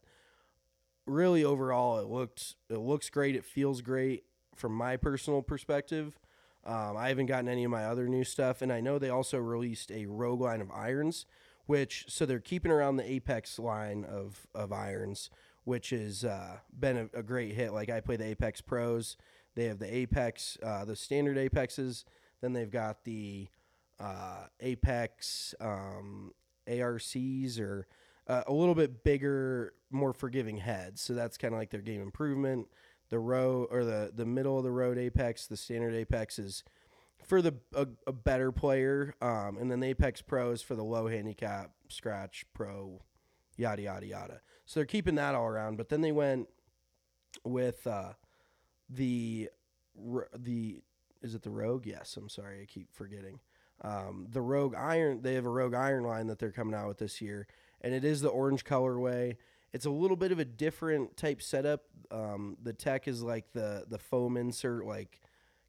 really 1.07 1.44
overall, 1.44 1.98
it 1.98 2.07
looked 2.07 2.57
it 2.68 2.79
looks 2.79 3.11
great. 3.11 3.37
It 3.37 3.44
feels 3.44 3.81
great 3.81 4.24
from 4.57 4.72
my 4.72 4.96
personal 4.96 5.42
perspective. 5.42 6.18
Um, 6.64 6.96
I 6.96 7.09
haven't 7.09 7.27
gotten 7.27 7.48
any 7.48 7.64
of 7.64 7.70
my 7.70 7.85
other 7.85 8.09
new 8.09 8.24
stuff, 8.24 8.62
and 8.62 8.72
I 8.72 8.81
know 8.81 8.98
they 8.98 9.11
also 9.11 9.38
released 9.38 9.90
a 9.90 10.07
Rogue 10.07 10.40
line 10.40 10.61
of 10.61 10.70
irons, 10.70 11.24
which 11.66 12.05
so 12.09 12.27
they're 12.27 12.40
keeping 12.40 12.72
around 12.72 12.96
the 12.96 13.11
Apex 13.11 13.59
line 13.59 14.05
of 14.05 14.46
of 14.55 14.72
irons, 14.72 15.31
which 15.64 15.90
has 15.90 16.24
uh, 16.24 16.59
been 16.79 17.09
a, 17.14 17.18
a 17.18 17.22
great 17.22 17.55
hit. 17.55 17.72
Like 17.72 17.88
I 17.90 18.01
play 18.01 18.16
the 18.16 18.27
Apex 18.27 18.61
Pros, 18.61 19.16
they 19.59 19.64
have 19.64 19.81
the 19.81 19.92
Apex, 19.92 20.57
uh, 20.62 20.85
the 20.85 20.94
standard 20.94 21.37
Apexes, 21.37 22.05
then 22.40 22.53
they've 22.53 22.71
got 22.71 23.03
the 23.05 23.49
uh, 23.99 24.44
Apex 24.61 25.53
um, 25.61 26.33
ARCs 26.68 27.59
or 27.59 27.88
uh, 28.29 28.42
a 28.47 28.53
little 28.53 28.77
bit 28.77 29.03
bigger, 29.03 29.75
more 29.90 30.12
forgiving 30.12 30.59
heads. 30.59 31.01
So 31.01 31.14
that's 31.14 31.37
kind 31.37 31.55
of 31.55 31.59
like 31.59 31.71
their 31.71 31.81
game 31.81 32.01
improvement. 32.01 32.68
The 33.11 33.18
row 33.18 33.66
or 33.71 33.85
the 33.85 34.12
the 34.14 34.27
middle 34.27 34.59
of 34.59 34.64
the 34.64 34.71
road 34.71 34.97
Apex, 34.97 35.47
the 35.47 35.57
standard 35.57 35.94
Apex 35.94 36.38
is 36.38 36.62
for 37.27 37.42
the 37.42 37.55
a, 37.75 37.88
a 38.07 38.12
better 38.12 38.53
player, 38.53 39.14
um, 39.21 39.57
and 39.59 39.71
then 39.71 39.81
the 39.81 39.88
Apex 39.88 40.23
Pro 40.23 40.53
is 40.53 40.62
for 40.62 40.77
the 40.77 40.85
low 40.85 41.09
handicap, 41.09 41.73
scratch 41.88 42.44
pro, 42.55 43.01
yada 43.57 43.83
yada 43.83 44.07
yada. 44.07 44.40
So 44.66 44.81
they're 44.81 44.87
keeping 44.87 45.14
that 45.16 45.35
all 45.35 45.47
around. 45.47 45.79
But 45.79 45.88
then 45.88 46.03
they 46.03 46.12
went 46.12 46.49
with 47.44 47.87
uh, 47.87 48.12
the 48.88 49.51
the 50.37 50.81
is 51.22 51.35
it 51.35 51.42
the 51.42 51.51
Rogue? 51.51 51.87
Yes, 51.87 52.16
I'm 52.16 52.29
sorry, 52.29 52.62
I 52.62 52.64
keep 52.64 52.92
forgetting. 52.92 53.40
Um, 53.83 54.27
the 54.31 54.40
Rogue 54.40 54.74
Iron, 54.74 55.22
they 55.22 55.35
have 55.35 55.46
a 55.46 55.51
Rogue 55.51 55.74
Iron 55.74 56.05
line 56.05 56.27
that 56.29 56.38
they're 56.38 56.53
coming 56.53 56.74
out 56.74 56.88
with 56.88 56.98
this 56.98 57.20
year, 57.20 57.46
and 57.81 57.94
it 57.94 58.05
is 58.05 58.20
the 58.20 58.29
orange 58.29 58.64
colorway. 58.64 59.37
It's 59.72 59.87
a 59.87 59.90
little 59.90 60.16
bit 60.16 60.33
of 60.33 60.38
a 60.38 60.44
different 60.44 61.16
type 61.16 61.42
setup. 61.42 61.85
Um, 62.11 62.57
the 62.62 62.72
tech 62.72 63.07
is 63.07 63.22
like 63.22 63.53
the 63.53 63.85
the 63.88 63.98
foam 63.98 64.37
insert, 64.37 64.87
like 64.87 65.20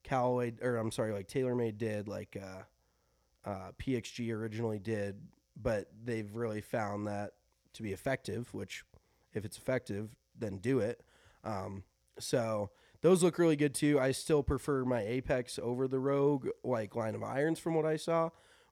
Callaway 0.04 0.54
or 0.62 0.78
I'm 0.78 0.92
sorry, 0.92 1.14
like 1.14 1.28
TaylorMade 1.28 1.78
did, 1.78 2.08
like 2.08 2.38
uh, 2.42 3.50
uh, 3.50 3.72
PXG 3.78 4.34
originally 4.34 4.80
did, 4.80 5.20
but 5.62 5.90
they've 6.04 6.34
really 6.34 6.62
found 6.62 7.08
that 7.08 7.34
to 7.74 7.84
be 7.84 7.92
effective. 7.92 8.54
Which, 8.54 8.84
if 9.34 9.46
it's 9.46 9.58
effective, 9.58 10.16
then 10.38 10.58
do 10.58 10.80
it. 10.80 11.04
Um, 11.44 11.84
so 12.20 12.72
those 13.02 13.24
look 13.24 13.38
really 13.38 13.56
good 13.56 13.74
too. 13.74 14.00
I 14.00 14.12
still 14.12 14.44
prefer 14.44 14.84
my 14.86 15.02
Apex 15.02 15.60
over 15.62 15.88
the 15.88 16.00
Rogue 16.00 16.48
like 16.64 16.96
line 16.96 17.16
of 17.16 17.24
irons 17.24 17.60
from 17.60 17.74
what 17.76 17.86
I 17.86 17.96
saw, 17.96 18.30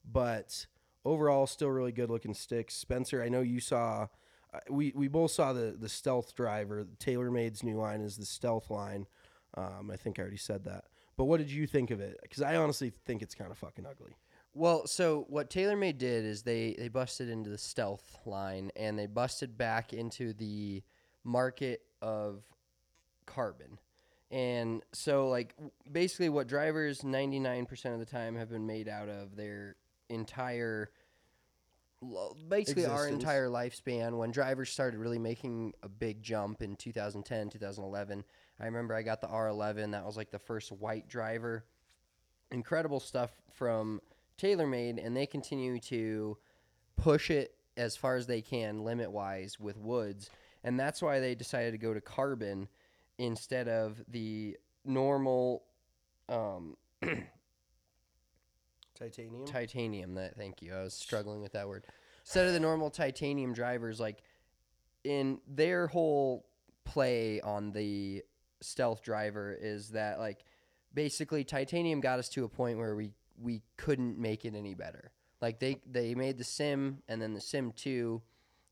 but 0.09 0.67
overall 1.05 1.47
still 1.47 1.69
really 1.69 1.91
good 1.91 2.09
looking 2.09 2.33
sticks. 2.33 2.75
Spencer, 2.75 3.23
I 3.23 3.29
know 3.29 3.41
you 3.41 3.59
saw. 3.59 4.07
uh, 4.53 4.59
We, 4.69 4.91
we 4.95 5.07
both 5.07 5.31
saw 5.31 5.53
the, 5.53 5.75
the 5.79 5.89
stealth 5.89 6.35
driver. 6.35 6.85
TaylorMade's 6.99 7.63
new 7.63 7.77
line 7.77 8.01
is 8.01 8.17
the 8.17 8.25
stealth 8.25 8.69
line. 8.69 9.07
Um, 9.55 9.89
I 9.91 9.95
think 9.95 10.19
I 10.19 10.21
already 10.23 10.37
said 10.37 10.65
that. 10.65 10.85
But 11.15 11.25
what 11.25 11.37
did 11.39 11.49
you 11.49 11.65
think 11.65 11.89
of 11.89 11.99
it? 11.99 12.19
Because 12.21 12.43
I 12.43 12.57
honestly 12.57 12.91
think 13.05 13.21
it's 13.21 13.33
kind 13.33 13.49
of 13.49 13.57
fucking 13.57 13.85
ugly. 13.85 14.17
Well, 14.53 14.87
so 14.87 15.25
what 15.29 15.49
TaylorMade 15.49 15.97
did 15.97 16.25
is 16.25 16.43
they 16.43 16.75
they 16.77 16.87
busted 16.89 17.29
into 17.29 17.49
the 17.49 17.57
stealth 17.57 18.17
line 18.25 18.71
and 18.75 18.97
they 18.97 19.05
busted 19.05 19.57
back 19.57 19.93
into 19.93 20.33
the 20.33 20.83
market 21.23 21.81
of 22.01 22.43
carbon. 23.25 23.79
And 24.29 24.83
so 24.91 25.29
like 25.29 25.55
basically 25.89 26.29
what 26.29 26.47
drivers 26.47 27.01
99% 27.01 27.93
of 27.93 27.99
the 27.99 28.05
time 28.05 28.35
have 28.35 28.49
been 28.49 28.67
made 28.67 28.87
out 28.87 29.09
of 29.09 29.35
their 29.35 29.75
entire 30.09 30.89
basically 32.47 32.85
our 32.85 33.07
Existence. 33.07 33.23
entire 33.23 33.47
lifespan 33.47 34.17
when 34.17 34.29
drivers 34.29 34.69
started 34.69 34.99
really 34.99 35.17
making 35.17 35.73
a 35.81 35.89
big 35.89 36.21
jump 36.21 36.61
in 36.61 36.75
2010, 36.75 37.49
2011. 37.49 38.23
I 38.59 38.65
remember 38.65 38.93
I 38.93 39.01
got 39.01 39.21
the 39.21 39.27
R11 39.27 39.93
that 39.93 40.05
was 40.05 40.15
like 40.17 40.29
the 40.29 40.39
first 40.39 40.71
white 40.71 41.07
driver 41.07 41.63
incredible 42.51 42.99
stuff 42.99 43.31
from 43.53 44.01
TaylorMade, 44.37 45.05
and 45.05 45.15
they 45.15 45.25
continue 45.25 45.79
to 45.79 46.37
push 46.95 47.29
it 47.29 47.55
as 47.75 47.95
far 47.95 48.15
as 48.15 48.27
they 48.27 48.41
can, 48.41 48.83
limit 48.83 49.11
wise, 49.11 49.59
with 49.59 49.77
woods. 49.77 50.29
And 50.63 50.79
that's 50.79 51.01
why 51.01 51.19
they 51.19 51.35
decided 51.35 51.71
to 51.71 51.77
go 51.77 51.93
to 51.93 52.01
carbon 52.01 52.67
instead 53.17 53.67
of 53.67 54.01
the 54.07 54.57
normal 54.85 55.63
um, 56.29 56.77
Titanium. 58.97 59.45
titanium. 59.45 60.15
That 60.15 60.35
thank 60.35 60.61
you. 60.61 60.73
I 60.73 60.81
was 60.81 60.93
struggling 60.93 61.41
with 61.41 61.53
that 61.53 61.67
word. 61.67 61.85
Instead 62.23 62.47
of 62.47 62.53
the 62.53 62.59
normal 62.59 62.89
titanium 62.89 63.53
drivers, 63.53 63.99
like 63.99 64.23
in 65.03 65.39
their 65.47 65.87
whole 65.87 66.45
play 66.83 67.39
on 67.41 67.71
the 67.71 68.23
stealth 68.61 69.03
driver 69.03 69.55
is 69.59 69.89
that 69.89 70.19
like 70.19 70.43
basically 70.93 71.43
titanium 71.43 72.01
got 72.01 72.17
us 72.17 72.27
to 72.29 72.43
a 72.43 72.49
point 72.49 72.77
where 72.77 72.95
we 72.95 73.11
we 73.39 73.61
couldn't 73.77 74.17
make 74.17 74.45
it 74.45 74.55
any 74.55 74.73
better. 74.73 75.11
Like 75.41 75.59
they 75.59 75.77
they 75.85 76.15
made 76.15 76.37
the 76.37 76.43
sim 76.43 77.03
and 77.07 77.21
then 77.21 77.33
the 77.33 77.41
sim 77.41 77.71
2 77.71 78.21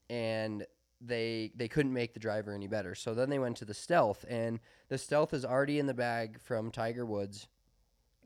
and 0.10 0.65
they 1.08 1.52
they 1.56 1.68
couldn't 1.68 1.94
make 1.94 2.13
the 2.13 2.20
driver 2.20 2.54
any 2.54 2.68
better. 2.68 2.96
So 2.96 3.13
then 3.13 3.30
they 3.30 3.39
went 3.39 3.58
to 3.58 3.65
the 3.65 3.74
stealth 3.74 4.26
and 4.28 4.60
the 4.89 4.98
stealth 4.98 5.34
is 5.34 5.46
already 5.46 5.80
in 5.80 5.86
the 5.86 5.94
bag 5.94 6.39
from 6.39 6.72
Tiger 6.72 7.06
Woods 7.06 7.48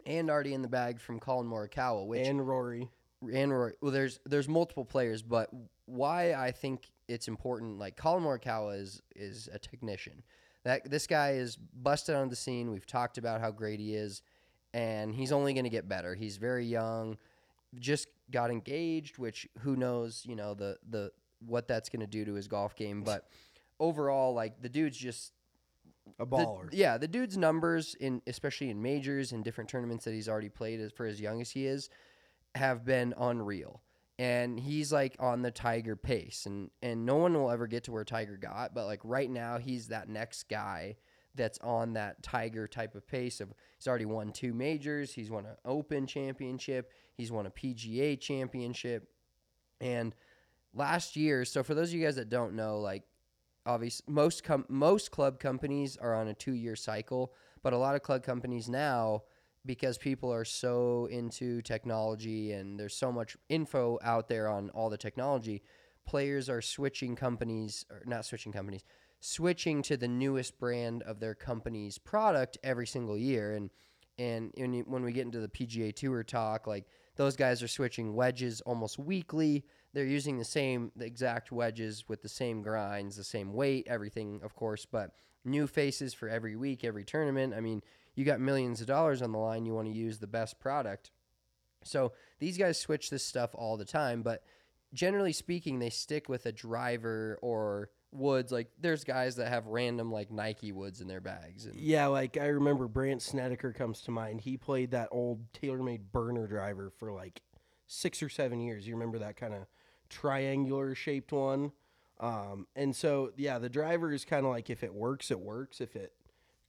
and 0.06 0.30
already 0.30 0.54
in 0.54 0.62
the 0.62 0.68
bag 0.68 1.00
from 1.00 1.20
Collin 1.20 1.48
Morikawa, 1.48 2.06
which 2.06 2.28
and 2.28 2.46
Rory. 2.48 2.90
and 3.32 3.52
Rory. 3.52 3.74
Well, 3.82 3.92
there's 3.92 4.20
there's 4.26 4.48
multiple 4.48 4.86
players, 4.86 5.22
but 5.22 5.50
why 5.86 6.34
I 6.34 6.52
think 6.52 6.90
it's 7.08 7.28
important, 7.28 7.80
like 7.80 7.96
Collin 7.98 8.24
Morikawa 8.24 8.80
is 8.80 9.02
is 9.16 9.50
a 9.52 9.60
technician. 9.60 10.24
That 10.64 10.90
this 10.90 11.08
guy 11.08 11.32
is 11.32 11.56
busted 11.56 12.16
on 12.16 12.30
the 12.30 12.36
scene. 12.36 12.72
We've 12.72 12.86
talked 12.86 13.18
about 13.18 13.40
how 13.40 13.52
great 13.52 13.80
he 13.80 13.96
is, 13.96 14.22
and 14.74 15.16
he's 15.16 15.32
only 15.32 15.54
going 15.54 15.64
to 15.64 15.70
get 15.70 15.88
better. 15.88 16.16
He's 16.16 16.38
very 16.38 16.66
young, 16.66 17.18
just 17.80 18.08
got 18.30 18.52
engaged, 18.52 19.18
which 19.18 19.48
who 19.60 19.76
knows, 19.76 20.24
you 20.26 20.36
know 20.36 20.54
the 20.54 20.78
the 20.90 21.12
what 21.46 21.68
that's 21.68 21.90
going 21.90 22.02
to 22.02 22.08
do 22.08 22.26
to 22.26 22.34
his 22.34 22.48
golf 22.48 22.76
game, 22.76 23.04
but 23.04 23.28
overall, 23.80 24.34
like 24.34 24.62
the 24.62 24.70
dude's 24.70 24.98
just 24.98 25.32
A 26.20 26.26
the- 26.26 26.38
baller. 26.38 26.70
yeah, 26.72 26.98
the 26.98 27.08
dude's 27.08 27.38
numbers 27.38 27.96
in 28.00 28.22
especially 28.28 28.70
in 28.70 28.82
majors 28.82 29.32
and 29.32 29.44
different 29.44 29.70
tournaments 29.70 30.06
that 30.06 30.14
he's 30.14 30.28
already 30.30 30.50
played 30.50 30.80
as, 30.80 30.92
for 30.92 31.06
as 31.06 31.20
young 31.22 31.42
as 31.42 31.52
he 31.52 31.66
is 31.66 31.90
have 32.56 32.84
been 32.86 33.14
unreal. 33.18 33.82
And 34.18 34.60
he's 34.60 34.92
like 34.92 35.16
on 35.18 35.44
the 35.44 35.52
Tiger 35.52 35.96
pace 35.96 36.46
and 36.46 36.70
and 36.82 37.06
no 37.06 37.16
one 37.16 37.34
will 37.34 37.50
ever 37.50 37.68
get 37.68 37.86
to 37.86 37.92
where 37.94 38.04
Tiger 38.04 38.36
got, 38.38 38.74
but 38.76 38.86
like 38.86 39.00
right 39.04 39.30
now 39.30 39.60
he's 39.60 39.88
that 39.88 40.10
next 40.10 40.50
guy 40.50 40.98
that's 41.36 41.60
on 41.60 41.94
that 41.94 42.22
Tiger 42.22 42.68
type 42.68 42.96
of 42.96 43.08
pace 43.08 43.40
of 43.40 43.54
he's 43.78 43.88
already 43.88 44.04
won 44.06 44.34
two 44.34 44.54
majors, 44.54 45.14
he's 45.14 45.30
won 45.32 45.46
an 45.46 45.56
Open 45.64 46.06
championship, 46.06 46.92
he's 47.16 47.32
won 47.32 47.46
a 47.46 47.50
PGA 47.52 48.20
championship. 48.20 49.08
And 49.80 50.14
last 50.74 51.16
year, 51.16 51.46
so 51.46 51.64
for 51.64 51.74
those 51.74 51.90
of 51.90 51.96
you 51.96 52.06
guys 52.06 52.16
that 52.16 52.30
don't 52.30 52.54
know, 52.54 52.80
like 52.80 53.04
obviously 53.66 54.12
most 54.12 54.44
com- 54.44 54.66
most 54.70 55.12
club 55.12 55.40
companies 55.40 55.98
are 55.98 56.16
on 56.16 56.28
a 56.28 56.34
two 56.34 56.54
year 56.54 56.76
cycle, 56.76 57.34
but 57.64 57.74
a 57.74 57.78
lot 57.78 57.96
of 57.96 58.02
club 58.02 58.24
companies 58.24 58.70
now, 58.70 59.24
because 59.66 59.98
people 59.98 60.34
are 60.34 60.46
so 60.46 61.08
into 61.12 61.62
technology 61.62 62.54
and 62.54 62.80
there's 62.80 62.96
so 62.96 63.12
much 63.12 63.36
info 63.50 64.00
out 64.04 64.28
there 64.28 64.48
on 64.48 64.70
all 64.72 64.90
the 64.90 64.98
technology, 64.98 65.62
players 66.06 66.50
are 66.50 66.62
switching 66.62 67.16
companies 67.16 67.86
or 67.90 68.02
not 68.06 68.26
switching 68.26 68.52
companies, 68.52 68.84
switching 69.20 69.82
to 69.84 69.98
the 69.98 70.08
newest 70.08 70.58
brand 70.60 71.04
of 71.04 71.20
their 71.20 71.36
company's 71.36 71.98
product 71.98 72.58
every 72.64 72.88
single 72.88 73.18
year 73.18 73.56
and. 73.56 73.70
And 74.18 74.52
when 74.86 75.04
we 75.04 75.14
get 75.14 75.28
into 75.28 75.40
the 75.40 75.48
PGA 75.48 75.96
Tour 75.96 76.26
talk, 76.26 76.68
like 76.68 76.84
those 77.16 77.38
guys 77.38 77.64
are 77.64 77.70
switching 77.70 78.14
wedges 78.14 78.60
almost 78.60 79.00
weekly. 79.00 79.64
They're 79.94 80.06
using 80.06 80.38
the 80.38 80.46
same, 80.46 80.92
the 80.96 81.06
exact 81.06 81.52
wedges 81.52 82.06
with 82.08 82.22
the 82.22 82.30
same 82.30 82.62
grinds, 82.62 83.16
the 83.16 83.24
same 83.24 83.54
weight, 83.54 83.88
everything, 83.90 84.42
of 84.44 84.56
course, 84.56 84.86
but 84.86 85.12
new 85.44 85.68
faces 85.68 86.14
for 86.14 86.30
every 86.30 86.56
week, 86.56 86.84
every 86.84 87.04
tournament. 87.04 87.54
I 87.56 87.60
mean, 87.60 87.82
you 88.16 88.26
got 88.26 88.40
millions 88.40 88.82
of 88.82 88.88
dollars 88.88 89.22
on 89.22 89.32
the 89.32 89.40
line. 89.40 89.66
You 89.66 89.74
want 89.74 89.88
to 89.88 89.94
use 89.94 90.20
the 90.20 90.28
best 90.28 90.60
product. 90.60 91.12
So 91.84 92.12
these 92.40 92.58
guys 92.58 92.80
switch 92.80 93.10
this 93.10 93.26
stuff 93.26 93.52
all 93.54 93.78
the 93.78 93.86
time, 93.86 94.22
but 94.22 94.44
generally 94.94 95.34
speaking, 95.34 95.80
they 95.80 95.90
stick 95.90 96.30
with 96.30 96.46
a 96.46 96.52
driver 96.52 97.40
or 97.42 97.90
woods. 98.12 98.52
Like 98.52 98.70
there's 98.80 99.04
guys 99.04 99.38
that 99.38 99.50
have 99.50 99.68
random 99.68 100.12
like 100.12 100.32
Nike 100.32 100.72
woods 100.72 101.02
in 101.02 101.08
their 101.08 101.22
bags. 101.22 101.66
And 101.66 101.76
Yeah, 101.76 102.08
like 102.08 102.38
I 102.38 102.48
remember 102.48 102.88
Brandt 102.88 103.22
Snedeker 103.22 103.72
comes 103.72 104.02
to 104.02 104.12
mind. 104.12 104.42
He 104.42 104.58
played 104.58 104.92
that 104.92 105.10
old 105.12 105.52
TaylorMade 105.54 106.12
burner 106.12 106.48
driver 106.48 106.92
for 106.98 107.12
like 107.12 107.42
six 107.88 108.22
or 108.22 108.30
seven 108.30 108.60
years. 108.60 108.88
You 108.88 108.94
remember 108.94 109.20
that 109.20 109.38
kind 109.38 109.54
of 109.54 109.62
triangular 110.10 110.96
shaped 110.96 111.32
one? 111.32 111.72
Um, 112.20 112.68
and 112.76 112.96
so, 112.96 113.32
yeah, 113.38 113.60
the 113.60 113.70
driver 113.70 114.12
is 114.12 114.26
kind 114.26 114.46
of 114.46 114.52
like 114.52 114.70
if 114.70 114.84
it 114.84 114.94
works, 114.94 115.32
it 115.32 115.40
works. 115.40 115.80
If 115.80 115.96
it 115.96 116.14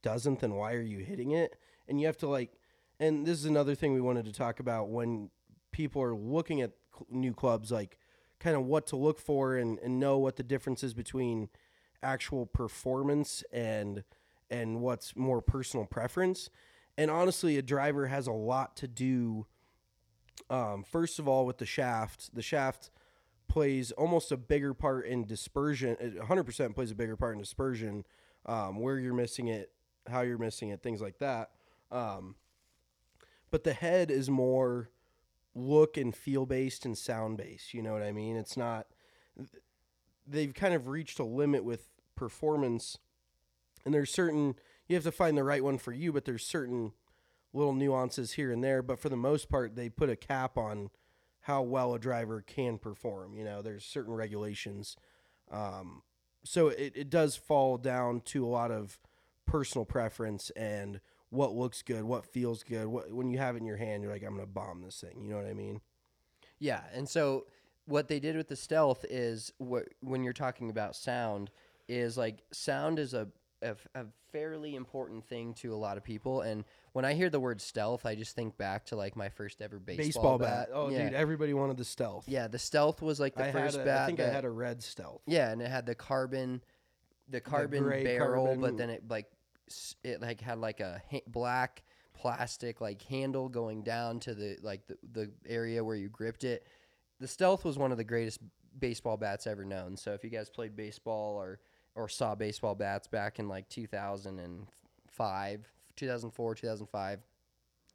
doesn't, 0.01 0.39
then 0.39 0.53
why 0.53 0.73
are 0.73 0.81
you 0.81 0.99
hitting 0.99 1.31
it? 1.31 1.55
And 1.87 1.99
you 1.99 2.07
have 2.07 2.17
to 2.17 2.27
like, 2.27 2.53
and 2.99 3.25
this 3.25 3.37
is 3.37 3.45
another 3.45 3.75
thing 3.75 3.93
we 3.93 4.01
wanted 4.01 4.25
to 4.25 4.33
talk 4.33 4.59
about 4.59 4.89
when 4.89 5.29
people 5.71 6.01
are 6.01 6.15
looking 6.15 6.61
at 6.61 6.71
cl- 6.93 7.07
new 7.09 7.33
clubs, 7.33 7.71
like 7.71 7.97
kind 8.39 8.55
of 8.55 8.63
what 8.63 8.87
to 8.87 8.95
look 8.95 9.19
for 9.19 9.55
and, 9.55 9.79
and 9.79 9.99
know 9.99 10.17
what 10.17 10.35
the 10.35 10.43
difference 10.43 10.83
is 10.83 10.93
between 10.93 11.49
actual 12.03 12.45
performance 12.45 13.43
and 13.51 14.03
and 14.49 14.81
what's 14.81 15.15
more 15.15 15.41
personal 15.41 15.85
preference. 15.85 16.49
And 16.97 17.09
honestly, 17.09 17.57
a 17.57 17.61
driver 17.61 18.07
has 18.07 18.27
a 18.27 18.33
lot 18.33 18.75
to 18.77 18.87
do. 18.87 19.47
Um, 20.49 20.83
first 20.83 21.19
of 21.19 21.27
all, 21.27 21.45
with 21.45 21.57
the 21.57 21.65
shaft, 21.65 22.35
the 22.35 22.41
shaft 22.41 22.91
plays 23.51 23.91
almost 23.91 24.31
a 24.31 24.37
bigger 24.37 24.73
part 24.73 25.05
in 25.05 25.25
dispersion. 25.25 25.97
100% 25.99 26.73
plays 26.73 26.89
a 26.89 26.95
bigger 26.95 27.17
part 27.17 27.33
in 27.33 27.39
dispersion, 27.39 28.05
um, 28.45 28.79
where 28.79 28.97
you're 28.97 29.13
missing 29.13 29.49
it, 29.49 29.73
how 30.09 30.21
you're 30.21 30.37
missing 30.37 30.69
it, 30.69 30.81
things 30.81 31.01
like 31.01 31.19
that. 31.19 31.51
Um, 31.91 32.35
but 33.51 33.65
the 33.65 33.73
head 33.73 34.09
is 34.09 34.29
more 34.29 34.89
look 35.53 35.97
and 35.97 36.15
feel 36.15 36.45
based 36.45 36.85
and 36.85 36.97
sound 36.97 37.37
based. 37.37 37.73
You 37.73 37.81
know 37.81 37.91
what 37.91 38.03
I 38.03 38.13
mean? 38.13 38.37
It's 38.37 38.55
not. 38.55 38.87
They've 40.25 40.53
kind 40.53 40.73
of 40.73 40.87
reached 40.87 41.19
a 41.19 41.25
limit 41.25 41.65
with 41.65 41.89
performance, 42.15 42.99
and 43.83 43.93
there's 43.93 44.13
certain 44.13 44.55
you 44.87 44.95
have 44.95 45.03
to 45.03 45.11
find 45.11 45.37
the 45.37 45.43
right 45.43 45.61
one 45.61 45.77
for 45.77 45.91
you, 45.91 46.13
but 46.13 46.23
there's 46.23 46.45
certain 46.45 46.93
little 47.51 47.73
nuances 47.73 48.33
here 48.33 48.49
and 48.49 48.63
there. 48.63 48.81
But 48.81 48.97
for 48.97 49.09
the 49.09 49.17
most 49.17 49.49
part, 49.49 49.75
they 49.75 49.89
put 49.89 50.09
a 50.09 50.15
cap 50.15 50.57
on 50.57 50.89
how 51.41 51.61
well 51.61 51.93
a 51.93 51.99
driver 51.99 52.41
can 52.41 52.77
perform. 52.77 53.33
You 53.35 53.43
know, 53.43 53.61
there's 53.61 53.83
certain 53.83 54.13
regulations. 54.13 54.95
Um, 55.51 56.03
so 56.43 56.69
it, 56.69 56.93
it 56.95 57.09
does 57.09 57.35
fall 57.35 57.77
down 57.77 58.21
to 58.21 58.45
a 58.45 58.47
lot 58.47 58.71
of 58.71 58.99
personal 59.45 59.85
preference 59.85 60.49
and 60.51 61.01
what 61.29 61.53
looks 61.53 61.81
good, 61.81 62.03
what 62.03 62.25
feels 62.25 62.63
good. 62.63 62.87
What 62.87 63.11
when 63.11 63.29
you 63.29 63.37
have 63.37 63.55
it 63.55 63.59
in 63.59 63.65
your 63.65 63.77
hand, 63.77 64.03
you're 64.03 64.11
like, 64.11 64.23
I'm 64.23 64.35
gonna 64.35 64.47
bomb 64.47 64.81
this 64.81 64.99
thing. 64.99 65.21
You 65.21 65.29
know 65.29 65.37
what 65.37 65.45
I 65.47 65.53
mean? 65.53 65.81
Yeah, 66.59 66.81
and 66.93 67.07
so 67.07 67.45
what 67.85 68.07
they 68.07 68.19
did 68.19 68.35
with 68.35 68.47
the 68.47 68.55
stealth 68.55 69.05
is 69.09 69.51
what 69.57 69.85
when 70.01 70.23
you're 70.23 70.33
talking 70.33 70.69
about 70.69 70.95
sound 70.95 71.49
is 71.87 72.17
like 72.17 72.43
sound 72.51 72.99
is 72.99 73.13
a, 73.13 73.27
a 73.61 73.75
a 73.95 74.05
fairly 74.31 74.75
important 74.75 75.25
thing 75.25 75.53
to 75.55 75.73
a 75.73 75.77
lot 75.77 75.97
of 75.97 76.03
people, 76.03 76.41
and 76.41 76.63
when 76.93 77.05
I 77.05 77.13
hear 77.13 77.29
the 77.29 77.39
word 77.39 77.61
stealth, 77.61 78.05
I 78.05 78.15
just 78.15 78.35
think 78.35 78.57
back 78.57 78.85
to 78.87 78.95
like 78.95 79.15
my 79.15 79.29
first 79.29 79.61
ever 79.61 79.79
baseball, 79.79 80.05
Baseball, 80.05 80.37
bat. 80.39 80.69
Oh, 80.73 80.89
yeah. 80.89 81.05
dude, 81.05 81.13
everybody 81.13 81.53
wanted 81.53 81.77
the 81.77 81.85
stealth. 81.85 82.25
yeah, 82.27 82.47
the 82.47 82.59
stealth 82.59 83.01
was 83.01 83.19
like 83.19 83.35
the 83.35 83.45
I 83.45 83.51
first 83.51 83.77
a, 83.77 83.83
bat. 83.83 84.01
I 84.01 84.05
think 84.07 84.17
that, 84.17 84.29
I 84.29 84.33
had 84.33 84.45
a 84.45 84.49
red 84.49 84.83
stealth. 84.83 85.21
Yeah, 85.25 85.51
and 85.51 85.61
it 85.61 85.69
had 85.69 85.85
the 85.85 85.95
carbon, 85.95 86.61
the 87.29 87.39
carbon 87.39 87.83
gray 87.83 88.03
barrel, 88.03 88.45
carbon. 88.45 88.61
but 88.61 88.77
then 88.77 88.89
it 88.89 89.03
like 89.09 89.27
it 90.03 90.21
like 90.21 90.41
had 90.41 90.57
like 90.57 90.79
a 90.81 91.01
ha- 91.11 91.21
black 91.27 91.83
plastic 92.13 92.81
like 92.81 93.01
handle 93.03 93.47
going 93.49 93.83
down 93.83 94.19
to 94.19 94.35
the 94.35 94.57
like 94.61 94.85
the, 94.87 94.97
the 95.13 95.31
area 95.47 95.83
where 95.83 95.95
you 95.95 96.09
gripped 96.09 96.43
it. 96.43 96.67
The 97.19 97.27
stealth 97.27 97.63
was 97.63 97.77
one 97.77 97.91
of 97.91 97.97
the 97.97 98.03
greatest 98.03 98.39
baseball 98.77 99.17
bats 99.17 99.47
ever 99.47 99.63
known. 99.63 99.95
So 99.97 100.13
if 100.13 100.23
you 100.23 100.29
guys 100.29 100.49
played 100.49 100.75
baseball 100.75 101.37
or 101.37 101.59
or 101.95 102.09
saw 102.09 102.35
baseball 102.35 102.75
bats 102.75 103.07
back 103.07 103.39
in 103.39 103.47
like 103.47 103.69
2005, 103.69 105.71
2004, 105.95 106.55
2005, 106.55 107.19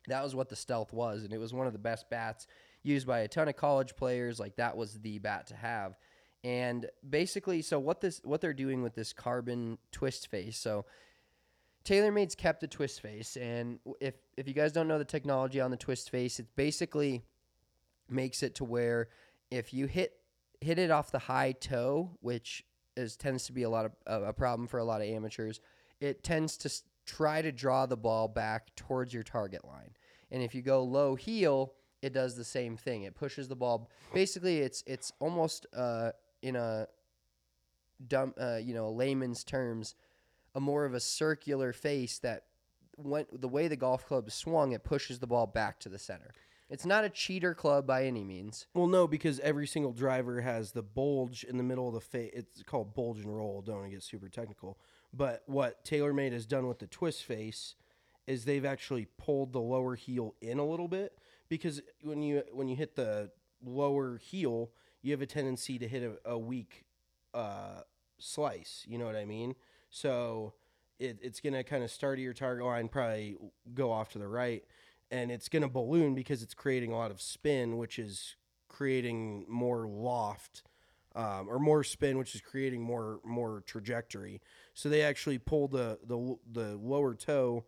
that 0.08 0.22
was 0.22 0.34
what 0.34 0.48
the 0.48 0.56
stealth 0.56 0.92
was 0.92 1.24
and 1.24 1.32
it 1.32 1.38
was 1.38 1.52
one 1.52 1.66
of 1.66 1.72
the 1.72 1.78
best 1.78 2.08
bats 2.10 2.46
used 2.82 3.06
by 3.06 3.20
a 3.20 3.28
ton 3.28 3.48
of 3.48 3.56
college 3.56 3.96
players 3.96 4.38
like 4.38 4.56
that 4.56 4.76
was 4.76 4.94
the 5.00 5.18
bat 5.18 5.46
to 5.48 5.56
have. 5.56 5.96
And 6.44 6.86
basically 7.08 7.62
so 7.62 7.78
what 7.78 8.00
this 8.00 8.20
what 8.24 8.40
they're 8.40 8.54
doing 8.54 8.82
with 8.82 8.94
this 8.94 9.12
carbon 9.12 9.78
twist 9.90 10.30
face 10.30 10.56
so 10.56 10.84
TaylorMade's 11.84 12.34
kept 12.34 12.60
the 12.60 12.68
twist 12.68 13.00
face 13.00 13.36
and 13.36 13.80
if 14.00 14.14
if 14.36 14.46
you 14.46 14.54
guys 14.54 14.72
don't 14.72 14.88
know 14.88 14.98
the 14.98 15.04
technology 15.04 15.60
on 15.60 15.70
the 15.70 15.76
twist 15.76 16.10
face 16.10 16.38
it 16.38 16.46
basically 16.54 17.22
makes 18.08 18.42
it 18.42 18.54
to 18.56 18.64
where 18.64 19.08
if 19.50 19.74
you 19.74 19.86
hit 19.86 20.12
hit 20.60 20.78
it 20.78 20.90
off 20.90 21.10
the 21.10 21.18
high 21.18 21.52
toe 21.52 22.10
which 22.20 22.64
is 22.96 23.16
tends 23.16 23.46
to 23.46 23.52
be 23.52 23.62
a 23.62 23.70
lot 23.70 23.90
of 24.06 24.22
a 24.22 24.32
problem 24.32 24.68
for 24.68 24.78
a 24.78 24.84
lot 24.84 25.00
of 25.00 25.08
amateurs 25.08 25.60
it 26.00 26.22
tends 26.22 26.56
to 26.56 26.70
try 27.06 27.40
to 27.40 27.52
draw 27.52 27.86
the 27.86 27.96
ball 27.96 28.28
back 28.28 28.74
towards 28.76 29.14
your 29.14 29.22
target 29.22 29.64
line 29.64 29.90
and 30.30 30.42
if 30.42 30.54
you 30.54 30.62
go 30.62 30.82
low 30.82 31.14
heel 31.14 31.72
it 32.02 32.12
does 32.12 32.36
the 32.36 32.44
same 32.44 32.76
thing 32.76 33.02
it 33.02 33.14
pushes 33.14 33.48
the 33.48 33.56
ball 33.56 33.88
basically 34.12 34.58
it's 34.58 34.82
it's 34.86 35.12
almost 35.20 35.66
uh 35.74 36.10
in 36.42 36.56
a 36.56 36.86
dumb 38.08 38.34
uh, 38.38 38.56
you 38.56 38.74
know 38.74 38.90
layman's 38.90 39.42
terms 39.44 39.94
a 40.54 40.60
more 40.60 40.84
of 40.84 40.94
a 40.94 41.00
circular 41.00 41.72
face 41.72 42.18
that 42.18 42.44
went 42.96 43.40
the 43.40 43.48
way 43.48 43.68
the 43.68 43.76
golf 43.76 44.06
club 44.06 44.30
swung 44.30 44.72
it 44.72 44.84
pushes 44.84 45.18
the 45.18 45.26
ball 45.26 45.46
back 45.46 45.78
to 45.80 45.88
the 45.88 45.98
center 45.98 46.32
it's 46.68 46.84
not 46.84 47.04
a 47.04 47.08
cheater 47.08 47.54
club 47.54 47.86
by 47.86 48.04
any 48.04 48.24
means 48.24 48.66
Well, 48.74 48.88
no, 48.88 49.06
because 49.06 49.38
every 49.40 49.68
single 49.68 49.92
driver 49.92 50.40
has 50.40 50.72
the 50.72 50.82
bulge 50.82 51.44
in 51.44 51.58
the 51.58 51.62
middle 51.62 51.86
of 51.86 51.94
the 51.94 52.00
face. 52.00 52.32
It's 52.34 52.62
called 52.64 52.92
bulge 52.92 53.18
and 53.20 53.34
roll. 53.34 53.62
Don't 53.62 53.88
get 53.88 54.02
super 54.02 54.28
technical. 54.28 54.76
But 55.16 55.42
what 55.46 55.84
TaylorMade 55.84 56.32
has 56.32 56.46
done 56.46 56.66
with 56.66 56.78
the 56.78 56.86
twist 56.86 57.24
face 57.24 57.74
is 58.26 58.44
they've 58.44 58.64
actually 58.64 59.06
pulled 59.18 59.52
the 59.52 59.60
lower 59.60 59.94
heel 59.94 60.34
in 60.40 60.58
a 60.58 60.66
little 60.66 60.88
bit 60.88 61.16
because 61.48 61.80
when 62.02 62.22
you 62.22 62.42
when 62.52 62.68
you 62.68 62.76
hit 62.76 62.96
the 62.96 63.30
lower 63.64 64.18
heel, 64.18 64.70
you 65.02 65.12
have 65.12 65.22
a 65.22 65.26
tendency 65.26 65.78
to 65.78 65.88
hit 65.88 66.02
a, 66.02 66.30
a 66.30 66.38
weak 66.38 66.84
uh, 67.32 67.80
slice. 68.18 68.84
You 68.86 68.98
know 68.98 69.06
what 69.06 69.16
I 69.16 69.24
mean? 69.24 69.54
So 69.90 70.54
it, 70.98 71.18
it's 71.22 71.40
gonna 71.40 71.64
kind 71.64 71.84
of 71.84 71.90
start 71.90 72.18
at 72.18 72.22
your 72.22 72.34
target 72.34 72.66
line, 72.66 72.88
probably 72.88 73.36
go 73.74 73.92
off 73.92 74.10
to 74.10 74.18
the 74.18 74.28
right, 74.28 74.64
and 75.10 75.30
it's 75.30 75.48
gonna 75.48 75.68
balloon 75.68 76.14
because 76.14 76.42
it's 76.42 76.54
creating 76.54 76.92
a 76.92 76.96
lot 76.96 77.10
of 77.10 77.20
spin, 77.20 77.76
which 77.78 77.98
is 77.98 78.36
creating 78.68 79.46
more 79.48 79.86
loft. 79.86 80.62
Um, 81.14 81.48
or 81.48 81.58
more 81.58 81.82
spin, 81.82 82.18
which 82.18 82.34
is 82.34 82.42
creating 82.42 82.82
more 82.82 83.20
more 83.24 83.62
trajectory. 83.64 84.42
So 84.76 84.88
they 84.88 85.02
actually 85.02 85.38
pull 85.38 85.68
the 85.68 85.98
the 86.06 86.36
the 86.52 86.76
lower 86.76 87.14
toe 87.14 87.64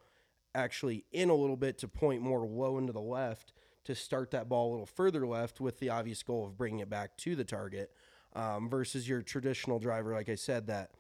actually 0.55 1.07
in 1.11 1.31
a 1.31 1.35
little 1.35 1.57
bit 1.57 1.79
to 1.79 1.89
point 1.89 2.23
more 2.23 2.47
low 2.47 2.79
into 2.79 2.93
the 2.93 3.01
left 3.01 3.53
to 3.85 3.95
start 3.95 4.31
that 4.31 4.49
ball 4.49 4.69
a 4.69 4.73
little 4.73 4.87
further 4.87 5.27
left 5.27 5.61
with 5.61 5.81
the 5.81 5.89
obvious 5.89 6.23
goal 6.23 6.47
of 6.47 6.57
bringing 6.57 6.81
it 6.81 6.91
back 6.91 7.17
to 7.17 7.35
the 7.35 7.45
target 7.45 7.91
um, 8.37 8.69
versus 8.69 9.09
your 9.09 9.23
traditional 9.23 9.79
driver 9.79 10.13
like 10.13 10.29
i 10.29 10.35
said 10.35 10.67
that 10.67 10.91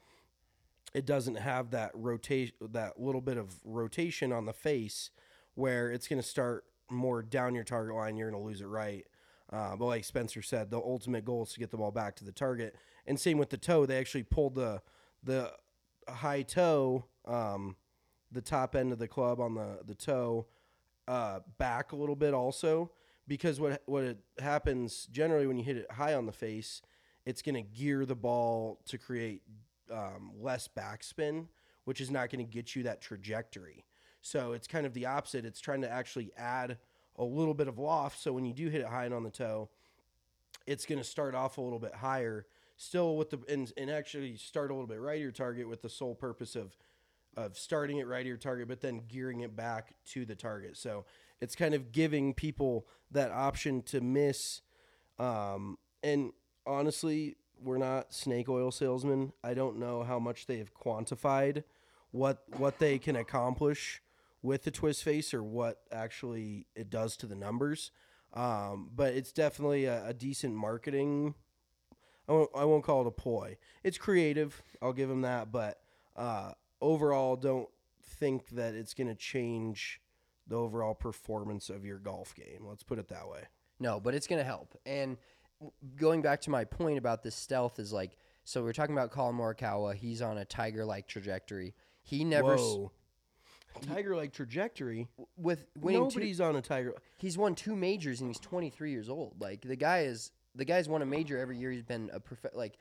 it 0.94 1.06
doesn't 1.06 1.36
have 1.36 1.70
that 1.70 1.90
rotation 1.94 2.54
that 2.60 3.00
little 3.00 3.20
bit 3.20 3.36
of 3.36 3.56
rotation 3.64 4.32
on 4.32 4.46
the 4.46 4.52
face 4.52 5.10
where 5.54 5.90
it's 5.90 6.08
going 6.08 6.20
to 6.20 6.26
start 6.26 6.64
more 6.90 7.22
down 7.22 7.54
your 7.54 7.64
target 7.64 7.94
line 7.94 8.16
you're 8.16 8.30
going 8.30 8.42
to 8.42 8.46
lose 8.46 8.60
it 8.60 8.66
right. 8.66 9.06
Uh, 9.52 9.76
but 9.76 9.86
like 9.86 10.04
spencer 10.04 10.42
said 10.42 10.70
the 10.70 10.78
ultimate 10.78 11.24
goal 11.24 11.42
is 11.42 11.52
to 11.52 11.60
get 11.60 11.70
the 11.70 11.76
ball 11.76 11.90
back 11.90 12.14
to 12.16 12.24
the 12.24 12.32
target. 12.32 12.76
And 13.06 13.18
same 13.18 13.38
with 13.38 13.50
the 13.50 13.56
toe 13.56 13.86
they 13.86 13.98
actually 13.98 14.22
pulled 14.22 14.54
the 14.54 14.82
the 15.22 15.52
high 16.10 16.42
toe 16.42 17.04
um, 17.26 17.76
the 18.30 18.40
top 18.40 18.74
end 18.74 18.92
of 18.92 18.98
the 18.98 19.08
club 19.08 19.40
on 19.40 19.54
the 19.54 19.78
the 19.84 19.94
toe 19.94 20.46
uh, 21.06 21.40
back 21.58 21.92
a 21.92 21.96
little 21.96 22.16
bit 22.16 22.34
also 22.34 22.90
because 23.28 23.60
what 23.60 23.82
what 23.86 24.04
it 24.04 24.18
happens 24.40 25.06
generally 25.12 25.46
when 25.46 25.58
you 25.58 25.64
hit 25.64 25.76
it 25.76 25.90
high 25.92 26.14
on 26.14 26.26
the 26.26 26.32
face, 26.32 26.82
it's 27.26 27.42
going 27.42 27.54
to 27.54 27.62
gear 27.62 28.06
the 28.06 28.16
ball 28.16 28.80
to 28.86 28.98
create 28.98 29.42
um, 29.92 30.32
less 30.40 30.68
backspin, 30.68 31.46
which 31.84 32.00
is 32.00 32.10
not 32.10 32.30
going 32.30 32.44
to 32.44 32.50
get 32.50 32.74
you 32.74 32.82
that 32.84 33.00
trajectory. 33.00 33.84
So 34.20 34.52
it's 34.52 34.66
kind 34.66 34.86
of 34.86 34.94
the 34.94 35.06
opposite. 35.06 35.44
It's 35.44 35.60
trying 35.60 35.82
to 35.82 35.90
actually 35.90 36.32
add 36.36 36.78
a 37.16 37.24
little 37.24 37.54
bit 37.54 37.68
of 37.68 37.78
loft. 37.78 38.20
So 38.20 38.32
when 38.32 38.44
you 38.44 38.54
do 38.54 38.68
hit 38.68 38.80
it 38.80 38.86
high 38.86 39.04
and 39.04 39.14
on 39.14 39.22
the 39.22 39.30
toe, 39.30 39.68
it's 40.66 40.86
going 40.86 40.98
to 40.98 41.04
start 41.04 41.34
off 41.34 41.58
a 41.58 41.60
little 41.60 41.78
bit 41.78 41.94
higher, 41.94 42.46
still 42.78 43.16
with 43.16 43.28
the 43.28 43.38
and, 43.48 43.70
and 43.76 43.90
actually 43.90 44.36
start 44.36 44.70
a 44.70 44.74
little 44.74 44.86
bit 44.86 45.00
right 45.00 45.16
of 45.16 45.22
your 45.22 45.32
target 45.32 45.68
with 45.68 45.82
the 45.82 45.90
sole 45.90 46.14
purpose 46.14 46.56
of 46.56 46.74
of 47.36 47.58
starting 47.58 47.98
it 47.98 48.06
right 48.06 48.22
of 48.22 48.26
your 48.26 48.36
target, 48.38 48.66
but 48.68 48.80
then 48.80 49.02
gearing 49.06 49.40
it 49.40 49.54
back 49.54 49.94
to 50.06 50.24
the 50.24 50.34
target. 50.34 50.76
So 50.76 51.04
it's 51.40 51.54
kind 51.54 51.74
of 51.74 51.92
giving 51.92 52.32
people 52.32 52.86
that 53.10 53.30
option 53.30 53.82
to 53.82 54.00
miss. 54.00 54.62
Um, 55.18 55.76
and 56.02 56.32
honestly, 56.66 57.36
we're 57.62 57.78
not 57.78 58.14
snake 58.14 58.48
oil 58.48 58.70
salesmen. 58.70 59.32
I 59.44 59.52
don't 59.52 59.78
know 59.78 60.02
how 60.04 60.18
much 60.18 60.46
they 60.46 60.58
have 60.58 60.72
quantified 60.74 61.64
what 62.10 62.42
what 62.56 62.78
they 62.78 62.98
can 62.98 63.16
accomplish 63.16 64.02
with 64.42 64.62
the 64.64 64.70
twist 64.70 65.02
face 65.02 65.34
or 65.34 65.42
what 65.42 65.82
actually 65.92 66.66
it 66.74 66.90
does 66.90 67.16
to 67.18 67.26
the 67.26 67.34
numbers. 67.34 67.90
Um, 68.34 68.90
but 68.94 69.14
it's 69.14 69.32
definitely 69.32 69.86
a, 69.86 70.06
a 70.06 70.14
decent 70.14 70.54
marketing. 70.54 71.34
I 72.28 72.32
won't, 72.32 72.50
I 72.54 72.64
won't 72.64 72.84
call 72.84 73.02
it 73.02 73.06
a 73.06 73.12
ploy. 73.12 73.56
It's 73.82 73.98
creative. 73.98 74.60
I'll 74.82 74.92
give 74.92 75.10
him 75.10 75.22
that. 75.22 75.50
But 75.50 75.78
uh, 76.16 76.52
overall, 76.80 77.36
don't 77.36 77.68
think 78.02 78.50
that 78.50 78.74
it's 78.74 78.94
going 78.94 79.08
to 79.08 79.14
change 79.14 80.00
the 80.46 80.56
overall 80.56 80.94
performance 80.94 81.70
of 81.70 81.84
your 81.84 81.98
golf 81.98 82.34
game. 82.34 82.66
Let's 82.66 82.82
put 82.82 82.98
it 82.98 83.08
that 83.08 83.28
way. 83.28 83.44
No, 83.80 84.00
but 84.00 84.14
it's 84.14 84.26
going 84.26 84.40
to 84.40 84.44
help. 84.44 84.78
And 84.86 85.16
going 85.96 86.22
back 86.22 86.40
to 86.42 86.50
my 86.50 86.64
point 86.64 86.98
about 86.98 87.22
this 87.22 87.34
stealth 87.34 87.78
is 87.78 87.92
like, 87.92 88.16
so 88.44 88.62
we're 88.62 88.72
talking 88.72 88.94
about 88.94 89.10
Collin 89.10 89.36
Morikawa. 89.36 89.94
He's 89.94 90.22
on 90.22 90.38
a 90.38 90.44
tiger-like 90.44 91.06
trajectory. 91.06 91.74
He 92.02 92.24
never 92.24 92.56
Whoa. 92.56 92.92
Tiger 93.86 94.16
like 94.16 94.32
trajectory. 94.32 95.08
with 95.36 95.66
winning 95.78 96.00
two, 96.08 96.18
Nobody's 96.18 96.40
on 96.40 96.56
a 96.56 96.62
tiger. 96.62 96.94
he's 97.18 97.38
won 97.38 97.54
two 97.54 97.76
majors 97.76 98.20
and 98.20 98.28
he's 98.28 98.40
23 98.40 98.90
years 98.90 99.08
old. 99.08 99.36
Like 99.40 99.60
the 99.60 99.76
guy 99.76 100.00
is 100.00 100.32
the 100.58 100.64
guy's 100.66 100.88
won 100.88 101.00
a 101.00 101.06
major 101.06 101.38
every 101.38 101.56
year. 101.56 101.70
He's 101.70 101.82
been 101.82 102.10
a 102.12 102.20
perfect 102.20 102.54
like 102.54 102.76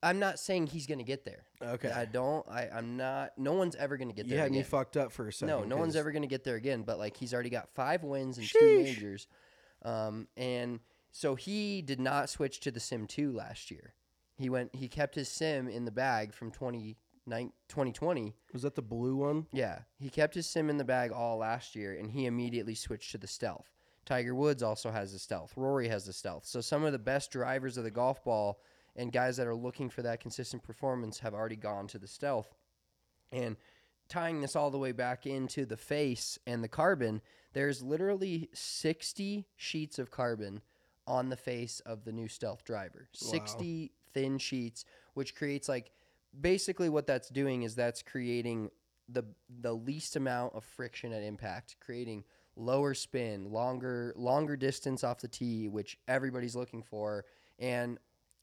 I'm 0.00 0.20
not 0.20 0.38
saying 0.38 0.68
he's 0.68 0.86
going 0.86 0.98
to 0.98 1.04
get 1.04 1.24
there. 1.24 1.42
Okay. 1.60 1.90
I 1.90 2.04
don't 2.04 2.46
I 2.48 2.68
I'm 2.72 2.96
not 2.96 3.36
no 3.36 3.54
one's 3.54 3.74
ever 3.74 3.96
going 3.96 4.08
to 4.08 4.14
get 4.14 4.26
You 4.26 4.34
there. 4.34 4.42
had 4.42 4.52
me 4.52 4.58
again. 4.58 4.70
fucked 4.70 4.96
up 4.96 5.10
for 5.10 5.26
a 5.26 5.32
second. 5.32 5.48
No, 5.48 5.64
no 5.64 5.76
one's 5.76 5.94
'cause- 5.94 5.96
ever 5.96 6.12
going 6.12 6.22
to 6.22 6.28
get 6.28 6.44
there 6.44 6.54
again. 6.54 6.82
But 6.82 6.98
like 6.98 7.16
he's 7.16 7.34
already 7.34 7.50
got 7.50 7.68
five 7.74 8.04
wins 8.04 8.38
and 8.38 8.46
two 8.48 8.58
Sheesh. 8.60 8.84
majors, 8.84 9.26
um, 9.82 10.28
and 10.36 10.78
so 11.10 11.34
he 11.34 11.82
did 11.82 11.98
not 11.98 12.28
switch 12.28 12.60
to 12.60 12.70
the 12.70 12.78
Sim 12.80 13.06
two 13.08 13.32
last 13.32 13.70
year. 13.72 13.94
He 14.36 14.48
went. 14.48 14.72
He 14.76 14.86
kept 14.86 15.16
his 15.16 15.28
Sim 15.28 15.66
in 15.68 15.84
the 15.84 15.90
bag 15.90 16.32
from 16.32 16.52
20, 16.52 16.96
2020. 17.68 18.34
Was 18.52 18.62
that 18.62 18.74
the 18.76 18.82
blue 18.82 19.16
one? 19.16 19.46
Yeah, 19.52 19.80
he 19.98 20.10
kept 20.10 20.34
his 20.34 20.48
Sim 20.48 20.70
in 20.70 20.76
the 20.76 20.84
bag 20.84 21.10
all 21.10 21.38
last 21.38 21.74
year, 21.74 21.92
and 21.94 22.10
he 22.12 22.26
immediately 22.26 22.74
switched 22.76 23.10
to 23.12 23.18
the 23.18 23.26
Stealth. 23.26 23.66
Tiger 24.08 24.34
Woods 24.34 24.62
also 24.62 24.90
has 24.90 25.12
the 25.12 25.18
Stealth. 25.18 25.52
Rory 25.54 25.86
has 25.88 26.06
the 26.06 26.14
Stealth. 26.14 26.46
So 26.46 26.62
some 26.62 26.82
of 26.82 26.92
the 26.92 26.98
best 26.98 27.30
drivers 27.30 27.76
of 27.76 27.84
the 27.84 27.90
golf 27.90 28.24
ball 28.24 28.58
and 28.96 29.12
guys 29.12 29.36
that 29.36 29.46
are 29.46 29.54
looking 29.54 29.90
for 29.90 30.00
that 30.00 30.20
consistent 30.20 30.62
performance 30.62 31.18
have 31.18 31.34
already 31.34 31.56
gone 31.56 31.86
to 31.88 31.98
the 31.98 32.08
Stealth. 32.08 32.54
And 33.32 33.58
tying 34.08 34.40
this 34.40 34.56
all 34.56 34.70
the 34.70 34.78
way 34.78 34.92
back 34.92 35.26
into 35.26 35.66
the 35.66 35.76
face 35.76 36.38
and 36.46 36.64
the 36.64 36.68
carbon, 36.68 37.20
there's 37.52 37.82
literally 37.82 38.48
60 38.54 39.46
sheets 39.56 39.98
of 39.98 40.10
carbon 40.10 40.62
on 41.06 41.28
the 41.28 41.36
face 41.36 41.80
of 41.80 42.06
the 42.06 42.12
new 42.12 42.28
stealth 42.28 42.64
driver. 42.64 43.10
Wow. 43.20 43.30
60 43.30 43.92
thin 44.14 44.38
sheets, 44.38 44.86
which 45.12 45.34
creates 45.34 45.68
like 45.68 45.90
basically 46.40 46.88
what 46.88 47.06
that's 47.06 47.28
doing 47.28 47.62
is 47.62 47.74
that's 47.74 48.02
creating 48.02 48.70
the 49.06 49.24
the 49.60 49.74
least 49.74 50.16
amount 50.16 50.54
of 50.54 50.64
friction 50.64 51.12
at 51.12 51.22
impact, 51.22 51.76
creating 51.80 52.24
lower 52.58 52.92
spin, 52.92 53.50
longer 53.50 54.12
longer 54.16 54.56
distance 54.56 55.04
off 55.04 55.20
the 55.20 55.28
tee, 55.28 55.68
which 55.68 55.98
everybody's 56.08 56.56
looking 56.56 56.82
for. 56.82 57.24
And 57.58 57.98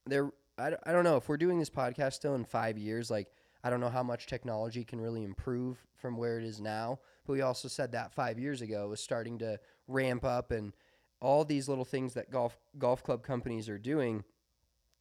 there 0.05 0.31
I, 0.57 0.71
I 0.85 0.91
don't 0.91 1.03
know 1.03 1.17
if 1.17 1.29
we're 1.29 1.37
doing 1.37 1.59
this 1.59 1.69
podcast 1.69 2.13
still 2.13 2.35
in 2.35 2.45
5 2.45 2.77
years 2.77 3.11
like 3.11 3.27
I 3.63 3.69
don't 3.69 3.79
know 3.79 3.89
how 3.89 4.03
much 4.03 4.27
technology 4.27 4.83
can 4.83 5.01
really 5.01 5.23
improve 5.23 5.83
from 5.95 6.17
where 6.17 6.37
it 6.37 6.45
is 6.45 6.61
now, 6.61 6.99
but 7.25 7.33
we 7.33 7.41
also 7.41 7.67
said 7.67 7.91
that 7.93 8.13
five 8.13 8.37
years 8.37 8.61
ago 8.61 8.89
was 8.89 8.99
starting 8.99 9.39
to 9.39 9.59
ramp 9.87 10.23
up 10.23 10.51
and 10.51 10.73
all 11.19 11.43
these 11.43 11.67
little 11.67 11.85
things 11.85 12.13
that 12.13 12.29
golf 12.29 12.57
golf 12.77 13.03
club 13.03 13.23
companies 13.23 13.67
are 13.67 13.79
doing. 13.79 14.23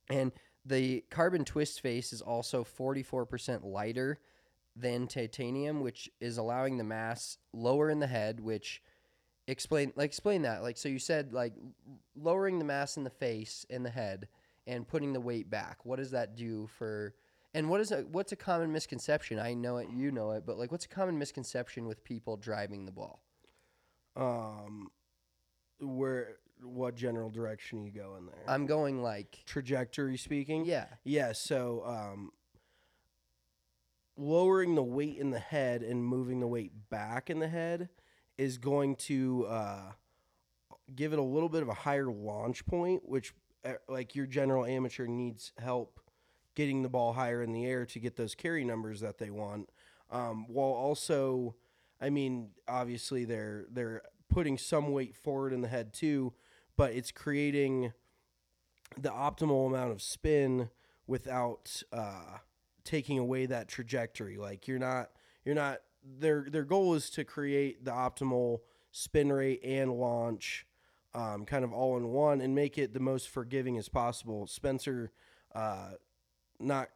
And 0.08 0.32
the 0.64 1.04
carbon 1.10 1.44
twist 1.44 1.80
face 1.80 2.12
is 2.12 2.22
also 2.22 2.64
44% 2.64 3.64
lighter 3.64 4.18
than 4.74 5.06
titanium, 5.06 5.80
which 5.80 6.10
is 6.20 6.38
allowing 6.38 6.78
the 6.78 6.84
mass 6.84 7.38
lower 7.52 7.90
in 7.90 8.00
the 8.00 8.06
head, 8.06 8.40
which 8.40 8.82
explain 9.46 9.92
like 9.96 10.06
explain 10.06 10.42
that. 10.42 10.62
Like 10.62 10.76
so 10.76 10.88
you 10.88 10.98
said 10.98 11.32
like 11.32 11.52
lowering 12.16 12.58
the 12.58 12.64
mass 12.64 12.96
in 12.96 13.04
the 13.04 13.10
face 13.10 13.66
in 13.68 13.82
the 13.82 13.90
head 13.90 14.28
and 14.66 14.86
putting 14.86 15.12
the 15.12 15.20
weight 15.20 15.50
back. 15.50 15.84
What 15.84 15.96
does 15.96 16.10
that 16.12 16.36
do 16.36 16.68
for 16.78 17.14
and 17.52 17.68
what 17.68 17.80
is 17.80 17.92
a 17.92 18.02
what's 18.02 18.32
a 18.32 18.36
common 18.36 18.72
misconception? 18.72 19.38
I 19.38 19.54
know 19.54 19.76
it, 19.78 19.88
you 19.90 20.10
know 20.10 20.32
it, 20.32 20.44
but 20.46 20.58
like 20.58 20.72
what's 20.72 20.84
a 20.86 20.88
common 20.88 21.18
misconception 21.18 21.86
with 21.86 22.02
people 22.04 22.36
driving 22.36 22.84
the 22.84 22.92
ball? 22.92 23.22
Um, 24.16 24.90
where 25.80 26.36
what 26.62 26.94
general 26.94 27.30
direction 27.30 27.80
are 27.80 27.84
you 27.84 27.90
go 27.90 28.16
in 28.16 28.26
there? 28.26 28.44
I'm 28.46 28.66
going 28.66 29.02
like 29.02 29.42
Trajectory 29.46 30.16
speaking. 30.16 30.64
yeah. 30.64 30.86
Yeah. 31.04 31.32
So, 31.32 31.82
um, 31.84 32.30
lowering 34.16 34.74
the 34.74 34.82
weight 34.82 35.18
in 35.18 35.30
the 35.30 35.38
head 35.38 35.82
and 35.82 36.04
moving 36.04 36.40
the 36.40 36.46
weight 36.46 36.72
back 36.90 37.30
in 37.30 37.40
the 37.40 37.48
head 37.48 37.88
is 38.36 38.58
going 38.58 38.96
to 38.96 39.46
uh, 39.48 39.92
give 40.94 41.12
it 41.12 41.18
a 41.18 41.22
little 41.22 41.48
bit 41.48 41.62
of 41.62 41.68
a 41.68 41.74
higher 41.74 42.10
launch 42.10 42.66
point, 42.66 43.02
which, 43.04 43.34
uh, 43.64 43.74
like 43.88 44.14
your 44.14 44.26
general 44.26 44.64
amateur 44.64 45.06
needs 45.06 45.52
help 45.58 46.00
getting 46.54 46.82
the 46.82 46.88
ball 46.88 47.12
higher 47.12 47.42
in 47.42 47.52
the 47.52 47.66
air 47.66 47.84
to 47.86 47.98
get 47.98 48.16
those 48.16 48.34
carry 48.34 48.64
numbers 48.64 49.00
that 49.00 49.18
they 49.18 49.30
want. 49.30 49.70
Um, 50.10 50.46
while 50.48 50.72
also, 50.72 51.56
I 52.00 52.10
mean, 52.10 52.50
obviously 52.68 53.24
they're 53.24 53.66
they're 53.70 54.02
putting 54.28 54.58
some 54.58 54.92
weight 54.92 55.16
forward 55.16 55.52
in 55.52 55.60
the 55.60 55.68
head 55.68 55.92
too, 55.92 56.32
but 56.76 56.92
it's 56.92 57.10
creating 57.10 57.92
the 58.96 59.10
optimal 59.10 59.66
amount 59.66 59.90
of 59.90 60.02
spin 60.02 60.70
without 61.06 61.82
uh, 61.92 62.38
taking 62.84 63.18
away 63.18 63.46
that 63.46 63.68
trajectory. 63.68 64.36
Like 64.36 64.68
you're 64.68 64.78
not 64.78 65.10
you're 65.44 65.54
not 65.54 65.80
their 66.04 66.46
their 66.48 66.64
goal 66.64 66.94
is 66.94 67.10
to 67.10 67.24
create 67.24 67.84
the 67.84 67.90
optimal 67.90 68.60
spin 68.90 69.32
rate 69.32 69.60
and 69.64 69.92
launch 69.92 70.66
um, 71.14 71.44
kind 71.44 71.64
of 71.64 71.72
all 71.72 71.96
in 71.96 72.08
one 72.08 72.40
and 72.40 72.54
make 72.54 72.78
it 72.78 72.92
the 72.92 73.00
most 73.00 73.28
forgiving 73.28 73.78
as 73.78 73.88
possible. 73.88 74.46
Spencer, 74.46 75.12
uh, 75.54 75.90
not 76.58 76.88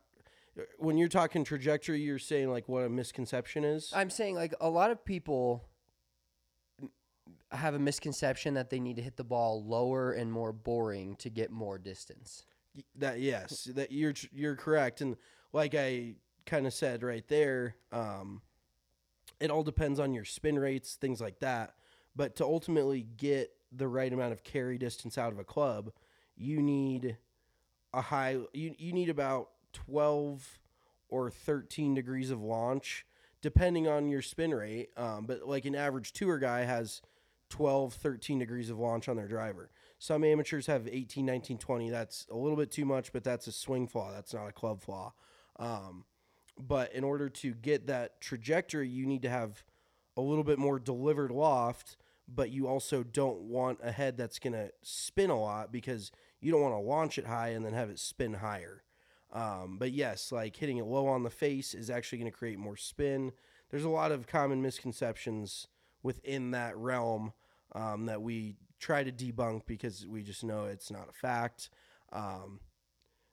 when 0.78 0.96
you're 0.96 1.08
talking 1.08 1.44
trajectory, 1.44 2.00
you're 2.00 2.18
saying 2.18 2.50
like 2.50 2.68
what 2.68 2.84
a 2.84 2.88
misconception 2.88 3.64
is. 3.64 3.92
I'm 3.94 4.10
saying 4.10 4.34
like 4.34 4.54
a 4.60 4.68
lot 4.68 4.90
of 4.90 5.04
people 5.04 5.64
have 7.50 7.74
a 7.74 7.78
misconception 7.78 8.54
that 8.54 8.70
they 8.70 8.80
need 8.80 8.96
to 8.96 9.02
hit 9.02 9.16
the 9.16 9.24
ball 9.24 9.64
lower 9.64 10.12
and 10.12 10.30
more 10.30 10.52
boring 10.52 11.16
to 11.16 11.30
get 11.30 11.50
more 11.50 11.78
distance. 11.78 12.44
That 12.96 13.20
yes, 13.20 13.64
that 13.74 13.90
you're 13.90 14.14
you're 14.32 14.56
correct, 14.56 15.00
and 15.00 15.16
like 15.52 15.74
I 15.74 16.14
kind 16.46 16.66
of 16.66 16.72
said 16.72 17.02
right 17.02 17.26
there, 17.26 17.76
um, 17.92 18.42
it 19.40 19.50
all 19.50 19.62
depends 19.62 20.00
on 20.00 20.12
your 20.12 20.24
spin 20.24 20.58
rates, 20.58 20.94
things 20.94 21.20
like 21.20 21.40
that. 21.40 21.74
But 22.16 22.36
to 22.36 22.44
ultimately 22.44 23.02
get 23.02 23.52
the 23.70 23.88
right 23.88 24.12
amount 24.12 24.32
of 24.32 24.42
carry 24.42 24.78
distance 24.78 25.18
out 25.18 25.32
of 25.32 25.38
a 25.38 25.44
club, 25.44 25.92
you 26.36 26.62
need 26.62 27.16
a 27.92 28.00
high. 28.00 28.38
You 28.52 28.74
you 28.78 28.92
need 28.92 29.08
about 29.08 29.50
twelve 29.72 30.58
or 31.08 31.30
thirteen 31.30 31.94
degrees 31.94 32.30
of 32.30 32.42
launch, 32.42 33.06
depending 33.42 33.86
on 33.86 34.08
your 34.08 34.22
spin 34.22 34.52
rate. 34.52 34.90
Um, 34.96 35.26
but 35.26 35.46
like 35.46 35.64
an 35.64 35.74
average 35.74 36.12
tour 36.12 36.38
guy 36.38 36.64
has 36.64 37.02
12, 37.50 37.94
13 37.94 38.38
degrees 38.38 38.70
of 38.70 38.78
launch 38.78 39.08
on 39.08 39.16
their 39.16 39.28
driver. 39.28 39.70
Some 39.98 40.22
amateurs 40.22 40.66
have 40.66 40.86
18, 40.86 41.24
19, 41.24 41.58
20. 41.58 41.90
That's 41.90 42.26
a 42.30 42.36
little 42.36 42.56
bit 42.56 42.70
too 42.70 42.84
much, 42.84 43.12
but 43.12 43.24
that's 43.24 43.46
a 43.46 43.52
swing 43.52 43.88
flaw. 43.88 44.12
That's 44.12 44.34
not 44.34 44.48
a 44.48 44.52
club 44.52 44.82
flaw. 44.82 45.12
Um, 45.58 46.04
but 46.58 46.92
in 46.92 47.04
order 47.04 47.28
to 47.28 47.54
get 47.54 47.86
that 47.86 48.20
trajectory, 48.20 48.88
you 48.88 49.06
need 49.06 49.22
to 49.22 49.30
have 49.30 49.64
a 50.16 50.20
little 50.20 50.44
bit 50.44 50.58
more 50.58 50.78
delivered 50.78 51.30
loft, 51.30 51.96
but 52.26 52.50
you 52.50 52.66
also 52.66 53.02
don't 53.02 53.40
want 53.40 53.78
a 53.82 53.92
head 53.92 54.16
that's 54.16 54.38
going 54.38 54.52
to 54.52 54.70
spin 54.82 55.30
a 55.30 55.40
lot 55.40 55.72
because 55.72 56.10
you 56.40 56.50
don't 56.50 56.60
want 56.60 56.74
to 56.74 56.78
launch 56.78 57.18
it 57.18 57.26
high 57.26 57.48
and 57.48 57.64
then 57.64 57.72
have 57.72 57.90
it 57.90 57.98
spin 57.98 58.34
higher. 58.34 58.82
Um, 59.32 59.76
but 59.78 59.92
yes, 59.92 60.32
like 60.32 60.56
hitting 60.56 60.78
it 60.78 60.86
low 60.86 61.06
on 61.06 61.22
the 61.22 61.30
face 61.30 61.74
is 61.74 61.90
actually 61.90 62.18
going 62.18 62.30
to 62.30 62.36
create 62.36 62.58
more 62.58 62.76
spin. 62.76 63.32
There's 63.70 63.84
a 63.84 63.88
lot 63.90 64.12
of 64.12 64.26
common 64.26 64.62
misconceptions 64.62 65.68
within 66.02 66.52
that 66.52 66.76
realm 66.76 67.32
um, 67.72 68.06
that 68.06 68.22
we 68.22 68.56
try 68.78 69.04
to 69.04 69.12
debunk 69.12 69.62
because 69.66 70.06
we 70.06 70.22
just 70.22 70.44
know 70.44 70.64
it's 70.64 70.90
not 70.90 71.08
a 71.08 71.12
fact. 71.12 71.70
Um, 72.12 72.60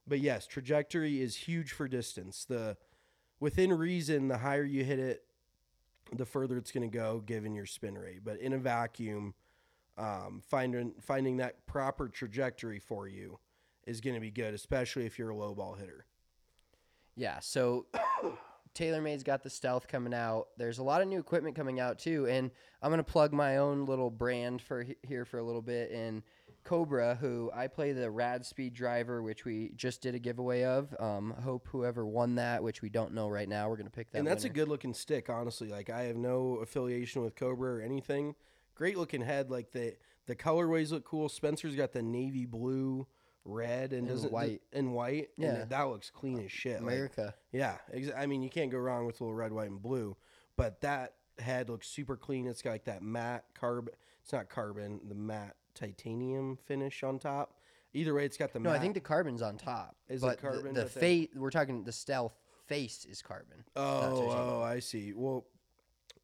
but 0.07 0.19
yes, 0.19 0.45
trajectory 0.45 1.21
is 1.21 1.35
huge 1.35 1.71
for 1.71 1.87
distance. 1.87 2.45
The 2.45 2.77
within 3.39 3.73
reason, 3.73 4.27
the 4.27 4.37
higher 4.37 4.63
you 4.63 4.83
hit 4.83 4.99
it, 4.99 5.23
the 6.11 6.25
further 6.25 6.57
it's 6.57 6.71
going 6.71 6.89
to 6.89 6.97
go, 6.97 7.21
given 7.25 7.55
your 7.55 7.65
spin 7.65 7.97
rate. 7.97 8.21
But 8.23 8.39
in 8.39 8.53
a 8.53 8.57
vacuum, 8.57 9.33
um, 9.97 10.41
finding 10.47 10.93
finding 11.01 11.37
that 11.37 11.65
proper 11.65 12.09
trajectory 12.09 12.79
for 12.79 13.07
you 13.07 13.39
is 13.87 14.01
going 14.01 14.15
to 14.15 14.19
be 14.19 14.31
good, 14.31 14.53
especially 14.53 15.05
if 15.05 15.17
you're 15.17 15.29
a 15.29 15.35
low 15.35 15.53
ball 15.53 15.75
hitter. 15.75 16.05
Yeah, 17.15 17.39
so 17.39 17.85
TaylorMade's 18.75 19.23
got 19.23 19.41
the 19.41 19.49
Stealth 19.49 19.87
coming 19.87 20.13
out. 20.13 20.47
There's 20.57 20.79
a 20.79 20.83
lot 20.83 21.01
of 21.01 21.07
new 21.07 21.19
equipment 21.19 21.55
coming 21.55 21.79
out 21.79 21.97
too, 21.97 22.27
and 22.27 22.51
I'm 22.81 22.91
gonna 22.91 23.03
plug 23.03 23.31
my 23.31 23.57
own 23.57 23.85
little 23.85 24.09
brand 24.09 24.61
for 24.61 24.85
here 25.03 25.25
for 25.25 25.37
a 25.37 25.43
little 25.43 25.61
bit. 25.61 25.91
And 25.91 26.23
Cobra, 26.65 27.15
who 27.15 27.49
I 27.55 27.67
play 27.67 27.93
the 27.93 28.11
Rad 28.11 28.45
Speed 28.45 28.73
driver, 28.73 29.21
which 29.21 29.45
we 29.45 29.71
just 29.75 30.01
did 30.01 30.15
a 30.15 30.19
giveaway 30.19 30.63
of. 30.65 30.93
Um, 30.99 31.33
hope 31.43 31.67
whoever 31.71 32.05
won 32.05 32.35
that, 32.35 32.61
which 32.63 32.81
we 32.81 32.89
don't 32.89 33.13
know 33.13 33.29
right 33.29 33.47
now, 33.47 33.69
we're 33.69 33.77
gonna 33.77 33.89
pick 33.89 34.11
that. 34.11 34.17
and 34.17 34.27
that's 34.27 34.43
winner. 34.43 34.51
a 34.51 34.55
good 34.55 34.67
looking 34.67 34.93
stick, 34.93 35.29
honestly. 35.29 35.69
Like 35.69 35.89
I 35.89 36.03
have 36.03 36.17
no 36.17 36.55
affiliation 36.57 37.21
with 37.23 37.35
Cobra 37.35 37.75
or 37.75 37.81
anything. 37.81 38.35
Great 38.73 38.97
looking 38.97 39.21
head. 39.21 39.49
Like 39.49 39.71
the 39.71 39.95
the 40.25 40.35
colorways 40.35 40.91
look 40.91 41.05
cool. 41.05 41.29
Spencer's 41.29 41.75
got 41.75 41.93
the 41.93 42.01
navy 42.01 42.45
blue, 42.47 43.05
red, 43.45 43.93
and, 43.93 44.09
And 44.09 44.31
white. 44.31 44.61
and 44.73 44.93
white. 44.93 45.29
and 45.37 45.45
Yeah. 45.59 45.65
that 45.65 45.83
looks 45.83 46.09
clean 46.09 46.39
as 46.43 46.51
shit. 46.51 46.81
Like, 46.81 46.93
America. 46.93 47.35
Yeah, 47.51 47.77
exa- 47.93 48.17
I 48.17 48.25
mean, 48.25 48.41
you 48.41 48.49
can't 48.49 48.71
go 48.71 48.79
wrong 48.79 49.05
with 49.05 49.21
a 49.21 49.23
little 49.23 49.35
red, 49.35 49.53
white, 49.53 49.69
and 49.69 49.79
blue. 49.81 50.17
But 50.57 50.81
that 50.81 51.13
head 51.37 51.69
looks 51.69 51.87
super 51.87 52.17
clean. 52.17 52.47
It's 52.47 52.63
got 52.63 52.71
like 52.71 52.85
that 52.85 53.03
matte 53.03 53.45
carbon. 53.53 53.93
It's 54.23 54.33
not 54.33 54.49
carbon. 54.49 55.01
The 55.07 55.13
matte 55.13 55.55
titanium 55.75 56.57
finish 56.65 57.03
on 57.03 57.19
top. 57.19 57.59
Either 57.93 58.13
way, 58.13 58.25
it's 58.25 58.37
got 58.37 58.51
the. 58.51 58.59
no, 58.59 58.69
matte. 58.69 58.79
I 58.79 58.81
think 58.81 58.93
the 58.93 58.99
carbon's 58.99 59.41
on 59.41 59.57
top. 59.57 59.95
Is 60.09 60.23
it 60.23 60.41
carbon 60.41 60.73
The, 60.73 60.83
the 60.83 60.89
face, 60.89 61.29
we're 61.35 61.51
talking 61.51 61.83
the 61.83 61.91
Stealth 61.91 62.33
face 62.67 63.05
is 63.05 63.21
carbon. 63.21 63.63
Oh, 63.75 64.59
oh, 64.59 64.61
I 64.61 64.79
see. 64.79 65.13
Well, 65.15 65.45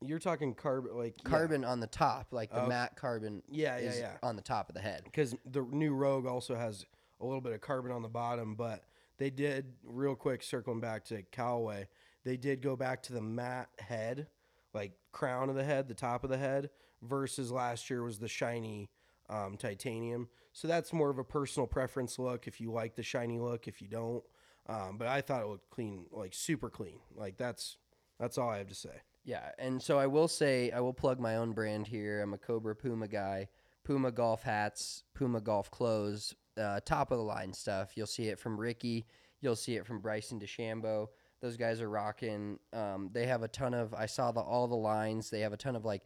you're 0.02 0.20
talking 0.20 0.54
carbon, 0.54 0.98
like 0.98 1.16
yeah. 1.24 1.30
carbon 1.30 1.64
on 1.64 1.80
the 1.80 1.88
top, 1.88 2.28
like 2.32 2.52
the 2.52 2.68
matte 2.68 2.96
carbon. 2.96 3.44
Yeah, 3.50 3.78
yeah, 3.78 3.90
is 3.90 4.00
yeah. 4.00 4.14
On 4.24 4.36
the 4.36 4.42
top 4.42 4.70
of 4.70 4.76
the 4.76 4.82
head. 4.82 5.04
because 5.06 5.36
the 5.46 5.62
new 5.62 5.94
Rogue 5.94 6.26
also 6.26 6.56
has 6.56 6.86
a 7.20 7.26
little 7.26 7.42
bit 7.42 7.54
of 7.54 7.62
carbon 7.62 7.92
on 7.92 8.02
the 8.02 8.10
bottom, 8.10 8.56
but 8.56 8.84
they 9.18 9.30
did 9.30 9.74
real 9.84 10.16
quick 10.16 10.42
circling 10.42 10.80
back 10.80 11.06
to 11.06 11.22
Callaway. 11.32 11.88
They 12.24 12.38
did 12.38 12.62
go 12.62 12.76
back 12.76 13.04
to 13.04 13.14
the 13.14 13.22
matte 13.22 13.70
head, 13.80 14.28
like 14.74 14.94
crown 15.12 15.50
of 15.50 15.56
the 15.56 15.64
head, 15.64 15.88
the 15.88 15.94
top 15.94 16.24
of 16.24 16.30
the 16.30 16.38
head, 16.38 16.70
versus 17.02 17.52
last 17.52 17.90
year 17.90 18.04
was 18.04 18.20
the 18.20 18.28
shiny 18.28 18.90
um, 19.32 19.58
titanium. 19.58 20.28
So 20.54 20.67
that's 20.67 20.94
more 20.94 21.10
of 21.10 21.17
a 21.17 21.24
personal 21.24 21.65
preference 21.65 22.20
look. 22.20 22.48
If 22.48 22.60
you 22.60 22.72
like 22.72 22.96
the 22.96 23.04
shiny 23.04 23.39
look, 23.39 23.67
if 23.67 23.82
you 23.82 23.88
don't, 23.88 24.24
um, 24.67 24.98
but 24.98 25.08
I 25.08 25.22
thought 25.22 25.41
it 25.41 25.48
looked 25.48 25.70
clean, 25.70 26.06
like 26.12 26.34
super 26.34 26.70
clean. 26.70 27.00
Like 27.15 27.38
that's 27.38 27.78
that's 28.20 28.38
all 28.38 28.50
I 28.50 28.58
have 28.58 28.67
to 28.67 28.76
say. 28.76 29.02
Yeah, 29.24 29.50
and 29.58 29.82
so 29.82 29.98
I 29.98 30.08
will 30.08 30.28
say 30.28 30.72
I 30.72 30.82
will 30.82 30.94
plug 30.94 31.20
my 31.20 31.38
own 31.38 31.54
brand 31.54 31.88
here. 31.88 32.22
I'm 32.22 32.34
a 32.34 32.38
Cobra 32.38 32.76
Puma 32.76 33.08
guy. 33.08 33.47
Puma 33.84 34.12
golf 34.12 34.43
hats, 34.43 35.03
Puma 35.16 35.41
golf 35.41 35.72
clothes, 35.72 36.36
uh, 36.60 36.80
top 36.86 37.12
of 37.12 37.18
the 37.18 37.24
line 37.24 37.51
stuff. 37.51 37.93
You'll 37.95 38.05
see 38.05 38.28
it 38.28 38.39
from 38.39 38.60
Ricky. 38.60 39.08
You'll 39.41 39.55
see 39.55 39.76
it 39.76 39.88
from 39.88 40.01
Bryson 40.01 40.39
DeChambeau. 40.39 41.08
Those 41.41 41.58
guys 41.58 41.82
are 41.82 41.89
rocking. 41.89 42.60
Um, 42.74 43.10
they 43.12 43.26
have 43.26 43.41
a 43.41 43.47
ton 43.47 43.74
of. 43.74 43.93
I 43.95 44.05
saw 44.05 44.32
the 44.32 44.41
all 44.41 44.68
the 44.68 44.76
lines. 44.76 45.30
They 45.30 45.39
have 45.39 45.53
a 45.53 45.58
ton 45.58 45.76
of 45.76 45.86
like 45.86 46.03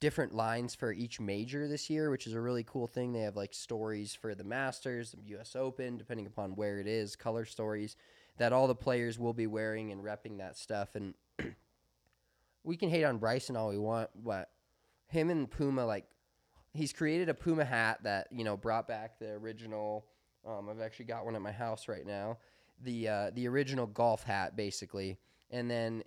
different 0.00 0.34
lines 0.34 0.74
for 0.74 0.92
each 0.92 1.20
major 1.20 1.68
this 1.68 1.88
year, 1.88 2.10
which 2.10 2.26
is 2.26 2.34
a 2.34 2.40
really 2.40 2.64
cool 2.64 2.86
thing. 2.86 3.12
They 3.12 3.20
have 3.20 3.36
like 3.36 3.54
stories 3.54 4.14
for 4.14 4.34
the 4.34 4.44
Masters, 4.44 5.12
the 5.12 5.30
U.S. 5.30 5.56
Open, 5.56 5.96
depending 5.96 6.26
upon 6.26 6.56
where 6.56 6.78
it 6.78 6.86
is, 6.86 7.16
color 7.16 7.44
stories 7.44 7.96
that 8.38 8.52
all 8.52 8.66
the 8.66 8.74
players 8.74 9.18
will 9.18 9.32
be 9.32 9.46
wearing 9.46 9.92
and 9.92 10.02
repping 10.04 10.38
that 10.38 10.58
stuff. 10.58 10.94
And 10.94 11.14
we 12.64 12.76
can 12.76 12.90
hate 12.90 13.04
on 13.04 13.18
Bryson 13.18 13.56
all 13.56 13.70
we 13.70 13.78
want, 13.78 14.10
but 14.14 14.50
him 15.08 15.30
and 15.30 15.50
Puma, 15.50 15.86
like, 15.86 16.06
he's 16.76 16.92
created 16.92 17.28
a 17.28 17.34
Puma 17.34 17.64
hat 17.64 18.00
that 18.04 18.28
you 18.30 18.44
know 18.44 18.56
brought 18.56 18.86
back 18.86 19.18
the 19.18 19.32
original. 19.32 20.06
Um, 20.46 20.68
I've 20.68 20.80
actually 20.80 21.06
got 21.06 21.24
one 21.24 21.34
at 21.34 21.42
my 21.42 21.52
house 21.52 21.88
right 21.88 22.06
now. 22.06 22.38
The 22.82 23.08
uh, 23.08 23.30
the 23.34 23.48
original 23.48 23.86
golf 23.86 24.22
hat, 24.22 24.56
basically, 24.56 25.18
and 25.50 25.70
then 25.70 26.04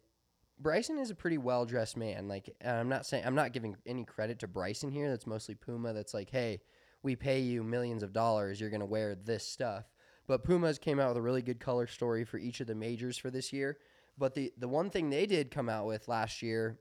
Bryson 0.59 0.99
is 0.99 1.09
a 1.09 1.15
pretty 1.15 1.37
well 1.37 1.65
dressed 1.65 1.97
man. 1.97 2.27
Like 2.27 2.55
I'm 2.65 2.89
not 2.89 3.05
saying 3.05 3.23
I'm 3.25 3.35
not 3.35 3.53
giving 3.53 3.75
any 3.85 4.03
credit 4.03 4.39
to 4.39 4.47
Bryson 4.47 4.91
here. 4.91 5.09
That's 5.09 5.27
mostly 5.27 5.55
Puma. 5.55 5.93
That's 5.93 6.13
like, 6.13 6.29
hey, 6.29 6.59
we 7.01 7.15
pay 7.15 7.39
you 7.39 7.63
millions 7.63 8.03
of 8.03 8.13
dollars. 8.13 8.59
You're 8.59 8.69
gonna 8.69 8.85
wear 8.85 9.15
this 9.15 9.45
stuff. 9.45 9.85
But 10.27 10.43
Puma's 10.43 10.77
came 10.77 10.99
out 10.99 11.09
with 11.09 11.17
a 11.17 11.21
really 11.21 11.41
good 11.41 11.59
color 11.59 11.87
story 11.87 12.23
for 12.23 12.37
each 12.37 12.59
of 12.59 12.67
the 12.67 12.75
majors 12.75 13.17
for 13.17 13.31
this 13.31 13.53
year. 13.53 13.77
But 14.17 14.35
the 14.35 14.51
the 14.57 14.67
one 14.67 14.89
thing 14.89 15.09
they 15.09 15.25
did 15.25 15.49
come 15.49 15.69
out 15.69 15.85
with 15.85 16.07
last 16.07 16.41
year, 16.41 16.79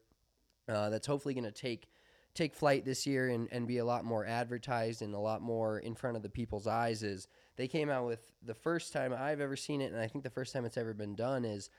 uh, 0.69 0.91
that's 0.91 1.07
hopefully 1.07 1.35
gonna 1.35 1.53
take 1.53 1.89
take 2.35 2.55
flight 2.55 2.85
this 2.85 3.07
year 3.07 3.29
and, 3.31 3.49
and 3.51 3.67
be 3.67 3.79
a 3.79 3.85
lot 3.85 4.05
more 4.05 4.25
advertised 4.25 5.03
and 5.03 5.15
a 5.15 5.19
lot 5.19 5.43
more 5.43 5.79
in 5.81 5.95
front 5.95 6.17
of 6.17 6.23
the 6.23 6.29
people's 6.29 6.69
eyes 6.69 7.03
is 7.03 7.27
they 7.57 7.67
came 7.67 7.91
out 7.91 8.07
with 8.07 8.21
the 8.45 8.55
first 8.55 8.93
time 8.93 9.13
I've 9.13 9.41
ever 9.41 9.57
seen 9.57 9.81
it, 9.81 9.93
and 9.93 10.01
I 10.01 10.07
think 10.07 10.23
the 10.23 10.31
first 10.31 10.53
time 10.53 10.65
it's 10.65 10.77
ever 10.77 10.95
been 10.95 11.17
done 11.17 11.45
is 11.45 11.71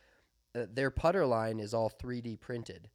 uh, 0.56 0.66
their 0.74 0.92
putter 0.92 1.26
line 1.26 1.60
is 1.60 1.74
all 1.74 1.90
3D 1.90 2.40
printed, 2.40 2.90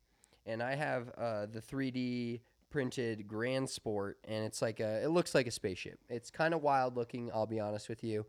and 0.47 0.63
I 0.63 0.75
have 0.75 1.11
uh, 1.17 1.47
the 1.47 1.61
3D 1.61 2.41
printed 2.71 3.27
Grand 3.29 3.69
Sport, 3.71 4.19
and 4.25 4.45
it's 4.45 4.61
like 4.61 4.81
a 4.81 5.03
it 5.05 5.09
looks 5.11 5.35
like 5.35 5.47
a 5.47 5.51
spaceship. 5.51 5.99
It's 6.09 6.31
kind 6.31 6.55
of 6.55 6.63
wild 6.63 6.97
looking, 6.97 7.31
I'll 7.33 7.47
be 7.47 7.61
honest 7.61 7.89
with 7.89 8.03
you, 8.03 8.27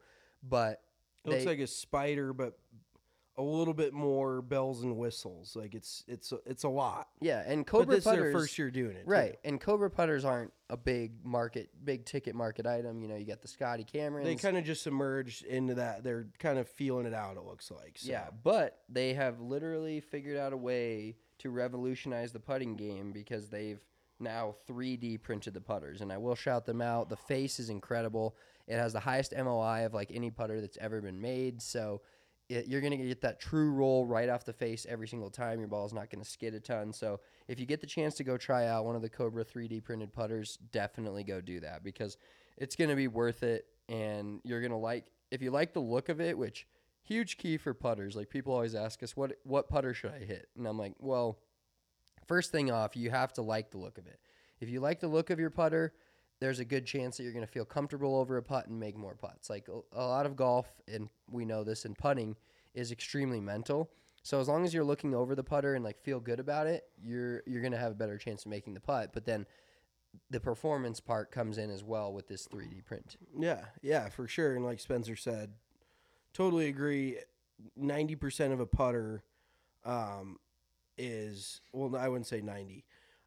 but 0.47 0.81
It 1.23 1.29
looks 1.31 1.45
like 1.47 1.59
a 1.59 1.67
spider, 1.67 2.33
but 2.33 2.57
a 3.37 3.41
little 3.43 3.73
bit 3.73 3.93
more 3.93 4.41
bells 4.41 4.83
and 4.83 4.97
whistles. 4.97 5.55
Like 5.55 5.75
it's 5.75 6.03
it's 6.07 6.31
it's 6.45 6.63
a 6.63 6.69
lot. 6.69 7.09
yeah, 7.19 7.43
and 7.45 7.65
But 7.65 7.71
Cobra 7.71 7.95
this 7.95 8.05
is 8.05 8.11
their 8.11 8.15
putters 8.21 8.33
first 8.33 8.57
year 8.57 8.71
doing 8.71 8.95
it, 8.95 9.03
too. 9.03 9.09
right? 9.09 9.37
And 9.43 9.59
Cobra 9.59 9.89
putters 9.89 10.23
aren't 10.23 10.53
a 10.69 10.77
big 10.77 11.25
market, 11.25 11.69
big 11.83 12.05
ticket 12.05 12.33
market 12.35 12.65
item. 12.65 13.01
You 13.01 13.09
know, 13.09 13.15
you 13.15 13.25
got 13.25 13.41
the 13.41 13.47
Scotty 13.47 13.83
Camerons. 13.83 14.23
They 14.25 14.35
kind 14.35 14.57
of 14.57 14.63
just 14.63 14.87
emerged 14.87 15.43
into 15.45 15.75
that. 15.75 16.03
They're 16.03 16.27
kind 16.39 16.57
of 16.57 16.67
feeling 16.69 17.05
it 17.05 17.13
out. 17.13 17.37
It 17.37 17.43
looks 17.43 17.69
like. 17.71 17.97
So. 17.97 18.09
Yeah, 18.11 18.27
but 18.43 18.79
they 18.89 19.13
have 19.13 19.41
literally 19.41 19.99
figured 19.99 20.37
out 20.37 20.53
a 20.53 20.57
way 20.57 21.17
to 21.39 21.49
revolutionize 21.49 22.31
the 22.31 22.39
putting 22.39 22.75
game 22.75 23.11
because 23.11 23.49
they've 23.49 23.79
now 24.17 24.55
3D 24.69 25.21
printed 25.21 25.53
the 25.53 25.59
putters, 25.61 25.99
and 25.99 26.11
I 26.11 26.17
will 26.17 26.35
shout 26.35 26.65
them 26.65 26.81
out. 26.81 27.09
The 27.09 27.17
face 27.17 27.59
is 27.59 27.69
incredible. 27.69 28.37
It 28.65 28.77
has 28.77 28.93
the 28.93 29.01
highest 29.01 29.33
MOI 29.37 29.85
of 29.85 29.93
like 29.93 30.09
any 30.13 30.31
putter 30.31 30.61
that's 30.61 30.77
ever 30.77 31.01
been 31.01 31.19
made. 31.19 31.61
So 31.61 32.01
it, 32.49 32.67
you're 32.67 32.81
gonna 32.81 32.97
get 32.97 33.21
that 33.21 33.39
true 33.39 33.71
roll 33.71 34.05
right 34.05 34.29
off 34.29 34.45
the 34.45 34.53
face 34.53 34.85
every 34.87 35.07
single 35.07 35.29
time. 35.29 35.59
Your 35.59 35.67
ball's 35.67 35.93
not 35.93 36.09
gonna 36.09 36.25
skid 36.25 36.53
a 36.53 36.59
ton. 36.59 36.93
So 36.93 37.19
if 37.47 37.59
you 37.59 37.65
get 37.65 37.81
the 37.81 37.87
chance 37.87 38.15
to 38.15 38.23
go 38.23 38.37
try 38.37 38.67
out 38.67 38.85
one 38.85 38.95
of 38.95 39.01
the 39.01 39.09
Cobra 39.09 39.43
3D 39.43 39.83
printed 39.83 40.13
putters, 40.13 40.57
definitely 40.71 41.23
go 41.23 41.41
do 41.41 41.59
that 41.61 41.83
because 41.83 42.17
it's 42.57 42.75
gonna 42.75 42.95
be 42.95 43.07
worth 43.07 43.43
it, 43.43 43.65
and 43.89 44.41
you're 44.43 44.61
gonna 44.61 44.77
like 44.77 45.05
if 45.31 45.41
you 45.41 45.51
like 45.51 45.73
the 45.73 45.79
look 45.79 46.09
of 46.09 46.21
it, 46.21 46.37
which 46.37 46.67
huge 47.05 47.37
key 47.37 47.57
for 47.57 47.73
putters. 47.73 48.15
Like 48.15 48.29
people 48.29 48.53
always 48.53 48.75
ask 48.75 49.01
us, 49.03 49.15
what 49.15 49.33
what 49.43 49.69
putter 49.69 49.93
should 49.93 50.11
I 50.11 50.19
hit? 50.19 50.49
And 50.57 50.67
I'm 50.67 50.77
like, 50.77 50.93
well, 50.99 51.39
first 52.27 52.51
thing 52.51 52.71
off, 52.71 52.95
you 52.95 53.09
have 53.11 53.33
to 53.33 53.41
like 53.41 53.71
the 53.71 53.77
look 53.77 53.97
of 53.97 54.07
it. 54.07 54.19
If 54.59 54.69
you 54.69 54.79
like 54.79 54.99
the 54.99 55.07
look 55.07 55.29
of 55.29 55.39
your 55.39 55.49
putter, 55.49 55.93
there's 56.39 56.59
a 56.59 56.65
good 56.65 56.85
chance 56.85 57.17
that 57.17 57.23
you're 57.23 57.33
going 57.33 57.45
to 57.45 57.51
feel 57.51 57.65
comfortable 57.65 58.15
over 58.15 58.37
a 58.37 58.43
putt 58.43 58.67
and 58.67 58.79
make 58.79 58.97
more 58.97 59.15
putts. 59.15 59.49
Like 59.49 59.67
a, 59.93 60.03
lot 60.03 60.25
of 60.25 60.35
golf, 60.35 60.67
and 60.87 61.09
we 61.29 61.45
know 61.45 61.63
this 61.63 61.85
in 61.85 61.95
putting, 61.95 62.35
is 62.73 62.91
extremely 62.91 63.39
mental. 63.39 63.89
So 64.23 64.39
as 64.39 64.47
long 64.47 64.65
as 64.65 64.73
you're 64.73 64.83
looking 64.83 65.13
over 65.13 65.35
the 65.35 65.43
putter 65.43 65.75
and 65.75 65.83
like 65.83 66.01
feel 66.01 66.19
good 66.19 66.39
about 66.39 66.67
it, 66.67 66.85
you're 67.01 67.43
you're 67.45 67.61
going 67.61 67.73
to 67.73 67.77
have 67.77 67.91
a 67.91 67.95
better 67.95 68.17
chance 68.17 68.43
of 68.43 68.51
making 68.51 68.73
the 68.73 68.79
putt. 68.79 69.11
But 69.13 69.25
then 69.25 69.45
the 70.29 70.39
performance 70.39 70.99
part 70.99 71.31
comes 71.31 71.57
in 71.57 71.69
as 71.69 71.83
well 71.83 72.11
with 72.11 72.27
this 72.27 72.47
3D 72.47 72.85
print. 72.85 73.17
Yeah, 73.37 73.65
yeah, 73.81 74.09
for 74.09 74.27
sure. 74.27 74.55
And 74.55 74.65
like 74.65 74.79
Spencer 74.79 75.15
said, 75.15 75.51
totally 76.33 76.67
agree. 76.67 77.17
Ninety 77.77 78.15
percent 78.15 78.51
of 78.51 78.59
a 78.59 78.65
putter 78.65 79.23
um, 79.85 80.37
is 80.97 81.61
well, 81.71 81.95
I 81.95 82.09
wouldn't 82.09 82.27
say 82.27 82.41
ninety. 82.41 82.83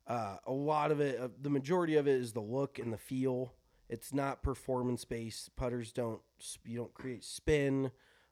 Uh, 0.08 0.38
a 0.46 0.52
lot 0.52 0.90
of 0.90 1.00
it, 1.00 1.20
uh, 1.20 1.28
the 1.40 1.50
majority 1.50 1.96
of 1.96 2.08
it, 2.08 2.16
is 2.16 2.32
the 2.32 2.40
look 2.40 2.78
and 2.80 2.92
the 2.92 2.98
feel. 2.98 3.54
It's 3.90 4.12
not 4.14 4.42
performance 4.42 5.04
based. 5.04 5.54
Putters 5.56 5.92
don't 5.92 6.20
you 6.64 6.78
don't 6.78 6.94
create 6.94 7.24
spin. 7.24 7.90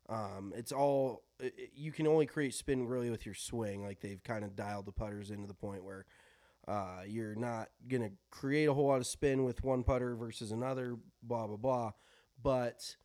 Um, 0.08 0.52
it's 0.56 0.72
all 0.72 1.24
i- 1.42 1.46
i- 1.46 1.70
you 1.74 1.92
can 1.92 2.06
only 2.06 2.26
create 2.26 2.54
spin 2.54 2.86
really 2.86 3.10
with 3.10 3.26
your 3.26 3.34
swing. 3.34 3.82
Like 3.82 4.00
they've 4.00 4.22
kind 4.22 4.44
of 4.44 4.56
dialed 4.56 4.86
the 4.86 4.92
putters 4.92 5.30
into 5.30 5.46
the 5.46 5.54
point 5.54 5.84
where 5.84 6.06
uh, 6.68 7.02
you're 7.06 7.34
not 7.36 7.68
gonna 7.88 8.10
create 8.30 8.66
a 8.66 8.74
whole 8.74 8.86
lot 8.88 8.98
of 9.00 9.06
spin 9.06 9.44
with 9.44 9.62
one 9.64 9.84
putter 9.84 10.16
versus 10.16 10.52
another. 10.52 10.96
Blah 11.22 11.46
blah 11.46 11.56
blah. 11.56 11.92
But 12.42 12.96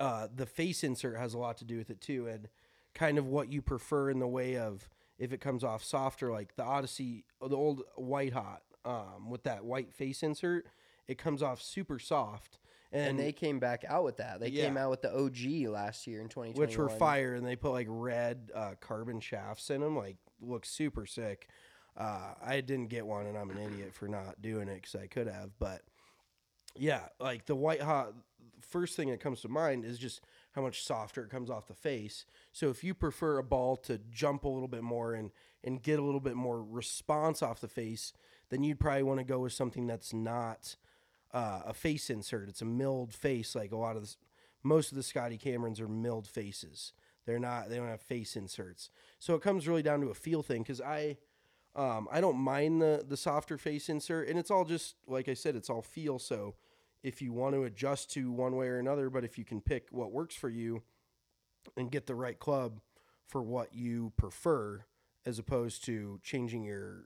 uh, 0.00 0.28
the 0.34 0.46
face 0.46 0.84
insert 0.84 1.16
has 1.18 1.34
a 1.34 1.38
lot 1.38 1.56
to 1.58 1.64
do 1.64 1.76
with 1.76 1.90
it 1.90 2.00
too, 2.00 2.26
and 2.28 2.48
kind 2.94 3.18
of 3.18 3.26
what 3.26 3.52
you 3.52 3.60
prefer 3.62 4.10
in 4.10 4.18
the 4.18 4.28
way 4.28 4.56
of 4.56 4.88
if 5.18 5.32
it 5.32 5.40
comes 5.40 5.64
off 5.64 5.82
softer, 5.82 6.30
like 6.30 6.56
the 6.56 6.64
Odyssey, 6.64 7.24
the 7.40 7.56
old 7.56 7.82
White 7.96 8.32
Hot, 8.32 8.62
um, 8.84 9.28
with 9.28 9.42
that 9.44 9.64
white 9.64 9.92
face 9.92 10.22
insert, 10.22 10.66
it 11.06 11.18
comes 11.18 11.42
off 11.42 11.60
super 11.60 11.98
soft, 11.98 12.58
and, 12.92 13.10
And, 13.10 13.18
they 13.18 13.32
came 13.32 13.58
back 13.58 13.84
out 13.86 14.04
with 14.04 14.16
that. 14.18 14.40
They 14.40 14.50
came 14.50 14.76
out 14.76 14.90
with 14.90 15.02
the 15.02 15.14
OG 15.14 15.68
last 15.68 16.06
year 16.06 16.20
in 16.20 16.28
2021. 16.28 16.54
which 16.66 16.78
were 16.78 16.88
fire, 16.88 17.34
and 17.34 17.46
they 17.46 17.56
put 17.56 17.72
like 17.72 17.86
red 17.90 18.50
uh, 18.54 18.74
carbon 18.80 19.20
shafts 19.20 19.70
in 19.70 19.80
them, 19.80 19.96
like 19.96 20.16
looks 20.40 20.70
super 20.70 21.04
sick. 21.04 21.48
Uh, 21.96 22.34
I 22.44 22.60
didn't 22.60 22.88
get 22.88 23.06
one, 23.06 23.26
and 23.26 23.36
I'm 23.36 23.50
an 23.50 23.58
idiot 23.58 23.92
for 23.92 24.06
not 24.08 24.40
doing 24.40 24.68
it 24.68 24.76
because 24.76 24.94
I 24.94 25.06
could 25.06 25.26
have. 25.26 25.50
But 25.58 25.82
yeah, 26.76 27.08
like 27.18 27.46
the 27.46 27.56
white 27.56 27.82
hot. 27.82 28.14
First 28.60 28.96
thing 28.96 29.10
that 29.10 29.20
comes 29.20 29.40
to 29.42 29.48
mind 29.48 29.84
is 29.84 29.98
just 29.98 30.20
how 30.58 30.64
much 30.64 30.82
softer 30.82 31.22
it 31.22 31.30
comes 31.30 31.50
off 31.50 31.68
the 31.68 31.74
face. 31.74 32.26
So 32.52 32.68
if 32.68 32.82
you 32.82 32.92
prefer 32.92 33.38
a 33.38 33.44
ball 33.44 33.76
to 33.76 34.00
jump 34.10 34.42
a 34.42 34.48
little 34.48 34.66
bit 34.68 34.82
more 34.82 35.14
and 35.14 35.30
and 35.62 35.82
get 35.82 36.00
a 36.00 36.02
little 36.02 36.20
bit 36.20 36.34
more 36.34 36.62
response 36.62 37.42
off 37.42 37.60
the 37.60 37.68
face, 37.68 38.12
then 38.50 38.62
you'd 38.62 38.80
probably 38.80 39.02
want 39.04 39.18
to 39.18 39.24
go 39.24 39.40
with 39.40 39.52
something 39.52 39.86
that's 39.86 40.12
not 40.12 40.76
uh, 41.32 41.60
a 41.66 41.74
face 41.74 42.10
insert. 42.10 42.48
It's 42.48 42.62
a 42.62 42.64
milled 42.64 43.12
face, 43.12 43.54
like 43.54 43.72
a 43.72 43.76
lot 43.76 43.96
of 43.96 44.02
the, 44.02 44.14
most 44.62 44.90
of 44.90 44.96
the 44.96 45.02
Scotty 45.02 45.38
Camerons 45.38 45.80
are 45.80 45.88
milled 45.88 46.26
faces. 46.26 46.92
They're 47.24 47.38
not. 47.38 47.68
They 47.68 47.76
don't 47.76 47.88
have 47.88 48.00
face 48.00 48.36
inserts. 48.36 48.90
So 49.18 49.34
it 49.34 49.42
comes 49.42 49.68
really 49.68 49.82
down 49.82 50.00
to 50.00 50.08
a 50.08 50.14
feel 50.14 50.42
thing. 50.42 50.62
Because 50.62 50.80
I, 50.80 51.18
um, 51.76 52.08
I 52.10 52.20
don't 52.20 52.38
mind 52.38 52.82
the 52.82 53.04
the 53.06 53.16
softer 53.16 53.58
face 53.58 53.88
insert, 53.88 54.28
and 54.28 54.38
it's 54.38 54.50
all 54.50 54.64
just 54.64 54.96
like 55.06 55.28
I 55.28 55.34
said. 55.34 55.54
It's 55.54 55.70
all 55.70 55.82
feel. 55.82 56.18
So 56.18 56.54
if 57.02 57.22
you 57.22 57.32
want 57.32 57.54
to 57.54 57.64
adjust 57.64 58.10
to 58.12 58.32
one 58.32 58.56
way 58.56 58.68
or 58.68 58.78
another, 58.78 59.10
but 59.10 59.24
if 59.24 59.38
you 59.38 59.44
can 59.44 59.60
pick 59.60 59.88
what 59.90 60.12
works 60.12 60.34
for 60.34 60.48
you, 60.48 60.82
and 61.76 61.90
get 61.90 62.06
the 62.06 62.14
right 62.14 62.38
club 62.38 62.80
for 63.26 63.42
what 63.42 63.74
you 63.74 64.12
prefer, 64.16 64.84
as 65.26 65.38
opposed 65.38 65.84
to 65.84 66.18
changing 66.22 66.64
your 66.64 67.04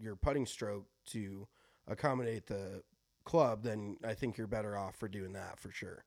your 0.00 0.16
putting 0.16 0.46
stroke 0.46 0.86
to 1.06 1.46
accommodate 1.88 2.46
the 2.46 2.82
club, 3.24 3.62
then 3.62 3.96
I 4.04 4.14
think 4.14 4.38
you're 4.38 4.46
better 4.46 4.76
off 4.76 4.96
for 4.96 5.08
doing 5.08 5.32
that 5.32 5.58
for 5.58 5.70
sure. 5.70 6.04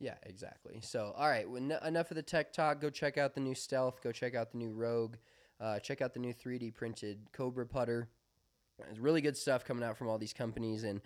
Yeah, 0.00 0.14
exactly. 0.24 0.80
So, 0.82 1.12
all 1.16 1.28
right, 1.28 1.48
well, 1.48 1.62
en- 1.62 1.86
enough 1.86 2.10
of 2.10 2.16
the 2.16 2.22
tech 2.22 2.52
talk. 2.52 2.80
Go 2.80 2.90
check 2.90 3.16
out 3.16 3.34
the 3.34 3.40
new 3.40 3.54
Stealth. 3.54 4.02
Go 4.02 4.12
check 4.12 4.34
out 4.34 4.52
the 4.52 4.58
new 4.58 4.72
Rogue. 4.72 5.16
Uh, 5.60 5.78
check 5.80 6.02
out 6.02 6.14
the 6.14 6.20
new 6.20 6.32
3D 6.32 6.74
printed 6.74 7.18
Cobra 7.32 7.66
putter. 7.66 8.08
It's 8.90 9.00
really 9.00 9.20
good 9.20 9.36
stuff 9.36 9.64
coming 9.64 9.82
out 9.82 9.96
from 9.96 10.08
all 10.08 10.18
these 10.18 10.32
companies, 10.32 10.84
and 10.84 11.00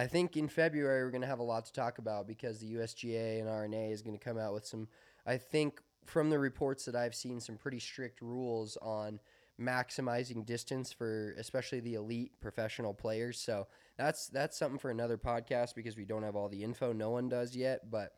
I 0.00 0.06
think 0.06 0.38
in 0.38 0.48
February 0.48 1.04
we're 1.04 1.10
going 1.10 1.20
to 1.20 1.26
have 1.26 1.40
a 1.40 1.42
lot 1.42 1.66
to 1.66 1.72
talk 1.74 1.98
about 1.98 2.26
because 2.26 2.58
the 2.58 2.72
USGA 2.72 3.38
and 3.38 3.50
R&A 3.50 3.90
is 3.90 4.00
going 4.00 4.16
to 4.16 4.24
come 4.24 4.38
out 4.38 4.54
with 4.54 4.64
some. 4.64 4.88
I 5.26 5.36
think 5.36 5.82
from 6.06 6.30
the 6.30 6.38
reports 6.38 6.86
that 6.86 6.96
I've 6.96 7.14
seen, 7.14 7.38
some 7.38 7.58
pretty 7.58 7.80
strict 7.80 8.22
rules 8.22 8.78
on 8.80 9.20
maximizing 9.60 10.46
distance 10.46 10.90
for 10.90 11.34
especially 11.36 11.80
the 11.80 11.96
elite 11.96 12.32
professional 12.40 12.94
players. 12.94 13.38
So 13.38 13.66
that's 13.98 14.28
that's 14.28 14.58
something 14.58 14.78
for 14.78 14.90
another 14.90 15.18
podcast 15.18 15.74
because 15.74 15.98
we 15.98 16.06
don't 16.06 16.22
have 16.22 16.34
all 16.34 16.48
the 16.48 16.64
info. 16.64 16.94
No 16.94 17.10
one 17.10 17.28
does 17.28 17.54
yet, 17.54 17.90
but 17.90 18.12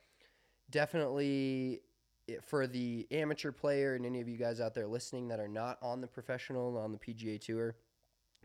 definitely 0.71 1.81
for 2.47 2.69
the 2.69 3.09
amateur 3.11 3.51
player 3.51 3.97
and 3.97 4.07
any 4.07 4.21
of 4.21 4.29
you 4.29 4.37
guys 4.37 4.61
out 4.61 4.73
there 4.73 4.87
listening 4.87 5.27
that 5.27 5.41
are 5.41 5.49
not 5.49 5.79
on 5.83 6.01
the 6.01 6.07
professional 6.07 6.79
on 6.79 6.93
the 6.93 6.99
PGA 6.99 7.41
Tour, 7.41 7.75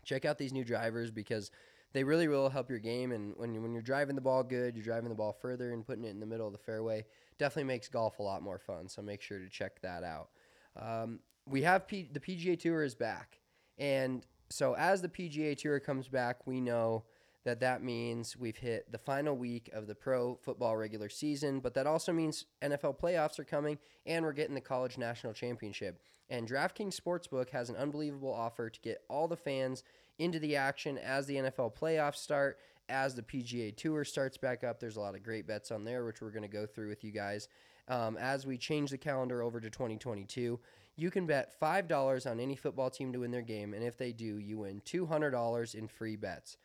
check 0.04 0.24
out 0.24 0.38
these 0.38 0.52
new 0.52 0.64
drivers 0.64 1.12
because 1.12 1.52
they 1.92 2.04
really 2.04 2.28
will 2.28 2.48
help 2.48 2.68
your 2.68 2.78
game. 2.78 3.12
And 3.12 3.34
when 3.36 3.54
you, 3.54 3.62
when 3.62 3.72
you're 3.72 3.82
driving 3.82 4.14
the 4.14 4.20
ball 4.20 4.42
good, 4.42 4.76
you're 4.76 4.84
driving 4.84 5.08
the 5.08 5.14
ball 5.14 5.32
further 5.32 5.72
and 5.72 5.86
putting 5.86 6.04
it 6.04 6.10
in 6.10 6.20
the 6.20 6.26
middle 6.26 6.46
of 6.46 6.52
the 6.52 6.58
fairway. 6.58 7.04
Definitely 7.38 7.64
makes 7.64 7.88
golf 7.88 8.18
a 8.18 8.22
lot 8.22 8.42
more 8.42 8.58
fun. 8.58 8.88
So 8.88 9.02
make 9.02 9.22
sure 9.22 9.38
to 9.38 9.48
check 9.48 9.80
that 9.82 10.04
out. 10.04 10.28
Um, 10.76 11.20
we 11.46 11.62
have 11.62 11.86
P- 11.86 12.08
the 12.12 12.20
PGA 12.20 12.58
Tour 12.58 12.82
is 12.82 12.94
back, 12.94 13.40
and 13.78 14.26
so 14.50 14.74
as 14.74 15.02
the 15.02 15.08
PGA 15.08 15.56
Tour 15.56 15.80
comes 15.80 16.08
back, 16.08 16.46
we 16.46 16.60
know 16.60 17.04
that 17.44 17.60
that 17.60 17.82
means 17.82 18.36
we've 18.36 18.56
hit 18.56 18.90
the 18.92 18.98
final 18.98 19.36
week 19.36 19.70
of 19.72 19.86
the 19.86 19.94
pro 19.94 20.36
football 20.42 20.76
regular 20.76 21.08
season, 21.08 21.60
but 21.60 21.74
that 21.74 21.86
also 21.86 22.12
means 22.12 22.44
NFL 22.62 22.98
playoffs 22.98 23.38
are 23.38 23.44
coming 23.44 23.78
and 24.06 24.24
we're 24.24 24.32
getting 24.32 24.54
the 24.54 24.60
college 24.60 24.98
national 24.98 25.32
championship. 25.32 26.02
And 26.30 26.46
DraftKings 26.46 27.00
Sportsbook 27.00 27.48
has 27.50 27.70
an 27.70 27.76
unbelievable 27.76 28.32
offer 28.32 28.68
to 28.68 28.80
get 28.80 29.02
all 29.08 29.28
the 29.28 29.36
fans 29.36 29.82
into 30.18 30.38
the 30.38 30.56
action 30.56 30.98
as 30.98 31.26
the 31.26 31.36
NFL 31.36 31.76
playoffs 31.76 32.16
start, 32.16 32.58
as 32.88 33.14
the 33.14 33.22
PGA 33.22 33.76
Tour 33.76 34.04
starts 34.04 34.36
back 34.36 34.64
up. 34.64 34.80
There's 34.80 34.96
a 34.96 35.00
lot 35.00 35.14
of 35.14 35.22
great 35.22 35.46
bets 35.46 35.70
on 35.70 35.84
there, 35.84 36.04
which 36.04 36.20
we're 36.20 36.30
going 36.30 36.42
to 36.42 36.48
go 36.48 36.66
through 36.66 36.88
with 36.88 37.04
you 37.04 37.12
guys 37.12 37.48
um, 37.88 38.16
as 38.16 38.46
we 38.46 38.56
change 38.56 38.90
the 38.90 38.98
calendar 38.98 39.42
over 39.42 39.60
to 39.60 39.70
2022. 39.70 40.58
You 40.96 41.10
can 41.10 41.26
bet 41.26 41.54
$5 41.60 42.30
on 42.30 42.40
any 42.40 42.56
football 42.56 42.90
team 42.90 43.12
to 43.12 43.20
win 43.20 43.30
their 43.30 43.42
game, 43.42 43.72
and 43.72 43.84
if 43.84 43.96
they 43.96 44.12
do, 44.12 44.38
you 44.38 44.58
win 44.58 44.82
$200 44.84 45.74
in 45.74 45.88
free 45.88 46.16
bets. 46.16 46.56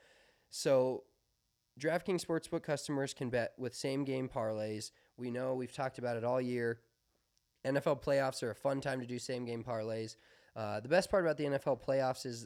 So, 0.49 1.03
DraftKings 1.79 2.25
Sportsbook 2.25 2.63
customers 2.63 3.13
can 3.13 3.29
bet 3.29 3.53
with 3.57 3.75
same 3.75 4.03
game 4.03 4.29
parlays. 4.29 4.91
We 5.17 5.31
know 5.31 5.55
we've 5.55 5.73
talked 5.73 5.97
about 5.97 6.17
it 6.17 6.23
all 6.23 6.41
year. 6.41 6.79
NFL 7.65 8.03
playoffs 8.03 8.43
are 8.43 8.51
a 8.51 8.55
fun 8.55 8.81
time 8.81 8.99
to 8.99 9.07
do 9.07 9.17
same 9.17 9.45
game 9.45 9.63
parlays. 9.63 10.15
Uh, 10.55 10.79
the 10.79 10.89
best 10.89 11.09
part 11.09 11.23
about 11.23 11.37
the 11.37 11.45
NFL 11.45 11.81
playoffs 11.83 12.25
is 12.25 12.45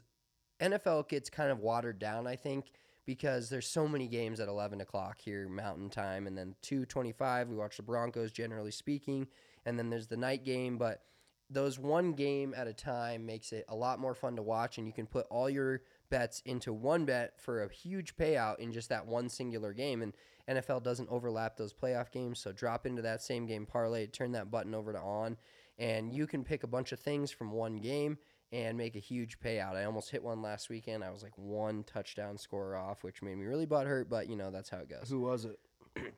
NFL 0.60 1.08
gets 1.08 1.30
kind 1.30 1.50
of 1.50 1.60
watered 1.60 1.98
down, 1.98 2.26
I 2.26 2.36
think, 2.36 2.72
because 3.06 3.48
there's 3.48 3.66
so 3.66 3.88
many 3.88 4.08
games 4.08 4.40
at 4.40 4.48
11 4.48 4.80
o'clock 4.80 5.20
here 5.20 5.48
Mountain 5.48 5.90
Time, 5.90 6.26
and 6.26 6.36
then 6.36 6.54
2:25 6.62 7.48
we 7.48 7.56
watch 7.56 7.76
the 7.76 7.82
Broncos, 7.82 8.32
generally 8.32 8.70
speaking, 8.70 9.28
and 9.64 9.78
then 9.78 9.90
there's 9.90 10.08
the 10.08 10.16
night 10.16 10.44
game. 10.44 10.78
But 10.78 11.02
those 11.50 11.78
one 11.78 12.12
game 12.12 12.52
at 12.56 12.68
a 12.68 12.74
time 12.74 13.24
makes 13.24 13.52
it 13.52 13.64
a 13.68 13.74
lot 13.74 13.98
more 13.98 14.14
fun 14.14 14.36
to 14.36 14.42
watch, 14.42 14.78
and 14.78 14.86
you 14.86 14.92
can 14.92 15.06
put 15.06 15.26
all 15.30 15.48
your 15.48 15.82
bets 16.10 16.42
into 16.44 16.72
one 16.72 17.04
bet 17.04 17.40
for 17.40 17.62
a 17.62 17.72
huge 17.72 18.16
payout 18.16 18.58
in 18.58 18.72
just 18.72 18.88
that 18.90 19.06
one 19.06 19.28
singular 19.28 19.72
game. 19.72 20.02
And 20.02 20.12
NFL 20.48 20.82
doesn't 20.82 21.08
overlap 21.10 21.56
those 21.56 21.72
playoff 21.72 22.10
games, 22.10 22.40
so 22.40 22.52
drop 22.52 22.86
into 22.86 23.02
that 23.02 23.22
same 23.22 23.46
game 23.46 23.66
parlay, 23.66 24.06
turn 24.06 24.32
that 24.32 24.50
button 24.50 24.74
over 24.74 24.92
to 24.92 25.00
on, 25.00 25.36
and 25.78 26.12
you 26.12 26.26
can 26.26 26.44
pick 26.44 26.62
a 26.62 26.68
bunch 26.68 26.92
of 26.92 27.00
things 27.00 27.30
from 27.30 27.52
one 27.52 27.76
game 27.76 28.18
and 28.52 28.78
make 28.78 28.96
a 28.96 29.00
huge 29.00 29.38
payout. 29.40 29.76
I 29.76 29.84
almost 29.84 30.10
hit 30.10 30.22
one 30.22 30.40
last 30.42 30.68
weekend. 30.70 31.04
I 31.04 31.10
was 31.10 31.22
like 31.22 31.36
one 31.36 31.82
touchdown 31.84 32.38
scorer 32.38 32.76
off, 32.76 33.04
which 33.04 33.22
made 33.22 33.36
me 33.36 33.44
really 33.44 33.66
butthurt, 33.66 34.08
but 34.08 34.28
you 34.28 34.36
know 34.36 34.50
that's 34.50 34.70
how 34.70 34.78
it 34.78 34.88
goes. 34.88 35.08
Who 35.10 35.20
was 35.20 35.44
it? 35.44 35.58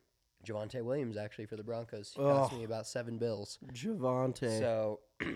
Javonte 0.47 0.83
Williams 0.83 1.17
actually 1.17 1.47
for 1.47 1.57
the 1.57 1.63
Broncos. 1.65 2.13
He 2.17 2.23
cost 2.23 2.53
Oh. 2.53 2.57
me 2.57 2.65
about 2.65 2.87
seven 2.87 3.19
bills. 3.19 3.59
Javonte. 3.73 4.59
So 4.59 5.01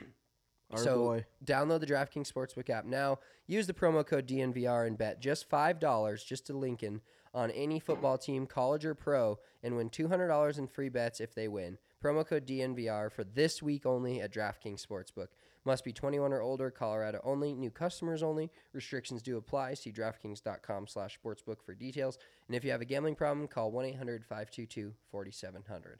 our 0.70 0.78
so 0.78 0.98
boy. 1.02 1.24
download 1.44 1.80
the 1.80 1.86
DraftKings 1.86 2.32
Sportsbook 2.32 2.70
app 2.70 2.86
now. 2.86 3.18
Use 3.46 3.66
the 3.66 3.74
promo 3.74 4.06
code 4.06 4.26
DNVR 4.26 4.86
and 4.86 4.96
bet 4.96 5.20
just 5.20 5.48
five 5.48 5.78
dollars 5.78 6.24
just 6.24 6.46
to 6.46 6.56
Lincoln 6.56 7.02
on 7.34 7.50
any 7.50 7.80
football 7.80 8.16
team, 8.16 8.46
college 8.46 8.84
or 8.86 8.94
pro, 8.94 9.38
and 9.62 9.76
win 9.76 9.90
two 9.90 10.08
hundred 10.08 10.28
dollars 10.28 10.56
in 10.58 10.66
free 10.68 10.88
bets 10.88 11.20
if 11.20 11.34
they 11.34 11.48
win. 11.48 11.76
Promo 12.02 12.26
code 12.26 12.46
DNVR 12.46 13.10
for 13.10 13.24
this 13.24 13.62
week 13.62 13.84
only 13.84 14.20
at 14.20 14.32
DraftKings 14.32 14.84
Sportsbook. 14.86 15.28
Must 15.66 15.82
be 15.82 15.92
21 15.92 16.32
or 16.32 16.42
older, 16.42 16.70
Colorado 16.70 17.20
only, 17.24 17.54
new 17.54 17.70
customers 17.70 18.22
only. 18.22 18.50
Restrictions 18.72 19.22
do 19.22 19.38
apply. 19.38 19.74
See 19.74 19.92
DraftKings.com 19.92 20.86
slash 20.86 21.18
sportsbook 21.24 21.62
for 21.64 21.74
details. 21.74 22.18
And 22.48 22.56
if 22.56 22.64
you 22.64 22.70
have 22.70 22.82
a 22.82 22.84
gambling 22.84 23.14
problem, 23.14 23.48
call 23.48 23.72
1-800-522-4700. 23.72 25.96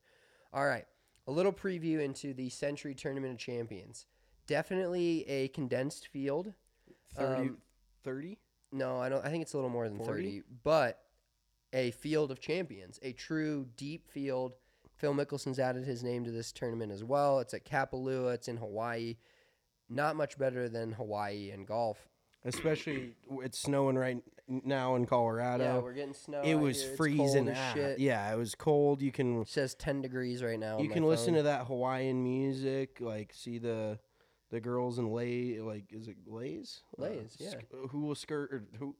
All 0.53 0.67
right, 0.67 0.85
a 1.27 1.33
little 1.33 1.53
preview 1.53 2.01
into 2.01 2.35
the 2.35 2.51
Sentry 2.51 2.95
Tournament 2.95 3.33
of 3.33 3.39
Champions. 3.39 4.07
Definitely 4.47 5.25
a 5.29 5.49
condensed 5.49 6.09
field. 6.09 6.53
30? 7.15 7.41
um, 7.41 7.59
30? 8.03 8.39
No, 8.73 9.01
I 9.01 9.09
don't. 9.09 9.25
I 9.25 9.31
think 9.31 9.43
it's 9.43 9.55
a 9.55 9.57
little 9.57 9.71
more 9.71 9.89
than 9.89 9.97
40? 9.97 10.11
thirty, 10.11 10.43
but 10.65 11.01
a 11.73 11.93
field 11.93 12.31
of 12.31 12.41
champions, 12.41 12.99
a 13.03 13.13
true 13.13 13.67
deep 13.77 14.11
field. 14.11 14.55
Phil 14.97 15.15
Mickelson's 15.15 15.59
added 15.59 15.85
his 15.85 16.03
name 16.03 16.25
to 16.25 16.31
this 16.31 16.53
tournament 16.53 16.93
as 16.93 17.03
well. 17.03 17.41
It's 17.41 17.55
at 17.55 17.65
Kapalua. 17.65 18.35
It's 18.35 18.49
in 18.49 18.57
Hawaii. 18.57 19.17
Not 19.89 20.17
much 20.17 20.39
better 20.39 20.69
than 20.69 20.93
Hawaii 20.93 21.51
and 21.51 21.67
golf. 21.67 22.09
Especially, 22.47 23.13
it's 23.43 23.59
snowing 23.59 23.97
right 23.97 24.19
now 24.47 24.97
in 24.97 25.07
Colorado. 25.07 25.65
yeah, 25.65 25.79
we're 25.79 25.95
getting 25.95 26.13
snow. 26.13 26.43
it 26.43 26.55
out 26.55 26.61
was 26.61 26.81
here. 26.83 26.91
It's 26.91 26.97
freezing 26.99 27.47
cold 27.47 27.49
as 27.49 27.57
out. 27.57 27.75
shit. 27.75 27.99
Yeah, 27.99 28.33
it 28.33 28.37
was 28.37 28.55
cold. 28.55 29.01
You 29.01 29.13
can 29.13 29.41
It 29.43 29.49
says 29.49 29.75
ten 29.75 30.03
degrees 30.03 30.43
right 30.43 30.59
now. 30.59 30.79
you 30.79 30.91
can 30.91 31.05
listen 31.05 31.33
to 31.35 31.45
that 31.45 31.67
Hawaiian 31.67 32.23
music, 32.23 32.99
like 33.01 33.33
see 33.35 33.57
the 33.59 33.99
the 34.51 34.61
girls 34.61 34.99
in 34.99 35.11
lei 35.11 35.59
like 35.61 35.85
is 35.91 36.07
it 36.07 36.17
leis? 36.27 36.83
Uh, 36.99 37.03
lays, 37.05 37.35
yeah. 37.39 37.51
sk- 37.51 37.65
uh, 37.73 37.89
hula 37.89 38.15
skirt 38.15 38.53
or 38.53 38.65
who? 38.79 38.95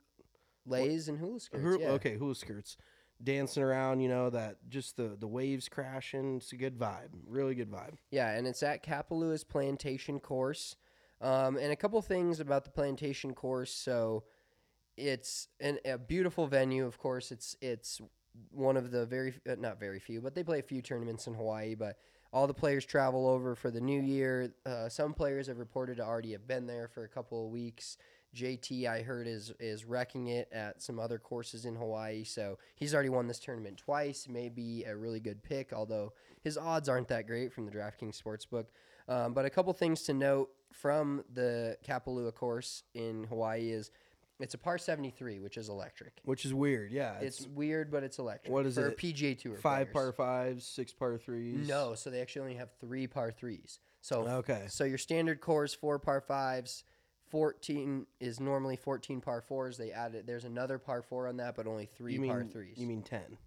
leis 0.67 1.09
and 1.09 1.19
hula 1.19 1.39
skirts. 1.39 1.63
Hula, 1.63 1.79
yeah. 1.81 1.89
Okay, 1.91 2.17
hula 2.17 2.35
skirts, 2.35 2.79
dancing 3.23 3.63
around. 3.63 4.01
You 4.01 4.09
know 4.09 4.31
that 4.31 4.57
just 4.69 4.97
the 4.97 5.17
the 5.19 5.27
waves 5.27 5.69
crashing. 5.69 6.37
It's 6.37 6.53
a 6.53 6.57
good 6.57 6.79
vibe, 6.79 7.11
really 7.27 7.55
good 7.55 7.71
vibe. 7.71 7.97
Yeah, 8.11 8.31
and 8.31 8.47
it's 8.47 8.63
at 8.63 8.85
Kapalua's 8.85 9.45
plantation 9.45 10.21
course. 10.21 10.77
Um, 11.21 11.57
and 11.57 11.73
a 11.73 11.77
couple 11.77 12.01
things 12.03 12.41
about 12.41 12.65
the 12.65 12.71
plantation 12.71 13.35
course. 13.35 13.73
So 13.73 14.25
it's 14.97 15.49
an, 15.61 15.79
a 15.85 15.97
beautiful 15.97 16.47
venue. 16.47 16.87
Of 16.87 16.99
course, 16.99 17.33
it's 17.33 17.57
it's 17.61 18.01
one 18.51 18.77
of 18.77 18.91
the 18.91 19.07
very 19.07 19.35
uh, 19.49 19.55
not 19.59 19.79
very 19.81 20.01
few, 20.01 20.21
but 20.21 20.35
they 20.35 20.43
play 20.43 20.59
a 20.59 20.63
few 20.63 20.83
tournaments 20.83 21.27
in 21.27 21.35
Hawaii. 21.35 21.75
But 21.75 21.97
all 22.33 22.49
the 22.49 22.55
players 22.55 22.85
travel 22.85 23.29
over 23.29 23.55
for 23.55 23.71
the 23.71 23.81
new 23.81 24.03
year. 24.03 24.53
Uh, 24.67 24.89
some 24.89 25.15
players 25.15 25.47
have 25.47 25.59
reported 25.59 25.99
to 25.99 26.03
already 26.03 26.33
have 26.33 26.47
been 26.49 26.67
there 26.67 26.89
for 26.89 27.05
a 27.05 27.09
couple 27.09 27.47
of 27.47 27.53
weeks. 27.53 27.97
JT, 28.35 28.87
I 28.87 29.03
heard, 29.03 29.27
is 29.27 29.53
is 29.61 29.85
wrecking 29.85 30.29
it 30.29 30.49
at 30.53 30.83
some 30.83 30.99
other 30.99 31.19
courses 31.19 31.65
in 31.65 31.77
Hawaii. 31.77 32.25
So 32.25 32.59
he's 32.75 32.93
already 32.95 33.09
won 33.09 33.27
this 33.27 33.39
tournament 33.39 33.79
twice. 33.79 34.27
Maybe 34.29 34.85
a 34.85 34.97
really 34.97 35.21
good 35.21 35.43
pick, 35.43 35.73
although 35.73 36.13
his 36.43 36.59
odds 36.59 36.89
aren't 36.89 37.09
that 37.09 37.27
great 37.27 37.53
from 37.53 37.67
the 37.67 37.73
DraftKings 37.73 38.21
Sportsbook. 38.21 38.67
Um, 39.09 39.35
but 39.35 39.45
a 39.45 39.51
couple 39.51 39.73
things 39.73 40.03
to 40.05 40.15
note 40.15 40.51
from 40.73 41.25
the 41.33 41.77
Kapalua 41.87 42.35
course 42.35 42.83
in 42.95 43.25
Hawaii 43.25 43.71
is 43.71 43.91
it's 44.41 44.55
a 44.55 44.59
par 44.59 44.79
73, 44.79 45.39
which 45.39 45.57
is 45.57 45.69
electric. 45.69 46.19
Which 46.25 46.45
is 46.45 46.53
weird. 46.53 46.91
Yeah, 46.91 47.15
It's, 47.21 47.47
weird, 47.47 47.91
but 47.91 48.03
it's 48.03 48.19
electric. 48.19 48.53
What 48.53 48.67
is 48.67 48.77
it? 48.77 48.83
for? 48.83 48.91
PGA 48.91 49.39
Tour 49.39 49.57
five 49.57 49.93
players. 49.93 49.93
par 49.93 50.13
fives, 50.13 50.67
six 50.67 50.93
par 50.93 51.17
threes. 51.19 51.69
No, 51.69 51.95
so 51.95 52.11
they 52.11 52.21
actually 52.21 52.43
only 52.43 52.55
have 52.57 52.71
three 52.81 53.07
par 53.07 53.31
threes. 53.31 53.79
So 54.01 54.27
Okay. 54.27 54.65
So 54.69 54.85
your 54.85 54.99
standard 54.99 55.41
course 55.41 55.73
four 55.73 55.99
par 55.99 56.21
fives, 56.21 56.85
fourteen 57.35 58.07
is 58.21 58.39
normally 58.39 58.77
fourteen 58.77 59.21
par 59.21 59.41
fours. 59.41 59.77
They 59.77 59.91
added 59.91 60.25
there's 60.25 60.45
another 60.45 60.79
par 60.79 61.03
four 61.03 61.27
on 61.27 61.39
that, 61.39 61.57
but 61.57 61.67
only 61.67 61.87
three 61.87 62.13
you 62.13 62.21
mean 62.21 62.31
par 62.31 62.45
threes. 62.45 62.79
you 62.79 62.87
mean 62.87 63.03
ten? 63.03 63.39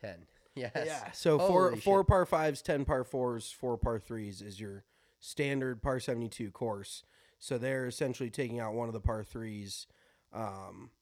ten? 0.00 0.24
Yes. 0.54 0.72
Yeah. 0.74 1.12
So 1.12 1.38
four 1.38 1.68
Holy 1.68 1.80
four 1.82 2.00
shit. 2.00 2.06
par 2.08 2.24
fives, 2.24 2.62
ten 2.62 2.86
par 2.86 3.04
fours, 3.04 3.52
four 3.52 3.76
par 3.76 3.98
threes 3.98 4.40
is 4.40 4.58
your 4.58 4.84
standard 5.20 5.82
par 5.82 6.00
seventy 6.00 6.30
two 6.30 6.50
course. 6.50 7.04
So 7.38 7.58
they're 7.58 7.88
essentially 7.88 8.30
taking 8.30 8.58
out 8.58 8.72
one 8.72 8.88
of 8.88 8.94
the 8.94 9.00
par 9.00 9.22
threes. 9.22 9.86
Um, 10.32 10.92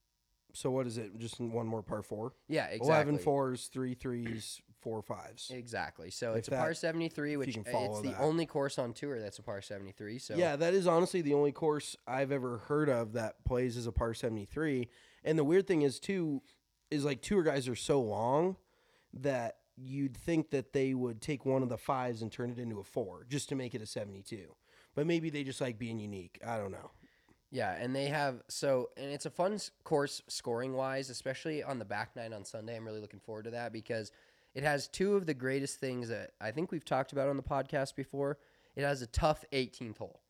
so 0.52 0.72
what 0.72 0.88
is 0.88 0.98
it? 0.98 1.16
Just 1.18 1.38
one 1.40 1.68
more 1.68 1.84
par 1.84 2.02
four. 2.02 2.32
Yeah, 2.48 2.64
exactly. 2.64 2.88
Eleven 2.88 3.18
fours, 3.18 3.70
three 3.72 3.94
threes, 3.94 4.60
four 4.80 5.02
fives. 5.02 5.50
Exactly. 5.54 6.10
So 6.10 6.32
If 6.32 6.38
it's 6.38 6.48
a 6.48 6.52
par 6.52 6.74
73, 6.74 7.36
which 7.36 7.54
can 7.54 7.64
follow 7.64 7.86
it's 7.92 8.00
the 8.02 8.10
that. 8.10 8.20
only 8.20 8.46
course 8.46 8.78
on 8.78 8.92
tour 8.92 9.20
that's 9.20 9.38
a 9.38 9.42
par 9.42 9.60
73. 9.62 10.18
So 10.18 10.36
Yeah, 10.36 10.56
that 10.56 10.74
is 10.74 10.86
honestly 10.86 11.20
the 11.22 11.34
only 11.34 11.52
course 11.52 11.96
I've 12.06 12.32
ever 12.32 12.58
heard 12.58 12.88
of 12.88 13.12
that 13.12 13.44
plays 13.44 13.76
as 13.76 13.86
a 13.86 13.92
par 13.92 14.14
73. 14.14 14.88
And 15.24 15.38
the 15.38 15.44
weird 15.44 15.66
thing 15.66 15.82
is 15.82 16.00
too 16.00 16.42
is 16.90 17.04
like 17.04 17.22
tour 17.22 17.42
guys 17.42 17.68
are 17.68 17.76
so 17.76 18.00
long 18.00 18.56
that 19.14 19.56
you'd 19.76 20.16
think 20.16 20.50
that 20.50 20.72
they 20.72 20.92
would 20.94 21.20
take 21.22 21.46
one 21.46 21.62
of 21.62 21.68
the 21.68 21.78
fives 21.78 22.20
and 22.22 22.30
turn 22.30 22.50
it 22.50 22.58
into 22.58 22.78
a 22.80 22.84
4 22.84 23.26
just 23.28 23.48
to 23.48 23.54
make 23.54 23.74
it 23.74 23.82
a 23.82 23.86
72. 23.86 24.54
But 24.94 25.06
maybe 25.06 25.30
they 25.30 25.44
just 25.44 25.60
like 25.60 25.78
being 25.78 25.98
unique. 25.98 26.40
I 26.46 26.56
don't 26.58 26.72
know. 26.72 26.90
Yeah, 27.52 27.72
and 27.72 27.96
they 27.96 28.06
have 28.06 28.42
so 28.48 28.90
and 28.96 29.10
it's 29.10 29.26
a 29.26 29.30
fun 29.30 29.54
s- 29.54 29.72
course 29.82 30.22
scoring 30.28 30.72
wise, 30.72 31.10
especially 31.10 31.64
on 31.64 31.80
the 31.80 31.84
back 31.84 32.14
nine 32.14 32.32
on 32.32 32.44
Sunday. 32.44 32.76
I'm 32.76 32.84
really 32.86 33.00
looking 33.00 33.18
forward 33.18 33.44
to 33.44 33.50
that 33.50 33.72
because 33.72 34.12
it 34.54 34.62
has 34.64 34.88
two 34.88 35.16
of 35.16 35.26
the 35.26 35.34
greatest 35.34 35.78
things 35.78 36.08
that 36.08 36.32
I 36.40 36.50
think 36.50 36.70
we've 36.72 36.84
talked 36.84 37.12
about 37.12 37.28
on 37.28 37.36
the 37.36 37.42
podcast 37.42 37.94
before. 37.94 38.38
It 38.76 38.82
has 38.84 39.02
a 39.02 39.06
tough 39.06 39.44
18th 39.52 39.98
hole 39.98 40.20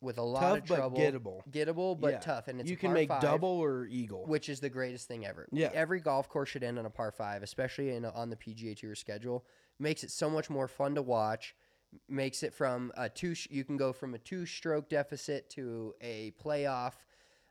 with 0.00 0.18
a 0.18 0.22
lot 0.22 0.40
Tough, 0.40 0.58
of 0.58 0.66
but 0.66 0.76
trouble, 0.76 0.98
gettable. 0.98 1.50
gettable 1.50 1.98
but 2.00 2.12
Yeah. 2.14 2.18
tough, 2.20 2.48
and 2.48 2.60
it's 2.60 2.68
you 2.70 2.76
can 2.76 2.92
make 2.92 3.08
five, 3.08 3.22
double 3.22 3.48
or 3.48 3.86
eagle. 3.86 4.26
which 4.26 4.48
is 4.48 4.60
the 4.60 4.68
greatest 4.68 5.08
thing 5.08 5.24
ever. 5.26 5.48
Yeah. 5.52 5.70
every 5.72 6.00
golf 6.00 6.28
course 6.28 6.50
should 6.50 6.62
end 6.62 6.78
on 6.78 6.84
a 6.86 6.90
par 6.90 7.12
five, 7.12 7.42
especially 7.42 7.90
in 7.94 8.04
a, 8.04 8.10
on 8.10 8.28
the 8.30 8.36
PGA 8.36 8.76
Tour 8.76 8.94
schedule. 8.94 9.44
Makes 9.78 10.04
it 10.04 10.10
so 10.10 10.28
much 10.30 10.50
more 10.50 10.68
fun 10.68 10.94
to 10.96 11.02
watch. 11.02 11.54
Makes 12.08 12.42
it 12.42 12.52
from 12.52 12.92
a 12.96 13.08
two. 13.08 13.34
sh- 13.34 13.48
You 13.50 13.64
can 13.64 13.76
go 13.78 13.92
from 13.92 14.14
a 14.14 14.18
two-stroke 14.18 14.88
deficit 14.90 15.48
to 15.50 15.94
a 16.02 16.32
playoff, 16.42 16.92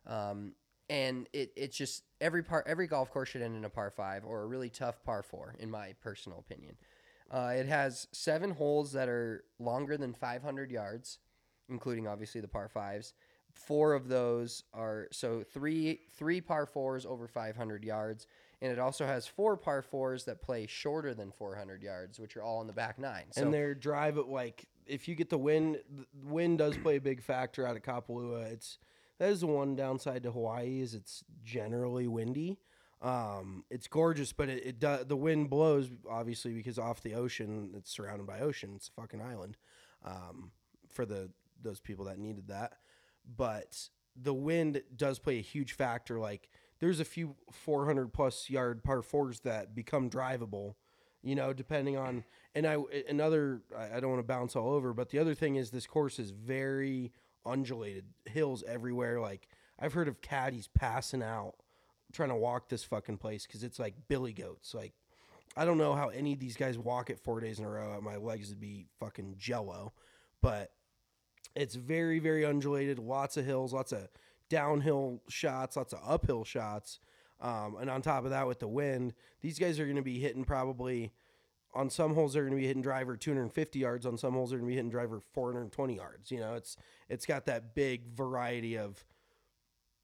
um, 0.05 0.53
and 0.89 1.27
it 1.33 1.51
it's 1.55 1.77
just 1.77 2.03
every 2.21 2.43
par 2.43 2.63
every 2.67 2.87
golf 2.87 3.11
course 3.11 3.29
should 3.29 3.41
end 3.41 3.55
in 3.55 3.65
a 3.65 3.69
par 3.69 3.89
five 3.89 4.23
or 4.25 4.43
a 4.43 4.45
really 4.45 4.69
tough 4.69 5.03
par 5.03 5.23
four, 5.23 5.55
in 5.59 5.69
my 5.69 5.93
personal 6.01 6.39
opinion. 6.39 6.75
Uh, 7.31 7.53
it 7.55 7.65
has 7.65 8.07
seven 8.11 8.51
holes 8.51 8.91
that 8.91 9.09
are 9.09 9.43
longer 9.59 9.97
than 9.97 10.13
500 10.13 10.69
yards, 10.69 11.19
including 11.69 12.07
obviously 12.07 12.39
the 12.39 12.47
par 12.47 12.69
fives. 12.69 13.13
Four 13.51 13.93
of 13.93 14.09
those 14.09 14.63
are 14.73 15.07
so 15.11 15.41
three 15.41 16.01
three 16.17 16.41
par 16.41 16.65
fours 16.65 17.05
over 17.05 17.27
500 17.27 17.83
yards, 17.83 18.27
and 18.61 18.71
it 18.71 18.79
also 18.79 19.05
has 19.05 19.25
four 19.25 19.57
par 19.57 19.81
fours 19.81 20.25
that 20.25 20.41
play 20.41 20.67
shorter 20.67 21.13
than 21.13 21.31
400 21.31 21.81
yards, 21.81 22.19
which 22.19 22.35
are 22.37 22.43
all 22.43 22.61
in 22.61 22.67
the 22.67 22.73
back 22.73 22.99
nine. 22.99 23.25
So 23.31 23.43
and 23.43 23.53
their 23.53 23.73
drive 23.73 24.17
at 24.17 24.27
like 24.27 24.67
if 24.85 25.07
you 25.07 25.15
get 25.15 25.29
the 25.29 25.37
wind 25.37 25.77
the 25.89 26.05
wind 26.25 26.59
does 26.59 26.77
play 26.77 26.97
a 26.97 27.01
big 27.01 27.23
factor 27.23 27.65
out 27.65 27.75
of 27.75 27.81
Kapalua. 27.81 28.51
It's 28.51 28.77
that 29.19 29.29
is 29.29 29.41
the 29.41 29.47
one 29.47 29.75
downside 29.75 30.23
to 30.23 30.31
Hawaii 30.31 30.81
is 30.81 30.93
it's 30.93 31.23
generally 31.43 32.07
windy. 32.07 32.59
Um, 33.01 33.65
it's 33.69 33.87
gorgeous, 33.87 34.33
but 34.33 34.49
it, 34.49 34.81
it 34.81 35.07
the 35.07 35.15
wind 35.15 35.49
blows 35.49 35.89
obviously 36.09 36.53
because 36.53 36.79
off 36.79 37.01
the 37.01 37.13
ocean, 37.13 37.73
it's 37.75 37.91
surrounded 37.91 38.25
by 38.27 38.39
ocean. 38.39 38.73
It's 38.75 38.89
a 38.89 39.01
fucking 39.01 39.21
island. 39.21 39.57
Um, 40.03 40.51
for 40.89 41.05
the 41.05 41.29
those 41.61 41.79
people 41.79 42.05
that 42.05 42.19
needed 42.19 42.47
that, 42.47 42.73
but 43.37 43.89
the 44.15 44.33
wind 44.33 44.81
does 44.95 45.19
play 45.19 45.39
a 45.39 45.41
huge 45.41 45.73
factor. 45.73 46.19
Like 46.19 46.49
there's 46.79 46.99
a 46.99 47.05
few 47.05 47.35
400 47.51 48.13
plus 48.13 48.49
yard 48.49 48.83
par 48.83 49.01
fours 49.01 49.41
that 49.41 49.75
become 49.75 50.09
drivable, 50.09 50.75
you 51.21 51.35
know, 51.35 51.53
depending 51.53 51.97
on. 51.97 52.23
And 52.53 52.65
I 52.65 52.77
another 53.09 53.61
I 53.77 53.99
don't 53.99 54.11
want 54.11 54.19
to 54.19 54.27
bounce 54.27 54.55
all 54.55 54.71
over, 54.71 54.93
but 54.93 55.09
the 55.09 55.19
other 55.19 55.33
thing 55.33 55.55
is 55.55 55.71
this 55.71 55.87
course 55.87 56.19
is 56.19 56.31
very 56.31 57.11
undulated, 57.45 58.05
hills 58.25 58.63
everywhere. 58.67 59.19
Like 59.19 59.47
I've 59.79 59.93
heard 59.93 60.07
of 60.07 60.21
caddies 60.21 60.67
passing 60.67 61.23
out 61.23 61.55
trying 62.11 62.29
to 62.29 62.35
walk 62.35 62.69
this 62.69 62.83
fucking 62.83 63.17
place 63.17 63.45
because 63.45 63.63
it's 63.63 63.79
like 63.79 63.95
billy 64.07 64.33
goats. 64.33 64.73
Like 64.73 64.93
I 65.57 65.65
don't 65.65 65.77
know 65.77 65.93
how 65.93 66.09
any 66.09 66.33
of 66.33 66.39
these 66.39 66.55
guys 66.55 66.77
walk 66.77 67.09
it 67.09 67.19
four 67.19 67.39
days 67.39 67.59
in 67.59 67.65
a 67.65 67.69
row. 67.69 67.99
My 68.01 68.17
legs 68.17 68.49
would 68.49 68.59
be 68.59 68.87
fucking 68.99 69.35
jello, 69.37 69.93
but 70.41 70.71
it's 71.55 71.75
very 71.75 72.19
very 72.19 72.45
undulated. 72.45 72.99
Lots 72.99 73.37
of 73.37 73.45
hills, 73.45 73.73
lots 73.73 73.91
of 73.91 74.09
downhill 74.49 75.21
shots, 75.29 75.75
lots 75.75 75.93
of 75.93 75.99
uphill 76.05 76.43
shots. 76.43 76.99
Um, 77.41 77.75
and 77.79 77.89
on 77.89 78.01
top 78.01 78.23
of 78.23 78.29
that, 78.31 78.47
with 78.47 78.59
the 78.59 78.67
wind, 78.67 79.13
these 79.41 79.59
guys 79.59 79.79
are 79.79 79.85
going 79.85 79.97
to 79.97 80.01
be 80.01 80.19
hitting 80.19 80.45
probably 80.45 81.11
on 81.75 81.89
some 81.89 82.15
holes 82.15 82.33
they're 82.33 82.43
going 82.43 82.55
to 82.55 82.59
be 82.59 82.67
hitting 82.67 82.81
driver 82.81 83.17
250 83.17 83.77
yards. 83.79 84.05
On 84.05 84.17
some 84.17 84.33
holes 84.33 84.49
they're 84.49 84.59
going 84.59 84.69
to 84.69 84.71
be 84.71 84.75
hitting 84.75 84.89
driver 84.89 85.21
420 85.33 85.95
yards. 85.95 86.31
You 86.31 86.39
know, 86.39 86.55
it's 86.55 86.77
it's 87.09 87.25
got 87.25 87.45
that 87.45 87.75
big 87.75 88.15
variety 88.15 88.77
of 88.77 89.05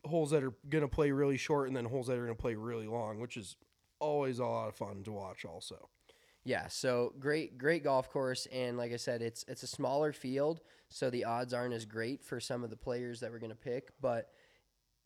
holes 0.04 0.32
that 0.32 0.44
are 0.44 0.54
going 0.70 0.84
to 0.84 0.88
play 0.88 1.12
really 1.12 1.38
short 1.38 1.68
and 1.68 1.76
then 1.76 1.86
holes 1.86 2.08
that 2.08 2.18
are 2.18 2.26
going 2.26 2.36
to 2.36 2.42
play 2.42 2.56
really 2.56 2.88
long, 2.88 3.20
which 3.20 3.38
is 3.38 3.56
always 4.00 4.40
a 4.40 4.46
lot 4.46 4.68
of 4.68 4.76
fun 4.76 5.04
to 5.04 5.12
watch. 5.12 5.46
Also, 5.46 5.90
Yeah, 6.44 6.68
so 6.68 7.14
great, 7.20 7.58
great 7.58 7.84
golf 7.84 8.10
course, 8.10 8.48
and 8.52 8.78
like 8.78 8.92
I 8.92 8.98
said, 8.98 9.22
it's 9.22 9.46
it's 9.48 9.64
a 9.64 9.68
smaller 9.68 10.12
field, 10.12 10.62
so 10.90 11.10
the 11.10 11.24
odds 11.24 11.54
aren't 11.54 11.74
as 11.74 11.86
great 11.86 12.24
for 12.24 12.40
some 12.40 12.64
of 12.64 12.70
the 12.70 12.78
players 12.78 13.22
that 13.22 13.32
we're 13.32 13.40
gonna 13.40 13.56
pick. 13.56 13.92
But 14.02 14.30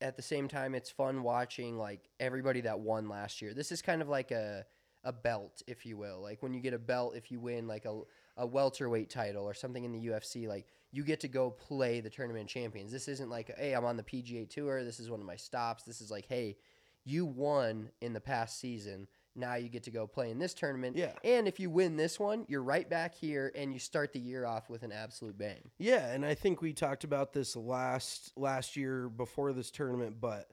at 0.01 0.16
the 0.16 0.24
same 0.24 0.47
time, 0.47 0.74
it's 0.74 0.89
fun 0.89 1.24
watching 1.24 1.78
like 1.78 2.09
everybody 2.20 2.61
that 2.61 2.80
won 2.80 3.07
last 3.07 3.41
year. 3.41 3.53
This 3.53 3.72
is 3.72 3.82
kind 3.82 4.01
of 4.01 4.09
like 4.09 4.32
a 4.32 4.66
a 5.06 5.14
belt, 5.14 5.62
if 5.68 5.86
you 5.86 5.95
will. 5.95 6.20
Like 6.22 6.43
when 6.43 6.53
you 6.53 6.60
get 6.60 6.74
a 6.74 6.80
belt, 6.80 7.16
if 7.16 7.32
you 7.32 7.39
win 7.39 7.68
like 7.68 7.86
a 7.86 8.01
a 8.38 8.45
welterweight 8.45 9.10
title 9.10 9.45
or 9.45 9.53
something 9.53 9.86
in 9.86 9.93
the 9.93 10.08
UFC, 10.08 10.47
like 10.47 10.68
you 10.91 11.03
get 11.03 11.22
to 11.22 11.28
go 11.28 11.51
play 11.51 12.01
the 12.01 12.10
tournament 12.10 12.49
champions. 12.49 12.91
This 12.91 13.08
isn't 13.08 13.30
like, 13.30 13.56
hey, 13.58 13.74
I'm 13.74 13.86
on 13.86 13.97
the 13.97 14.03
PGA 14.03 14.49
Tour. 14.49 14.84
This 14.84 14.99
is 14.99 15.10
one 15.10 15.22
of 15.22 15.26
my 15.26 15.38
stops. 15.38 15.84
This 15.84 16.01
is 16.01 16.12
like, 16.12 16.26
hey, 16.28 16.58
you 17.06 17.26
won 17.26 17.89
in 18.01 18.14
the 18.14 18.20
past 18.20 18.60
season. 18.60 19.08
Now 19.38 19.56
you 19.56 19.70
get 19.70 19.84
to 19.84 19.91
go 19.91 20.08
play 20.08 20.32
in 20.32 20.39
this 20.39 20.53
tournament. 20.53 20.95
Yeah. 20.95 21.12
And 21.24 21.47
if 21.47 21.60
you 21.60 21.70
win 21.70 21.97
this 21.97 22.20
one, 22.20 22.45
you're 22.47 22.64
right 22.64 22.89
back 22.89 23.14
here 23.14 23.51
and 23.56 23.74
you 23.74 23.80
start 23.80 24.14
the 24.14 24.20
year 24.20 24.45
off 24.45 24.70
with 24.70 24.84
an 24.84 24.91
absolute 24.91 25.38
bang. 25.38 25.70
Yeah, 25.78 26.08
and 26.08 26.26
I 26.26 26.36
think 26.36 26.62
we 26.62 26.74
talked 26.74 27.03
about 27.03 27.34
this 27.34 27.56
last 27.56 28.32
last 28.38 28.78
year 28.78 29.10
before 29.10 29.51
this 29.51 29.72
tournament, 29.72 30.22
but 30.22 30.49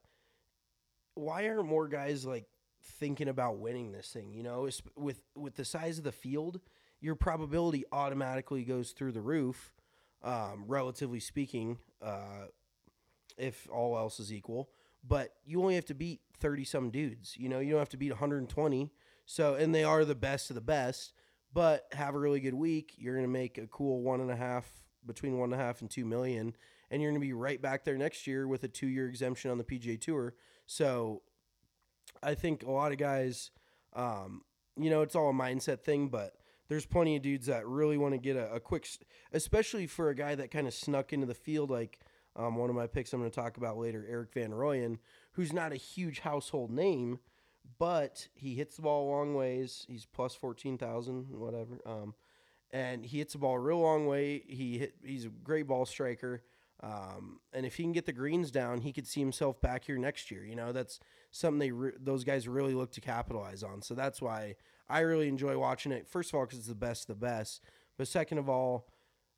why 1.15 1.49
aren't 1.49 1.67
more 1.67 1.87
guys 1.89 2.25
like 2.27 2.47
thinking 2.83 3.29
about 3.29 3.59
winning 3.59 3.93
this 3.93 4.09
thing? 4.09 4.33
You 4.33 4.43
know, 4.43 4.69
with 4.97 5.21
with 5.35 5.57
the 5.57 5.65
size 5.65 5.99
of 5.99 6.05
the 6.05 6.13
field, 6.13 6.61
your 7.01 7.15
probability 7.15 7.85
automatically 7.93 8.65
goes 8.65 8.93
through 8.93 9.13
the 9.13 9.21
roof, 9.21 9.73
um, 10.23 10.65
relatively 10.67 11.21
speaking, 11.21 11.79
uh, 12.01 12.47
if 13.37 13.69
all 13.73 13.97
else 13.97 14.21
is 14.21 14.33
equal. 14.33 14.71
But 15.07 15.35
you 15.45 15.61
only 15.61 15.75
have 15.75 15.87
to 15.87 15.95
beat 15.95 16.21
thirty 16.39 16.65
some 16.65 16.91
dudes. 16.91 17.37
You 17.37 17.49
know, 17.49 17.59
you 17.59 17.71
don't 17.71 17.81
have 17.81 17.89
to 17.91 17.97
beat 17.97 18.11
one 18.11 18.19
hundred 18.19 18.39
and 18.39 18.49
twenty. 18.49 18.91
So, 19.25 19.55
and 19.55 19.75
they 19.75 19.85
are 19.85 20.05
the 20.05 20.15
best 20.15 20.51
of 20.51 20.55
the 20.55 20.61
best. 20.61 21.15
But 21.55 21.85
have 21.93 22.15
a 22.15 22.19
really 22.19 22.41
good 22.41 22.55
week. 22.55 22.95
You're 22.97 23.15
going 23.15 23.27
to 23.27 23.33
make 23.33 23.59
a 23.59 23.67
cool 23.67 24.01
one 24.01 24.21
and 24.21 24.31
a 24.31 24.37
half 24.37 24.67
between 25.05 25.39
one 25.39 25.53
and 25.53 25.61
a 25.61 25.65
half 25.65 25.81
and 25.81 25.91
two 25.91 26.05
million, 26.05 26.55
and 26.91 27.03
you're 27.03 27.11
going 27.11 27.21
to 27.21 27.27
be 27.27 27.33
right 27.33 27.61
back 27.61 27.85
there 27.85 27.99
next 27.99 28.27
year 28.27 28.47
with 28.47 28.65
a 28.65 28.69
two 28.69 28.87
year 28.87 29.09
exemption 29.09 29.51
on 29.51 29.59
the 29.59 29.65
PGA 29.65 30.01
Tour. 30.01 30.35
So, 30.67 31.23
I 32.23 32.35
think 32.35 32.63
a 32.63 32.71
lot 32.71 32.93
of 32.93 32.99
guys, 32.99 33.51
um, 33.95 34.43
you 34.77 34.91
know, 34.91 35.03
it's 35.03 35.17
all 35.17 35.31
a 35.31 35.35
mindset 35.35 35.81
thing, 35.81 36.09
but 36.09 36.35
there's 36.69 36.87
plenty 36.87 37.17
of 37.17 37.23
dudes 37.23 37.47
that 37.47 37.67
really 37.67 37.99
want 37.99 38.15
to 38.15 38.19
get 38.19 38.37
a, 38.37 38.55
a 38.55 38.61
quick, 38.61 38.89
especially 39.33 39.87
for 39.87 40.09
a 40.09 40.15
guy 40.15 40.35
that 40.35 40.51
kind 40.51 40.67
of 40.67 40.75
snuck 40.75 41.13
into 41.13 41.27
the 41.27 41.35
field, 41.35 41.71
like 41.71 41.99
um, 42.37 42.57
one 42.57 42.71
of 42.71 42.77
my 42.77 42.87
picks 42.87 43.13
I'm 43.13 43.21
going 43.21 43.31
to 43.31 43.35
talk 43.35 43.57
about 43.57 43.77
later, 43.77 44.07
Erik 44.09 44.33
van 44.33 44.51
Rooyen, 44.51 44.99
who's 45.33 45.53
not 45.53 45.73
a 45.73 45.77
huge 45.77 46.21
household 46.21 46.71
name, 46.71 47.19
but 47.79 48.29
he 48.35 48.55
hits 48.55 48.77
the 48.77 48.83
ball 48.83 49.09
long 49.09 49.35
ways. 49.35 49.85
He's 49.89 50.07
plus 50.07 50.35
14,000, 50.35 51.27
whatever. 51.31 51.81
Um, 51.85 52.15
and 52.71 53.05
he 53.05 53.19
hits 53.19 53.35
the 53.35 53.39
ball 53.39 53.57
a 53.57 53.61
real 53.61 53.81
long 53.81 54.07
way. 54.07 54.43
He 54.47 54.79
hit, 54.79 54.95
he's 55.05 55.27
a 55.27 55.29
great 55.29 55.67
ball 55.67 55.85
striker. 55.85 56.43
Um, 56.83 57.39
and 57.53 57.65
if 57.65 57.77
he 57.77 57.85
can 57.85 57.93
get 57.93 58.07
the 58.07 58.13
greens 58.13 58.51
down, 58.51 58.81
he 58.81 58.93
could 58.93 59.07
see 59.07 59.21
himself 59.21 59.61
back 59.61 59.85
here 59.85 59.99
next 59.99 60.31
year. 60.31 60.45
You 60.45 60.57
know, 60.57 60.73
that's 60.73 60.99
something 61.31 61.61
they 61.61 61.71
re- 61.71 61.93
those 61.99 62.25
guys 62.25 62.49
really 62.49 62.75
look 62.75 62.91
to 62.93 63.01
capitalize 63.01 63.63
on. 63.63 63.83
So 63.83 63.95
that's 63.95 64.21
why 64.21 64.57
I 64.89 65.01
really 65.01 65.29
enjoy 65.29 65.57
watching 65.59 65.93
it. 65.93 66.09
First 66.09 66.31
of 66.31 66.35
all, 66.35 66.45
because 66.45 66.59
it's 66.59 66.69
the 66.69 66.75
best 66.75 67.07
the 67.07 67.15
best. 67.15 67.63
But 67.97 68.09
second 68.09 68.39
of 68.39 68.49
all, 68.49 68.89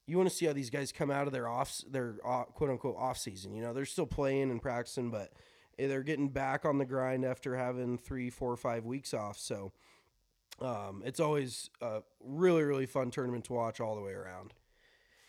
you 0.07 0.17
want 0.17 0.29
to 0.29 0.35
see 0.35 0.47
how 0.47 0.53
these 0.53 0.71
guys 0.71 0.93
come 0.93 1.11
out 1.11 1.27
of 1.27 1.33
their 1.33 1.49
off 1.49 1.83
their 1.91 2.17
uh, 2.25 2.45
quote 2.45 2.71
unquote 2.71 2.97
off 2.99 3.19
season. 3.19 3.55
You 3.55 3.63
know, 3.63 3.75
they're 3.75 3.85
still 3.85 4.07
playing 4.07 4.51
and 4.51 4.61
practicing, 4.61 5.11
but 5.11 5.33
eh, 5.79 5.87
they're 5.87 6.03
getting 6.03 6.29
back 6.29 6.65
on 6.65 6.79
the 6.79 6.87
grind 6.87 7.25
after 7.27 7.57
having 7.57 7.99
three, 7.99 8.31
four, 8.31 8.57
five 8.57 8.87
weeks 8.87 9.13
off. 9.13 9.39
So 9.39 9.73
um, 10.61 11.03
it's 11.05 11.21
always 11.21 11.69
a 11.83 12.01
really, 12.21 12.63
really 12.63 12.87
fun 12.87 13.11
tournament 13.11 13.45
to 13.47 13.53
watch 13.53 13.81
all 13.81 13.97
the 13.97 14.03
way 14.03 14.13
around. 14.13 14.55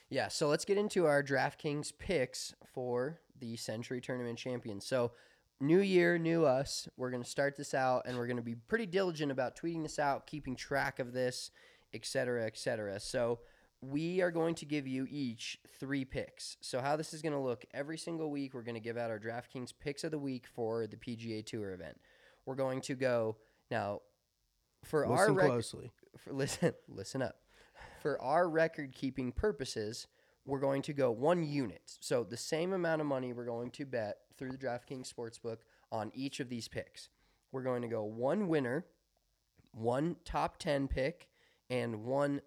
Yeah, 0.10 0.28
so 0.28 0.48
let's 0.48 0.66
get 0.66 0.78
into 0.78 1.06
our 1.06 1.24
DraftKings 1.24 1.92
picks 1.98 2.54
for 2.74 3.20
the 3.40 3.56
Sentry 3.56 4.00
Tournament 4.00 4.38
Champions. 4.38 4.86
So, 4.86 5.12
new 5.60 5.80
year, 5.80 6.18
new 6.18 6.46
us. 6.46 6.88
We're 6.96 7.10
going 7.10 7.24
to 7.24 7.30
start 7.30 7.56
this 7.56 7.74
out 7.74 8.04
and 8.06 8.18
we're 8.18 8.28
going 8.28 8.38
to 8.38 8.44
be 8.44 8.56
pretty 8.56 8.86
diligent 8.86 9.32
about 9.32 9.58
tweeting 9.58 9.84
this 9.84 9.98
out, 9.98 10.28
keeping 10.28 10.56
track 10.56 11.00
of 11.00 11.12
this, 11.12 11.50
et 11.94 12.06
cetera, 12.06 12.46
et 12.46 12.58
cetera. 12.58 13.00
So, 13.00 13.40
we 13.82 14.22
are 14.22 14.32
going 14.32 14.56
to 14.56 14.66
give 14.66 14.88
you 14.88 15.08
each 15.10 15.60
three 15.80 16.06
picks. 16.06 16.58
So, 16.62 16.82
how 16.82 16.96
this 16.96 17.14
is 17.14 17.22
going 17.22 17.34
to 17.34 17.40
look 17.40 17.66
every 17.74 17.98
single 17.98 18.30
week, 18.30 18.54
we're 18.54 18.62
going 18.62 18.76
to 18.76 18.82
give 18.82 18.98
out 18.98 19.10
our 19.10 19.20
DraftKings 19.20 19.74
picks 19.80 20.04
of 20.04 20.12
the 20.12 20.20
week 20.20 20.46
for 20.54 20.86
the 20.86 20.98
PGA 20.98 21.44
Tour 21.46 21.74
event. 21.74 21.98
We're 22.46 22.56
going 22.56 22.82
to 22.82 22.96
go 22.96 23.38
now 23.72 24.02
for 24.84 25.06
our 25.06 25.22
Listen 25.22 25.36
rec- 25.36 25.48
closely. 25.48 25.92
for 26.18 26.34
listen 26.34 26.74
listen 26.88 27.22
up 27.24 27.38
for 28.02 28.22
our 28.22 28.50
record 28.50 28.94
keeping 28.94 29.32
purposes 29.32 30.08
we're 30.46 30.60
going 30.60 30.84
to 30.84 30.94
go 30.94 31.10
one 31.10 31.44
unit. 31.44 31.82
So 32.00 32.24
the 32.24 32.38
same 32.38 32.74
amount 32.74 33.02
of 33.02 33.08
money 33.08 33.34
we're 33.34 33.46
going 33.46 33.72
to 33.72 33.86
bet 33.86 34.18
through 34.38 34.52
the 34.52 34.58
draftkings 34.58 35.12
sportsbook 35.12 35.58
on 35.92 36.12
each 36.14 36.40
of 36.40 36.50
these 36.50 36.68
picks. 36.68 37.10
We're 37.52 37.64
going 37.64 37.82
to 37.82 37.88
go 37.88 38.04
one 38.04 38.48
winner 38.48 38.86
one 39.76 40.16
top 40.24 40.58
10 40.58 40.88
pick 40.88 41.28
and 41.70 42.06
one 42.06 42.42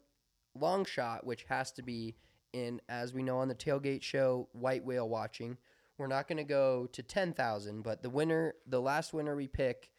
long 0.55 0.85
shot 0.85 1.26
which 1.26 1.45
has 1.49 1.70
to 1.72 1.83
be 1.83 2.16
in 2.55 2.81
as 2.89 3.12
we 3.12 3.22
know 3.22 3.39
on 3.39 3.49
the 3.49 3.55
tailgate 3.55 4.03
show 4.03 4.49
white 4.53 4.85
whale 4.85 5.09
watching. 5.09 5.59
We're 5.99 6.07
not 6.07 6.26
going 6.26 6.39
to 6.39 6.45
go 6.45 6.89
to 6.93 7.03
10,000 7.03 7.83
but 7.83 8.03
the 8.03 8.11
winner 8.11 8.55
the 8.66 8.81
last 8.81 9.12
winner 9.12 9.37
we 9.37 9.47
pick 9.47 9.91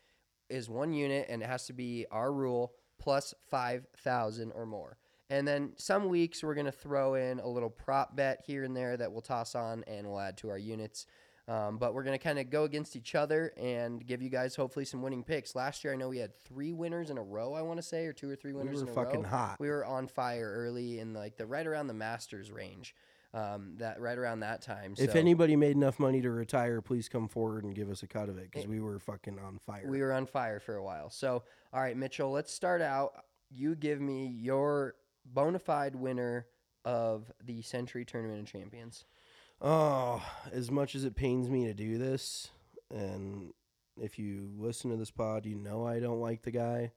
is 0.49 0.69
one 0.69 0.91
unit 0.91 1.27
and 1.29 1.43
it 1.43 1.45
has 1.45 1.67
to 1.67 1.73
be 1.73 2.05
our 2.09 2.33
rule 2.33 2.73
plus 2.97 3.33
5,000 3.49 4.51
or 4.51 4.65
more. 4.65 4.97
And 5.29 5.47
then 5.47 5.73
some 5.77 6.09
weeks 6.09 6.43
we're 6.43 6.55
going 6.55 6.65
to 6.65 6.71
throw 6.71 7.13
in 7.15 7.39
a 7.39 7.47
little 7.47 7.69
prop 7.69 8.15
bet 8.15 8.41
here 8.45 8.63
and 8.63 8.75
there 8.75 8.97
that 8.97 9.11
we'll 9.11 9.21
toss 9.21 9.55
on 9.55 9.83
and 9.87 10.07
we'll 10.07 10.19
add 10.19 10.37
to 10.37 10.49
our 10.49 10.57
units. 10.57 11.05
Um, 11.47 11.77
but 11.77 11.95
we're 11.95 12.03
going 12.03 12.17
to 12.17 12.23
kind 12.23 12.37
of 12.37 12.51
go 12.51 12.63
against 12.63 12.95
each 12.95 13.15
other 13.15 13.53
and 13.57 14.05
give 14.05 14.21
you 14.21 14.29
guys 14.29 14.55
hopefully 14.55 14.85
some 14.85 15.01
winning 15.01 15.23
picks. 15.23 15.55
Last 15.55 15.83
year 15.83 15.93
I 15.93 15.95
know 15.95 16.09
we 16.09 16.19
had 16.19 16.35
three 16.35 16.73
winners 16.73 17.09
in 17.09 17.17
a 17.17 17.23
row, 17.23 17.53
I 17.53 17.61
want 17.63 17.77
to 17.77 17.83
say, 17.83 18.05
or 18.05 18.13
two 18.13 18.29
or 18.29 18.35
three 18.35 18.53
winners 18.53 18.77
were 18.77 18.83
in 18.83 18.89
a 18.89 18.93
fucking 18.93 19.23
row. 19.23 19.29
hot. 19.29 19.55
We 19.59 19.69
were 19.69 19.83
on 19.83 20.07
fire 20.07 20.51
early 20.55 20.99
in 20.99 21.13
like 21.13 21.37
the 21.37 21.47
right 21.47 21.65
around 21.65 21.87
the 21.87 21.93
Masters 21.95 22.51
range. 22.51 22.95
Um, 23.31 23.75
that 23.77 24.01
right 24.01 24.17
around 24.17 24.39
that 24.39 24.63
time. 24.63 24.95
If 24.97 25.11
So- 25.11 25.19
anybody 25.19 25.55
made 25.55 25.75
enough 25.75 25.99
money 25.99 26.19
to 26.19 26.31
retire, 26.31 26.81
please 26.81 27.07
come 27.07 27.27
forward 27.27 27.63
and 27.63 27.75
give 27.75 27.87
us 27.91 28.01
a 28.01 28.07
cut 28.07 28.27
of 28.27 28.39
it 28.39 28.49
because 28.51 28.65
we 28.65 28.79
were 28.79 28.97
fucking 28.97 29.37
on 29.37 29.59
fire. 29.59 29.85
We 29.87 30.01
were 30.01 30.13
on 30.13 30.25
fire 30.25 30.59
for 30.59 30.77
a 30.77 30.83
while. 30.83 31.11
So, 31.11 31.43
all 31.71 31.79
right, 31.79 31.95
Mitchell, 31.95 32.31
let's 32.31 32.51
start 32.51 32.81
out. 32.81 33.23
You 33.51 33.75
give 33.75 34.01
me 34.01 34.25
your 34.25 34.95
bona 35.33 35.59
fide 35.59 35.95
winner 35.95 36.47
of 36.85 37.31
the 37.43 37.61
Sentry 37.61 38.05
Tournament 38.05 38.41
of 38.41 38.51
Champions. 38.51 39.05
Oh, 39.61 40.23
as 40.51 40.71
much 40.71 40.95
as 40.95 41.03
it 41.03 41.15
pains 41.15 41.49
me 41.49 41.65
to 41.65 41.73
do 41.73 41.97
this, 41.97 42.49
and 42.89 43.53
if 44.01 44.17
you 44.17 44.51
listen 44.57 44.89
to 44.89 44.97
this 44.97 45.11
pod, 45.11 45.45
you 45.45 45.55
know 45.55 45.85
I 45.85 45.99
don't 45.99 46.21
like 46.21 46.43
the 46.43 46.51
guy, 46.51 46.93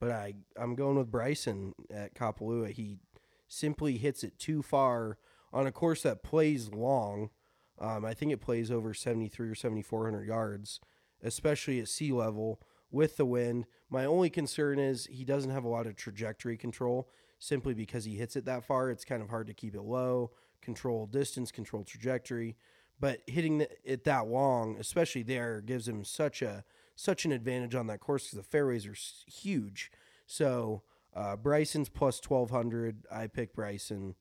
but 0.00 0.10
I 0.10 0.34
I'm 0.56 0.74
going 0.74 0.96
with 0.96 1.10
Bryson 1.10 1.72
at 1.90 2.14
Kapalua. 2.14 2.72
He 2.72 2.98
simply 3.46 3.96
hits 3.96 4.24
it 4.24 4.38
too 4.38 4.62
far 4.62 5.18
on 5.52 5.66
a 5.66 5.72
course 5.72 6.02
that 6.02 6.22
plays 6.22 6.72
long. 6.72 7.30
Um, 7.78 8.04
I 8.04 8.12
think 8.12 8.32
it 8.32 8.40
plays 8.40 8.70
over 8.70 8.92
73 8.92 9.48
or 9.48 9.54
7400 9.54 10.26
yards, 10.26 10.80
especially 11.22 11.80
at 11.80 11.88
sea 11.88 12.12
level 12.12 12.60
with 12.90 13.16
the 13.16 13.24
wind. 13.24 13.66
My 13.88 14.04
only 14.04 14.30
concern 14.30 14.78
is 14.78 15.06
he 15.06 15.24
doesn't 15.24 15.50
have 15.50 15.64
a 15.64 15.68
lot 15.68 15.86
of 15.86 15.96
trajectory 15.96 16.56
control 16.56 17.08
simply 17.40 17.74
because 17.74 18.04
he 18.04 18.14
hits 18.14 18.36
it 18.36 18.44
that 18.44 18.64
far. 18.64 18.90
It's 18.90 19.04
kind 19.04 19.22
of 19.22 19.30
hard 19.30 19.48
to 19.48 19.54
keep 19.54 19.74
it 19.74 19.82
low, 19.82 20.30
control 20.62 21.06
distance, 21.06 21.50
control 21.50 21.82
trajectory. 21.82 22.56
But 23.00 23.22
hitting 23.26 23.66
it 23.82 24.04
that 24.04 24.28
long, 24.28 24.76
especially 24.78 25.22
there, 25.22 25.62
gives 25.62 25.88
him 25.88 26.04
such 26.04 26.42
a 26.42 26.64
such 26.94 27.24
an 27.24 27.32
advantage 27.32 27.74
on 27.74 27.86
that 27.86 27.98
course 27.98 28.24
because 28.24 28.36
the 28.36 28.42
fairways 28.42 28.86
are 28.86 28.94
huge. 29.26 29.90
So 30.26 30.82
uh, 31.16 31.36
Bryson's 31.36 31.88
plus 31.88 32.20
twelve 32.20 32.50
hundred. 32.50 33.06
I 33.10 33.26
pick 33.26 33.54
Bryson. 33.54 34.14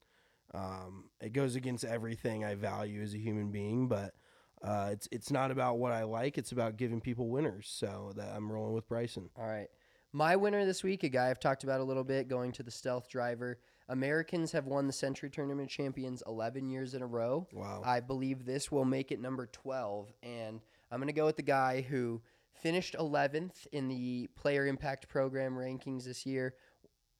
Um, 0.53 1.09
it 1.21 1.33
goes 1.33 1.55
against 1.55 1.83
everything 1.83 2.43
I 2.43 2.55
value 2.55 3.01
as 3.03 3.13
a 3.13 3.19
human 3.19 3.51
being, 3.51 3.89
but 3.89 4.15
uh, 4.63 4.89
it's 4.93 5.09
it's 5.11 5.29
not 5.29 5.51
about 5.51 5.77
what 5.77 5.91
I 5.91 6.03
like. 6.03 6.37
It's 6.37 6.53
about 6.53 6.77
giving 6.77 7.01
people 7.01 7.27
winners. 7.27 7.67
So 7.69 8.13
that 8.15 8.33
I'm 8.33 8.49
rolling 8.49 8.73
with 8.73 8.87
Bryson. 8.87 9.29
All 9.37 9.45
right. 9.45 9.67
My 10.11 10.35
winner 10.35 10.65
this 10.65 10.83
week, 10.83 11.03
a 11.03 11.09
guy 11.09 11.29
I've 11.29 11.39
talked 11.39 11.63
about 11.63 11.81
a 11.81 11.83
little 11.83 12.03
bit, 12.03 12.27
going 12.27 12.51
to 12.53 12.63
the 12.63 12.71
Stealth 12.71 13.07
Driver. 13.09 13.59
Americans 13.89 14.51
have 14.53 14.65
won 14.65 14.87
the 14.87 14.93
Sentry 14.93 15.29
Tournament 15.29 15.69
Champions 15.69 16.23
11 16.25 16.67
years 16.67 16.95
in 16.95 17.03
a 17.03 17.07
row. 17.07 17.47
Wow. 17.53 17.83
I 17.85 17.99
believe 17.99 18.43
this 18.43 18.71
will 18.71 18.85
make 18.85 19.11
it 19.11 19.21
number 19.21 19.45
12. 19.45 20.11
And 20.23 20.61
I'm 20.91 20.99
going 20.99 21.07
to 21.07 21.13
go 21.13 21.27
with 21.27 21.37
the 21.37 21.43
guy 21.43 21.81
who 21.81 22.21
finished 22.53 22.95
11th 22.97 23.67
in 23.71 23.87
the 23.87 24.27
Player 24.35 24.65
Impact 24.65 25.07
Program 25.09 25.53
rankings 25.53 26.05
this 26.05 26.25
year. 26.25 26.55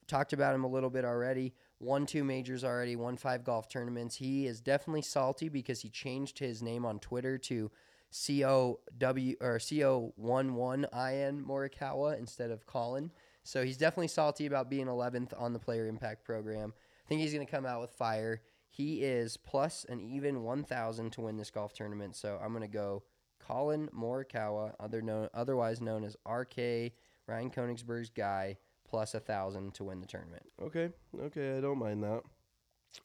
Talked 0.08 0.34
about 0.34 0.56
him 0.56 0.64
a 0.64 0.68
little 0.68 0.90
bit 0.90 1.06
already. 1.06 1.54
Won 1.80 2.08
two 2.08 2.24
majors 2.24 2.64
already, 2.64 2.96
won 2.96 3.18
five 3.18 3.44
golf 3.44 3.70
tournaments. 3.70 4.16
He 4.16 4.48
is 4.48 4.62
definitely 4.62 5.04
salty 5.04 5.48
because 5.48 5.82
he 5.82 5.90
changed 5.90 6.40
his 6.40 6.64
name 6.64 6.86
on 6.86 6.98
Twitter 7.00 7.38
to 7.38 7.70
C 8.12 8.43
O 8.43 8.80
W 8.97 9.36
or 9.41 9.60
C 9.60 9.84
O 9.84 10.14
one 10.16 10.55
one 10.55 10.88
I 10.91 11.18
N 11.18 11.43
Morikawa 11.47 12.18
instead 12.18 12.51
of 12.51 12.66
Collin. 12.66 13.12
So 13.43 13.64
he's 13.64 13.78
definitely 13.78 14.10
salty 14.10 14.45
about 14.45 14.70
being 14.70 14.88
11th 14.88 15.39
on 15.39 15.53
the 15.53 15.60
Player 15.60 15.88
Impact 15.88 16.24
Program. 16.24 16.74
I 16.76 17.07
think 17.07 17.22
he's 17.22 17.34
going 17.34 17.45
to 17.45 17.51
come 17.51 17.66
out 17.66 17.82
with 17.82 17.91
fire. 17.91 18.41
He 18.70 19.01
is 19.03 19.38
plus 19.38 19.86
an 19.89 19.99
even 19.99 20.43
1,000 20.43 21.12
to 21.14 21.22
win 21.22 21.38
this 21.38 21.49
golf 21.49 21.74
tournament. 21.74 22.16
So 22.16 22.39
I'm 22.43 22.51
going 22.51 22.62
to 22.62 22.68
go 22.68 23.03
Collin 23.39 23.89
Morikawa, 23.97 24.74
other 24.80 25.01
known, 25.01 25.30
otherwise 25.34 25.82
known 25.82 26.03
as 26.03 26.16
RK, 26.28 26.91
Ryan 27.26 27.49
Koenigsberg's 27.49 28.12
guy, 28.12 28.57
plus 28.88 29.16
a 29.16 29.20
thousand 29.20 29.74
to 29.76 29.84
win 29.86 30.01
the 30.01 30.05
tournament. 30.05 30.43
Okay, 30.62 30.89
okay, 31.20 31.57
I 31.57 31.62
don't 31.62 31.80
mind 31.80 32.03
that. 32.03 32.22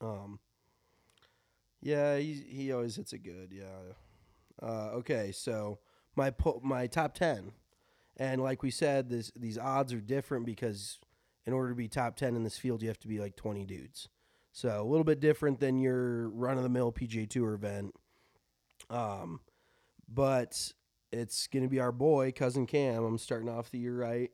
Um, 0.01 0.39
yeah, 1.81 2.19
he 2.19 2.35
he 2.35 2.73
always 2.73 2.97
hits 2.97 3.13
it 3.13 3.23
good. 3.23 3.53
Yeah. 3.53 3.95
Uh, 4.63 4.91
okay, 4.95 5.33
so 5.33 5.79
my 6.17 6.31
po- 6.31 6.61
my 6.63 6.87
top 6.87 7.15
ten, 7.15 7.53
and 8.17 8.43
like 8.43 8.63
we 8.63 8.71
said, 8.71 9.09
this 9.09 9.33
these 9.37 9.59
odds 9.59 9.93
are 9.93 10.01
different 10.01 10.47
because 10.47 10.99
in 11.47 11.53
order 11.53 11.71
to 11.71 11.75
be 11.75 11.89
top 11.89 12.17
ten 12.17 12.37
in 12.37 12.45
this 12.45 12.59
field, 12.59 12.83
you 12.83 12.89
have 12.89 13.01
to 13.01 13.09
be 13.09 13.19
like 13.19 13.37
twenty 13.37 13.65
dudes. 13.65 14.09
So 14.53 14.81
a 14.81 14.85
little 14.85 15.05
bit 15.05 15.21
different 15.21 15.59
than 15.59 15.79
your 15.79 16.29
run 16.31 16.57
of 16.57 16.63
the 16.63 16.69
mill 16.69 16.93
PGA 16.93 17.29
Tour 17.29 17.55
event. 17.55 17.93
Um, 18.89 19.41
but 20.09 20.73
it's 21.11 21.49
gonna 21.49 21.69
be 21.69 21.81
our 21.81 21.93
boy 21.93 22.33
cousin 22.33 22.67
Cam. 22.67 23.05
I'm 23.05 23.19
starting 23.19 23.49
off 23.49 23.71
the 23.71 23.79
year 23.79 23.97
right, 23.97 24.31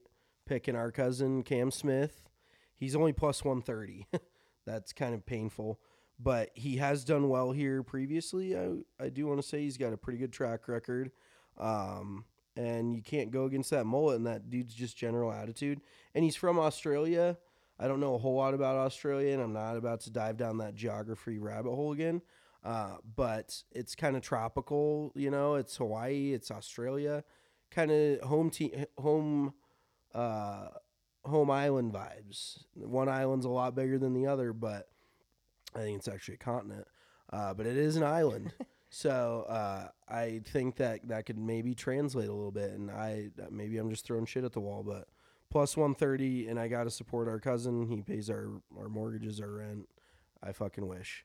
picking 0.46 0.76
our 0.76 0.92
cousin 0.92 1.42
Cam 1.42 1.70
Smith. 1.70 2.28
He's 2.76 2.96
only 2.96 3.12
plus 3.12 3.44
130. 3.44 4.06
That's 4.66 4.92
kind 4.92 5.14
of 5.14 5.26
painful, 5.26 5.80
but 6.22 6.50
he 6.54 6.76
has 6.76 7.04
done 7.04 7.28
well 7.28 7.52
here 7.52 7.82
previously. 7.82 8.56
I 8.56 8.70
I 8.98 9.08
do 9.08 9.26
want 9.26 9.40
to 9.40 9.46
say 9.46 9.60
he's 9.60 9.76
got 9.76 9.92
a 9.92 9.96
pretty 9.96 10.18
good 10.18 10.32
track 10.32 10.68
record. 10.68 11.10
Um, 11.58 12.24
and 12.56 12.94
you 12.94 13.02
can't 13.02 13.30
go 13.30 13.44
against 13.44 13.70
that 13.70 13.86
mullet 13.86 14.16
and 14.16 14.26
that 14.26 14.50
dude's 14.50 14.74
just 14.74 14.96
general 14.96 15.32
attitude. 15.32 15.80
And 16.14 16.24
he's 16.24 16.36
from 16.36 16.58
Australia. 16.58 17.38
I 17.78 17.88
don't 17.88 18.00
know 18.00 18.14
a 18.14 18.18
whole 18.18 18.36
lot 18.36 18.52
about 18.52 18.76
Australia, 18.76 19.32
and 19.32 19.42
I'm 19.42 19.54
not 19.54 19.76
about 19.76 20.00
to 20.02 20.10
dive 20.10 20.36
down 20.36 20.58
that 20.58 20.74
geography 20.74 21.38
rabbit 21.38 21.70
hole 21.74 21.92
again. 21.92 22.20
Uh, 22.62 22.96
but 23.16 23.62
it's 23.72 23.94
kind 23.94 24.16
of 24.16 24.22
tropical, 24.22 25.12
you 25.14 25.30
know. 25.30 25.54
It's 25.54 25.76
Hawaii, 25.76 26.34
it's 26.34 26.50
Australia, 26.50 27.24
kind 27.70 27.90
of 27.90 28.20
home 28.20 28.50
team, 28.50 28.84
home, 28.98 29.54
uh, 30.14 30.68
home 31.24 31.50
island 31.50 31.94
vibes. 31.94 32.64
One 32.74 33.08
island's 33.08 33.46
a 33.46 33.50
lot 33.50 33.74
bigger 33.74 33.98
than 33.98 34.12
the 34.12 34.26
other, 34.26 34.52
but 34.52 34.88
I 35.74 35.80
think 35.80 35.98
it's 35.98 36.08
actually 36.08 36.34
a 36.34 36.38
continent. 36.38 36.86
Uh, 37.32 37.54
but 37.54 37.66
it 37.66 37.76
is 37.76 37.96
an 37.96 38.02
island, 38.02 38.52
so 38.90 39.46
uh, 39.48 39.88
I 40.08 40.40
think 40.44 40.76
that 40.76 41.06
that 41.08 41.26
could 41.26 41.38
maybe 41.38 41.74
translate 41.74 42.28
a 42.28 42.32
little 42.32 42.50
bit. 42.50 42.70
And 42.72 42.90
I 42.90 43.30
maybe 43.50 43.78
I'm 43.78 43.88
just 43.88 44.04
throwing 44.04 44.26
shit 44.26 44.42
at 44.42 44.52
the 44.52 44.60
wall, 44.60 44.82
but 44.82 45.06
plus 45.50 45.76
130, 45.76 46.48
and 46.48 46.58
I 46.58 46.66
got 46.66 46.84
to 46.84 46.90
support 46.90 47.28
our 47.28 47.38
cousin. 47.38 47.86
He 47.86 48.02
pays 48.02 48.28
our 48.28 48.50
our 48.76 48.88
mortgages, 48.88 49.40
our 49.40 49.50
rent. 49.50 49.88
I 50.42 50.52
fucking 50.52 50.86
wish. 50.88 51.24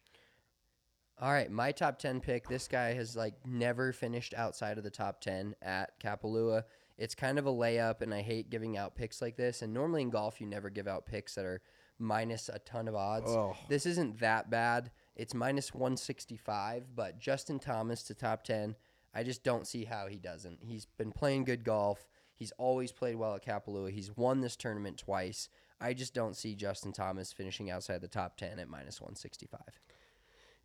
All 1.20 1.32
right, 1.32 1.50
my 1.50 1.72
top 1.72 1.98
10 1.98 2.20
pick. 2.20 2.50
This 2.50 2.68
guy 2.68 2.94
has 2.94 3.16
like 3.16 3.36
never 3.46 3.94
finished 3.94 4.34
outside 4.36 4.78
of 4.78 4.84
the 4.84 4.90
top 4.90 5.22
10 5.22 5.56
at 5.62 5.98
Kapalua. 6.00 6.64
It's 6.98 7.16
kind 7.16 7.40
of 7.40 7.46
a 7.46 7.52
layup, 7.52 8.02
and 8.02 8.14
I 8.14 8.22
hate 8.22 8.50
giving 8.50 8.78
out 8.78 8.96
picks 8.96 9.22
like 9.22 9.38
this. 9.38 9.62
And 9.62 9.74
normally 9.74 10.02
in 10.02 10.10
golf, 10.10 10.42
you 10.42 10.48
never 10.48 10.70
give 10.70 10.88
out 10.88 11.06
picks 11.06 11.36
that 11.36 11.46
are 11.46 11.62
minus 12.00 12.50
a 12.50 12.60
ton 12.60 12.88
of 12.88 12.96
odds. 12.96 13.30
Oh. 13.30 13.56
This 13.70 13.86
isn't 13.86 14.20
that 14.20 14.50
bad. 14.50 14.92
It's 15.16 15.34
minus 15.34 15.74
165, 15.74 16.96
but 16.96 17.20
Justin 17.20 17.60
Thomas 17.60 18.04
to 18.04 18.14
top 18.14 18.44
10, 18.44 18.76
I 19.14 19.24
just 19.24 19.44
don't 19.44 19.66
see 19.66 19.86
how 19.86 20.08
he 20.08 20.18
doesn't. 20.18 20.60
He's 20.62 20.88
been 20.98 21.12
playing 21.12 21.46
good 21.46 21.64
golf. 21.64 22.10
He's 22.36 22.52
always 22.58 22.92
played 22.92 23.16
well 23.16 23.36
at 23.36 23.46
Kapalua. 23.46 23.92
He's 23.92 24.16
won 24.16 24.42
this 24.42 24.58
tournament 24.58 24.98
twice. 24.98 25.48
I 25.80 25.94
just 25.94 26.14
don't 26.14 26.36
see 26.36 26.56
Justin 26.56 26.92
Thomas 26.92 27.32
finishing 27.32 27.70
outside 27.70 28.02
the 28.02 28.08
top 28.08 28.36
10 28.38 28.60
at 28.60 28.70
minus 28.70 29.00
165. 29.00 29.62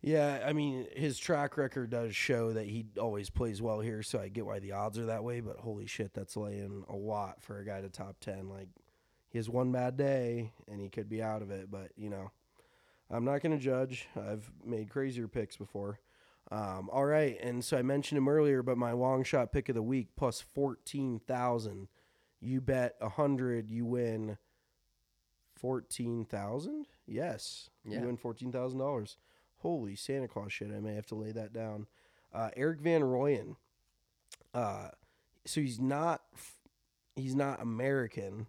Yeah, 0.01 0.43
I 0.45 0.51
mean, 0.51 0.87
his 0.95 1.19
track 1.19 1.57
record 1.57 1.91
does 1.91 2.15
show 2.15 2.53
that 2.53 2.65
he 2.65 2.87
always 2.99 3.29
plays 3.29 3.61
well 3.61 3.81
here, 3.81 4.01
so 4.01 4.19
I 4.19 4.29
get 4.29 4.45
why 4.45 4.59
the 4.59 4.71
odds 4.71 4.97
are 4.97 5.05
that 5.05 5.23
way, 5.23 5.41
but 5.41 5.57
holy 5.57 5.85
shit, 5.85 6.13
that's 6.13 6.35
laying 6.35 6.83
a 6.89 6.95
lot 6.95 7.41
for 7.41 7.59
a 7.59 7.65
guy 7.65 7.81
to 7.81 7.89
top 7.89 8.19
10. 8.19 8.49
Like, 8.49 8.67
he 9.31 9.37
has 9.37 9.49
one 9.49 9.71
bad 9.71 9.97
day, 9.97 10.51
and 10.67 10.79
he 10.79 10.89
could 10.89 11.09
be 11.09 11.21
out 11.23 11.41
of 11.41 11.49
it, 11.49 11.71
but, 11.71 11.91
you 11.95 12.09
know, 12.09 12.31
I'm 13.09 13.25
not 13.25 13.41
going 13.41 13.57
to 13.57 13.63
judge. 13.63 14.07
I've 14.15 14.51
made 14.63 14.89
crazier 14.89 15.27
picks 15.27 15.57
before. 15.57 15.99
Um, 16.51 16.89
all 16.91 17.05
right, 17.05 17.37
and 17.41 17.63
so 17.63 17.77
I 17.77 17.81
mentioned 17.81 18.17
him 18.17 18.27
earlier, 18.27 18.61
but 18.61 18.77
my 18.77 18.91
long 18.91 19.23
shot 19.23 19.53
pick 19.53 19.69
of 19.69 19.75
the 19.75 19.81
week, 19.81 20.09
plus 20.17 20.41
14,000. 20.41 21.87
You 22.41 22.59
bet 22.59 22.95
a 22.99 23.05
100, 23.05 23.69
you 23.69 23.85
win 23.85 24.37
14,000? 25.55 26.87
Yes. 27.07 27.69
Yeah. 27.85 28.01
You 28.01 28.07
win 28.07 28.17
$14,000. 28.17 29.15
Holy 29.61 29.95
Santa 29.95 30.27
Claus 30.27 30.51
shit! 30.51 30.71
I 30.75 30.79
may 30.79 30.95
have 30.95 31.05
to 31.07 31.15
lay 31.15 31.31
that 31.31 31.53
down. 31.53 31.85
Uh, 32.33 32.49
Erik 32.55 32.79
van 32.79 33.01
Rooyen. 33.01 33.55
Uh, 34.53 34.89
so 35.45 35.61
he's 35.61 35.79
not 35.79 36.21
he's 37.15 37.35
not 37.35 37.61
American, 37.61 38.47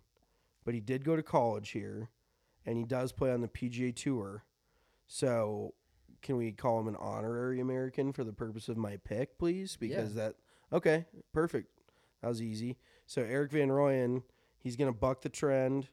but 0.64 0.74
he 0.74 0.80
did 0.80 1.04
go 1.04 1.16
to 1.16 1.22
college 1.22 1.70
here, 1.70 2.10
and 2.64 2.76
he 2.76 2.84
does 2.84 3.12
play 3.12 3.30
on 3.30 3.40
the 3.40 3.48
PGA 3.48 3.94
Tour. 3.94 4.44
So 5.06 5.74
can 6.22 6.36
we 6.36 6.52
call 6.52 6.80
him 6.80 6.88
an 6.88 6.96
honorary 6.96 7.60
American 7.60 8.12
for 8.12 8.24
the 8.24 8.32
purpose 8.32 8.68
of 8.68 8.76
my 8.76 8.96
pick, 8.98 9.38
please? 9.38 9.76
Because 9.76 10.14
that 10.14 10.34
okay, 10.72 11.06
perfect. 11.32 11.68
That 12.22 12.28
was 12.28 12.40
easy. 12.40 12.78
So 13.06 13.22
Erik 13.22 13.50
van 13.52 13.68
Rooyen, 13.68 14.22
he's 14.58 14.76
gonna 14.76 14.92
buck 14.92 15.22
the 15.22 15.28
trend. 15.28 15.88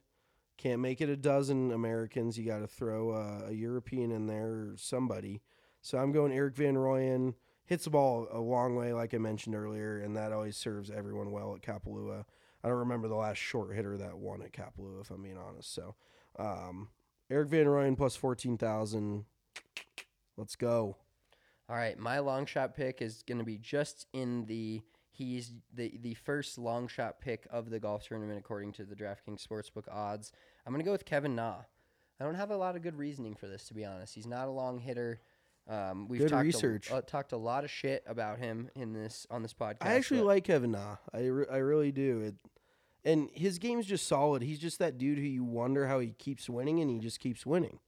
Can't 0.56 0.80
make 0.82 1.00
it 1.00 1.08
a 1.08 1.16
dozen 1.16 1.72
Americans. 1.72 2.38
You 2.38 2.44
got 2.44 2.58
to 2.58 2.66
throw 2.66 3.12
uh, 3.12 3.46
a 3.48 3.52
European 3.52 4.12
in 4.12 4.26
there 4.26 4.48
or 4.48 4.74
somebody. 4.76 5.40
So 5.80 5.96
I'm 5.96 6.12
going 6.12 6.32
Erik 6.32 6.54
van 6.54 6.74
Rooyen. 6.74 7.32
Hits 7.64 7.84
the 7.84 7.90
ball 7.90 8.28
a 8.30 8.40
long 8.40 8.76
way, 8.76 8.92
like 8.92 9.14
I 9.14 9.18
mentioned 9.18 9.54
earlier, 9.54 10.00
and 10.00 10.14
that 10.18 10.32
always 10.32 10.58
serves 10.58 10.90
everyone 10.90 11.30
well 11.30 11.54
at 11.54 11.62
Kapalua. 11.62 12.24
I 12.62 12.68
don't 12.68 12.78
remember 12.78 13.08
the 13.08 13.14
last 13.14 13.38
short 13.38 13.74
hitter 13.74 13.96
that 13.96 14.18
won 14.18 14.42
at 14.42 14.52
Kapalua, 14.52 15.00
if 15.00 15.10
I'm 15.10 15.22
being 15.22 15.38
honest. 15.38 15.74
So 15.74 15.94
um, 16.38 16.88
Erik 17.30 17.48
van 17.48 17.66
Rooyen 17.66 17.96
plus 17.96 18.16
14,000. 18.16 19.24
Let's 20.36 20.56
go. 20.56 20.96
All 21.68 21.76
right, 21.76 21.98
my 21.98 22.18
long 22.18 22.46
shot 22.46 22.74
pick 22.74 23.00
is 23.00 23.22
going 23.22 23.38
to 23.38 23.44
be 23.44 23.56
just 23.56 24.06
in 24.12 24.46
the 24.46 24.82
he's 25.12 25.52
the 25.72 25.98
the 26.00 26.14
first 26.14 26.58
long 26.58 26.88
shot 26.88 27.20
pick 27.20 27.46
of 27.50 27.70
the 27.70 27.78
golf 27.78 28.06
tournament 28.08 28.38
according 28.38 28.72
to 28.72 28.84
the 28.84 28.96
DraftKings 28.96 29.46
Sportsbook 29.46 29.84
odds. 29.90 30.32
I'm 30.66 30.72
going 30.72 30.82
to 30.82 30.86
go 30.86 30.92
with 30.92 31.04
Kevin 31.04 31.36
Na. 31.36 31.56
I 32.20 32.24
don't 32.24 32.34
have 32.34 32.50
a 32.50 32.56
lot 32.56 32.74
of 32.76 32.82
good 32.82 32.96
reasoning 32.96 33.34
for 33.34 33.46
this 33.46 33.68
to 33.68 33.74
be 33.74 33.84
honest. 33.84 34.14
He's 34.14 34.26
not 34.26 34.48
a 34.48 34.52
long 34.52 34.78
hitter. 34.78 35.20
Um, 35.70 36.08
we've 36.08 36.20
Good 36.20 36.30
talked 36.30 36.44
research. 36.44 36.90
A, 36.90 36.96
uh, 36.96 37.00
talked 37.02 37.30
a 37.30 37.36
lot 37.36 37.62
of 37.62 37.70
shit 37.70 38.02
about 38.06 38.38
him 38.38 38.70
in 38.74 38.92
this 38.92 39.26
on 39.30 39.42
this 39.42 39.54
podcast. 39.54 39.86
I 39.86 39.94
actually 39.94 40.22
like 40.22 40.44
Kevin 40.44 40.72
Na. 40.72 40.96
I, 41.14 41.26
re- 41.26 41.46
I 41.50 41.58
really 41.58 41.92
do. 41.92 42.20
It, 42.22 42.34
and 43.04 43.30
his 43.32 43.58
game's 43.60 43.86
just 43.86 44.08
solid. 44.08 44.42
He's 44.42 44.58
just 44.58 44.80
that 44.80 44.98
dude 44.98 45.18
who 45.18 45.24
you 45.24 45.44
wonder 45.44 45.86
how 45.86 46.00
he 46.00 46.08
keeps 46.08 46.50
winning, 46.50 46.80
and 46.80 46.90
he 46.90 46.98
just 46.98 47.20
keeps 47.20 47.46
winning. 47.46 47.78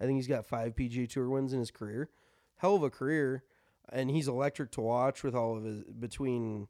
I 0.00 0.04
think 0.04 0.16
he's 0.16 0.28
got 0.28 0.46
five 0.46 0.76
PGA 0.76 1.08
Tour 1.08 1.28
wins 1.28 1.52
in 1.52 1.58
his 1.58 1.72
career. 1.72 2.08
Hell 2.56 2.76
of 2.76 2.84
a 2.84 2.90
career, 2.90 3.42
and 3.90 4.10
he's 4.10 4.28
electric 4.28 4.70
to 4.72 4.80
watch 4.80 5.24
with 5.24 5.34
all 5.34 5.56
of 5.56 5.64
his 5.64 5.82
between 5.82 6.68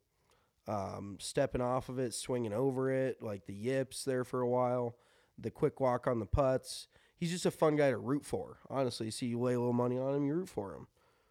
um, 0.66 1.18
stepping 1.20 1.60
off 1.60 1.90
of 1.90 1.98
it, 1.98 2.14
swinging 2.14 2.54
over 2.54 2.90
it, 2.90 3.22
like 3.22 3.44
the 3.44 3.54
yips 3.54 4.04
there 4.04 4.24
for 4.24 4.40
a 4.40 4.48
while, 4.48 4.96
the 5.38 5.50
quick 5.50 5.78
walk 5.78 6.06
on 6.06 6.20
the 6.20 6.26
putts. 6.26 6.88
He's 7.24 7.32
just 7.32 7.46
a 7.46 7.50
fun 7.50 7.74
guy 7.74 7.88
to 7.88 7.96
root 7.96 8.22
for. 8.22 8.58
Honestly, 8.68 9.10
see 9.10 9.24
you 9.24 9.40
lay 9.40 9.54
a 9.54 9.58
little 9.58 9.72
money 9.72 9.98
on 9.98 10.14
him, 10.14 10.26
you 10.26 10.34
root 10.34 10.48
for 10.50 10.74
him. 10.74 10.88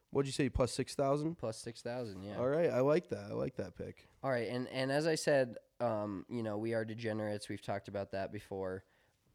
What'd 0.10 0.26
you 0.26 0.34
say? 0.34 0.50
Plus 0.50 0.72
six 0.72 0.96
thousand. 0.96 1.36
Plus 1.36 1.56
six 1.56 1.84
thousand. 1.84 2.24
Yeah. 2.24 2.40
All 2.40 2.48
right, 2.48 2.72
I 2.72 2.80
like 2.80 3.10
that. 3.10 3.26
I 3.30 3.34
like 3.36 3.58
that 3.58 3.78
pick. 3.78 4.08
All 4.24 4.32
right, 4.32 4.50
and 4.50 4.68
and 4.70 4.92
as 4.92 5.06
I 5.06 5.14
said, 5.14 5.58
um, 5.80 6.26
you 6.30 6.42
know, 6.42 6.58
we 6.58 6.74
are 6.74 6.84
degenerates. 6.84 7.48
We've 7.48 7.62
talked 7.62 7.90
about 7.90 8.12
that 8.14 8.32
before. 8.34 8.86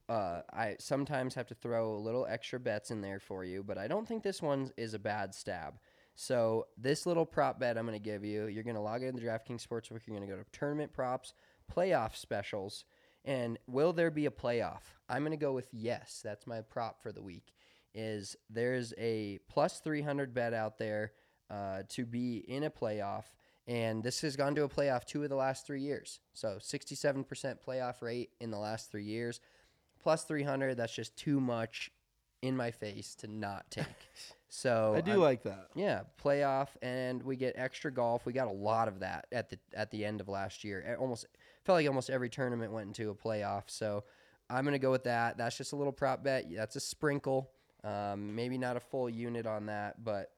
Uh, 0.08 0.40
I 0.52 0.74
sometimes 0.80 1.36
have 1.36 1.46
to 1.46 1.54
throw 1.54 1.92
a 1.92 2.00
little 2.00 2.26
extra 2.28 2.58
bets 2.58 2.90
in 2.90 3.02
there 3.02 3.20
for 3.20 3.44
you, 3.44 3.62
but 3.62 3.78
I 3.78 3.86
don't 3.86 4.08
think 4.08 4.24
this 4.24 4.42
one 4.42 4.72
is 4.76 4.94
a 4.94 4.98
bad 4.98 5.36
stab. 5.36 5.74
So 6.16 6.66
this 6.76 7.06
little 7.06 7.24
prop 7.24 7.60
bet 7.60 7.78
I'm 7.78 7.86
going 7.86 7.96
to 7.96 8.04
give 8.04 8.24
you, 8.24 8.46
you're 8.46 8.64
going 8.64 8.74
to 8.74 8.82
log 8.82 9.04
into 9.04 9.22
the 9.22 9.28
DraftKings 9.28 9.64
Sportsbook. 9.64 10.00
You're 10.04 10.16
going 10.16 10.28
to 10.28 10.34
go 10.34 10.42
to 10.42 10.44
tournament 10.50 10.92
props, 10.92 11.34
playoff 11.72 12.16
specials, 12.16 12.84
and 13.28 13.58
will 13.66 13.92
there 13.92 14.10
be 14.10 14.26
a 14.26 14.30
playoff? 14.30 14.80
I'm 15.08 15.20
going 15.22 15.30
to 15.32 15.36
go 15.36 15.52
with 15.52 15.68
yes. 15.72 16.20
That's 16.24 16.46
my 16.46 16.62
prop 16.62 17.02
for 17.02 17.12
the 17.12 17.22
week. 17.22 17.52
Is 17.94 18.36
there's 18.50 18.92
a 18.98 19.38
plus 19.48 19.80
300 19.80 20.32
bet 20.34 20.54
out 20.54 20.78
there 20.78 21.12
uh, 21.50 21.82
to 21.90 22.04
be 22.06 22.38
in 22.48 22.64
a 22.64 22.70
playoff, 22.70 23.24
and 23.66 24.02
this 24.02 24.20
has 24.22 24.36
gone 24.36 24.54
to 24.54 24.64
a 24.64 24.68
playoff 24.68 25.04
two 25.04 25.22
of 25.22 25.28
the 25.30 25.36
last 25.36 25.66
three 25.66 25.80
years. 25.82 26.20
So 26.32 26.58
67% 26.60 27.24
playoff 27.66 28.02
rate 28.02 28.30
in 28.40 28.50
the 28.50 28.58
last 28.58 28.90
three 28.90 29.04
years, 29.04 29.40
plus 30.02 30.24
300. 30.24 30.76
That's 30.76 30.94
just 30.94 31.16
too 31.16 31.40
much 31.40 31.90
in 32.42 32.56
my 32.56 32.70
face 32.70 33.14
to 33.16 33.26
not 33.26 33.70
take. 33.70 33.84
So 34.50 34.94
I 34.96 35.02
do 35.02 35.10
I'm- 35.10 35.20
like 35.20 35.42
that. 35.42 35.68
yeah, 35.74 36.04
playoff, 36.24 36.68
and 36.80 37.22
we 37.22 37.36
get 37.36 37.52
extra 37.58 37.92
golf. 37.92 38.24
We 38.24 38.32
got 38.32 38.48
a 38.48 38.50
lot 38.50 38.88
of 38.88 39.00
that 39.00 39.26
at 39.30 39.50
the 39.50 39.58
at 39.74 39.90
the 39.90 40.06
end 40.06 40.22
of 40.22 40.28
last 40.30 40.64
year. 40.64 40.96
Almost 40.98 41.26
felt 41.68 41.76
like 41.76 41.86
almost 41.86 42.08
every 42.08 42.30
tournament 42.30 42.72
went 42.72 42.86
into 42.86 43.10
a 43.10 43.14
playoff. 43.14 43.64
So 43.66 44.04
I'm 44.48 44.64
gonna 44.64 44.78
go 44.78 44.90
with 44.90 45.04
that. 45.04 45.36
That's 45.36 45.54
just 45.54 45.74
a 45.74 45.76
little 45.76 45.92
prop 45.92 46.24
bet. 46.24 46.46
That's 46.50 46.76
a 46.76 46.80
sprinkle. 46.80 47.50
Um, 47.84 48.34
maybe 48.34 48.56
not 48.56 48.78
a 48.78 48.80
full 48.80 49.10
unit 49.10 49.46
on 49.46 49.66
that, 49.66 50.02
but 50.02 50.32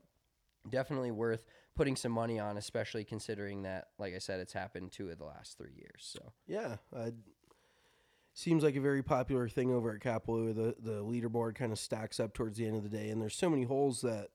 definitely 0.69 1.13
worth 1.13 1.45
putting 1.77 1.95
some 1.95 2.11
money 2.11 2.41
on, 2.41 2.57
especially 2.57 3.05
considering 3.05 3.63
that, 3.63 3.91
like 3.97 4.13
I 4.13 4.19
said, 4.19 4.41
it's 4.41 4.53
happened 4.53 4.91
two 4.91 5.09
of 5.09 5.19
the 5.19 5.25
last 5.25 5.57
three 5.57 5.71
years. 5.77 6.01
So 6.01 6.33
Yeah, 6.49 6.79
uh, 6.93 7.11
seems 8.35 8.65
like 8.65 8.75
a 8.75 8.81
very 8.81 9.05
popular 9.05 9.49
thing 9.49 9.73
over 9.73 9.93
at 9.93 10.01
Kapalua. 10.01 10.53
The 10.53 10.75
the 10.81 11.05
leaderboard 11.05 11.55
kind 11.55 11.71
of 11.71 11.79
stacks 11.79 12.19
up 12.19 12.35
towards 12.35 12.59
the 12.59 12.67
end 12.67 12.75
of 12.75 12.83
the 12.83 12.89
day, 12.89 13.09
and 13.11 13.23
there's 13.23 13.37
so 13.37 13.49
many 13.49 13.63
holes 13.63 14.01
that, 14.01 14.31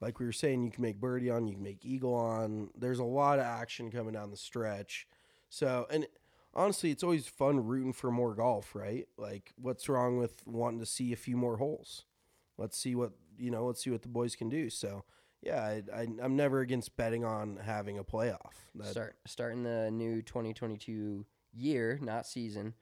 like 0.00 0.20
we 0.20 0.26
were 0.26 0.32
saying, 0.32 0.62
you 0.62 0.70
can 0.70 0.82
make 0.82 1.00
birdie 1.00 1.28
on, 1.28 1.48
you 1.48 1.54
can 1.54 1.64
make 1.64 1.84
eagle 1.84 2.14
on. 2.14 2.70
There's 2.78 3.00
a 3.00 3.04
lot 3.04 3.40
of 3.40 3.46
action 3.46 3.90
coming 3.90 4.14
down 4.14 4.30
the 4.30 4.36
stretch. 4.36 5.08
So, 5.48 5.88
and 5.90 6.06
honestly, 6.54 6.90
it's 6.90 7.02
always 7.02 7.26
fun 7.26 7.64
rooting 7.66 7.92
for 7.92 8.10
more 8.10 8.34
golf, 8.34 8.74
right? 8.74 9.06
Like, 9.16 9.52
what's 9.56 9.88
wrong 9.88 10.18
with 10.18 10.46
wanting 10.46 10.80
to 10.80 10.86
see 10.86 11.12
a 11.12 11.16
few 11.16 11.36
more 11.36 11.56
holes? 11.56 12.04
Let's 12.58 12.76
see 12.76 12.94
what 12.94 13.12
you 13.38 13.50
know. 13.50 13.66
Let's 13.66 13.82
see 13.82 13.90
what 13.90 14.02
the 14.02 14.08
boys 14.08 14.36
can 14.36 14.48
do. 14.48 14.70
So. 14.70 15.04
Yeah, 15.42 15.62
I, 15.62 15.82
I, 15.94 16.06
I'm 16.22 16.36
never 16.36 16.60
against 16.60 16.98
betting 16.98 17.24
on 17.24 17.56
having 17.64 17.96
a 17.96 18.04
playoff. 18.04 18.52
That- 18.74 18.88
start 18.88 19.16
starting 19.26 19.62
the 19.62 19.90
new 19.90 20.20
2022 20.20 21.24
year, 21.54 21.98
not 22.02 22.26
season, 22.26 22.74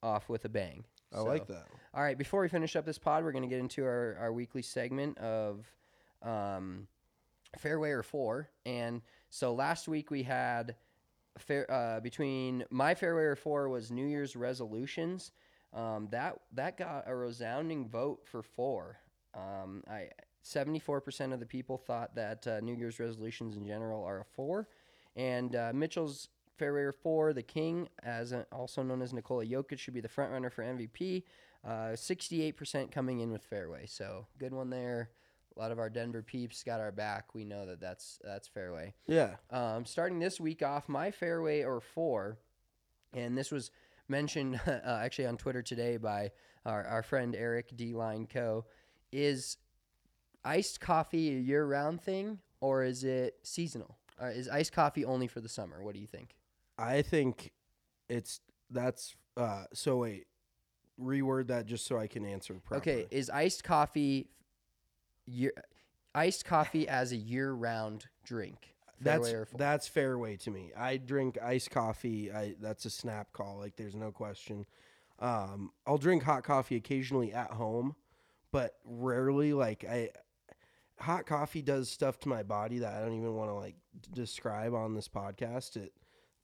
off 0.00 0.28
with 0.28 0.44
a 0.44 0.48
bang. 0.48 0.84
I 1.12 1.20
like 1.20 1.46
that. 1.46 1.66
All 1.92 2.02
right, 2.02 2.18
before 2.18 2.40
we 2.40 2.48
finish 2.48 2.74
up 2.76 2.84
this 2.84 2.98
pod, 2.98 3.24
we're 3.24 3.32
going 3.32 3.42
to 3.42 3.48
get 3.48 3.60
into 3.60 3.84
our, 3.84 4.16
our 4.20 4.32
weekly 4.32 4.62
segment 4.62 5.16
of 5.18 5.64
um, 6.22 6.88
Fairway 7.58 7.90
or 7.90 8.02
Four. 8.02 8.48
And 8.66 9.02
so 9.30 9.54
last 9.54 9.86
week 9.86 10.10
we 10.10 10.24
had 10.24 10.74
fair, 11.38 11.70
uh, 11.70 12.00
between 12.00 12.64
my 12.70 12.94
Fairway 12.94 13.24
or 13.24 13.36
Four 13.36 13.68
was 13.68 13.90
New 13.90 14.06
Year's 14.06 14.36
resolutions. 14.36 15.32
Um, 15.72 16.08
that 16.10 16.38
that 16.52 16.76
got 16.76 17.04
a 17.06 17.14
resounding 17.14 17.88
vote 17.88 18.20
for 18.24 18.42
four. 18.42 18.98
Um, 19.34 19.82
I 19.90 20.08
74% 20.44 21.32
of 21.32 21.40
the 21.40 21.46
people 21.46 21.78
thought 21.78 22.14
that 22.14 22.46
uh, 22.46 22.60
New 22.60 22.74
Year's 22.74 23.00
resolutions 23.00 23.56
in 23.56 23.66
general 23.66 24.04
are 24.04 24.20
a 24.20 24.24
four. 24.24 24.68
And 25.16 25.56
uh, 25.56 25.72
Mitchell's 25.74 26.28
Fairway 26.58 26.82
or 26.82 26.92
four, 26.92 27.32
the 27.32 27.42
king, 27.42 27.88
as 28.02 28.32
a, 28.32 28.46
also 28.52 28.82
known 28.82 29.02
as 29.02 29.12
Nikola 29.12 29.44
Jokic, 29.44 29.78
should 29.78 29.94
be 29.94 30.00
the 30.00 30.08
front 30.08 30.32
runner 30.32 30.50
for 30.50 30.62
MVP. 30.62 31.24
Uh, 31.64 31.92
68% 31.94 32.90
coming 32.90 33.20
in 33.20 33.32
with 33.32 33.42
fairway, 33.42 33.86
so 33.86 34.26
good 34.38 34.52
one 34.52 34.68
there. 34.68 35.08
A 35.56 35.60
lot 35.60 35.70
of 35.70 35.78
our 35.78 35.88
Denver 35.88 36.22
peeps 36.22 36.62
got 36.64 36.80
our 36.80 36.90
back. 36.90 37.34
We 37.34 37.44
know 37.44 37.66
that 37.66 37.80
that's 37.80 38.18
that's 38.24 38.48
fairway. 38.48 38.94
Yeah. 39.06 39.36
Um, 39.50 39.84
starting 39.84 40.18
this 40.18 40.40
week 40.40 40.62
off, 40.62 40.88
my 40.88 41.10
fairway 41.10 41.62
or 41.62 41.80
four, 41.80 42.38
and 43.12 43.38
this 43.38 43.50
was 43.52 43.70
mentioned 44.08 44.60
uh, 44.66 44.80
actually 44.84 45.26
on 45.26 45.36
Twitter 45.36 45.62
today 45.62 45.96
by 45.96 46.32
our, 46.66 46.84
our 46.84 47.02
friend 47.02 47.36
Eric 47.36 47.76
D 47.76 47.94
Line 47.94 48.26
Co. 48.26 48.64
Is 49.12 49.58
iced 50.44 50.80
coffee 50.80 51.30
a 51.30 51.40
year 51.40 51.64
round 51.64 52.00
thing 52.02 52.40
or 52.60 52.82
is 52.82 53.04
it 53.04 53.36
seasonal? 53.44 53.96
Uh, 54.20 54.26
is 54.26 54.48
iced 54.48 54.72
coffee 54.72 55.04
only 55.04 55.28
for 55.28 55.40
the 55.40 55.48
summer? 55.48 55.82
What 55.82 55.94
do 55.94 56.00
you 56.00 56.06
think? 56.06 56.36
I 56.78 57.02
think 57.02 57.52
it's 58.08 58.40
that's 58.70 59.14
uh 59.36 59.64
so 59.72 59.98
wait 59.98 60.26
reword 61.00 61.48
that 61.48 61.66
just 61.66 61.86
so 61.86 61.98
I 61.98 62.06
can 62.06 62.24
answer 62.24 62.54
properly. 62.54 63.02
Okay, 63.02 63.06
is 63.10 63.30
iced 63.30 63.64
coffee 63.64 64.28
year 65.26 65.52
iced 66.14 66.44
coffee 66.44 66.88
as 66.88 67.12
a 67.12 67.16
year 67.16 67.52
round 67.52 68.06
drink? 68.24 68.74
that's 69.00 69.28
Fairway 69.28 69.44
four? 69.46 69.58
that's 69.58 69.88
fairway 69.88 70.36
to 70.36 70.50
me. 70.50 70.72
I 70.76 70.96
drink 70.96 71.36
iced 71.42 71.70
coffee. 71.70 72.32
I 72.32 72.54
that's 72.60 72.84
a 72.84 72.90
snap 72.90 73.32
call. 73.32 73.58
Like 73.58 73.76
there's 73.76 73.94
no 73.96 74.10
question. 74.12 74.66
Um, 75.18 75.70
I'll 75.86 75.98
drink 75.98 76.22
hot 76.22 76.44
coffee 76.44 76.76
occasionally 76.76 77.32
at 77.32 77.50
home, 77.52 77.94
but 78.52 78.74
rarely. 78.84 79.52
Like 79.52 79.84
I, 79.88 80.10
hot 80.98 81.26
coffee 81.26 81.62
does 81.62 81.90
stuff 81.90 82.18
to 82.20 82.28
my 82.28 82.42
body 82.42 82.78
that 82.78 82.94
I 82.94 83.00
don't 83.00 83.14
even 83.14 83.34
want 83.34 83.50
to 83.50 83.54
like 83.54 83.76
describe 84.12 84.74
on 84.74 84.94
this 84.94 85.08
podcast. 85.08 85.76
It 85.76 85.92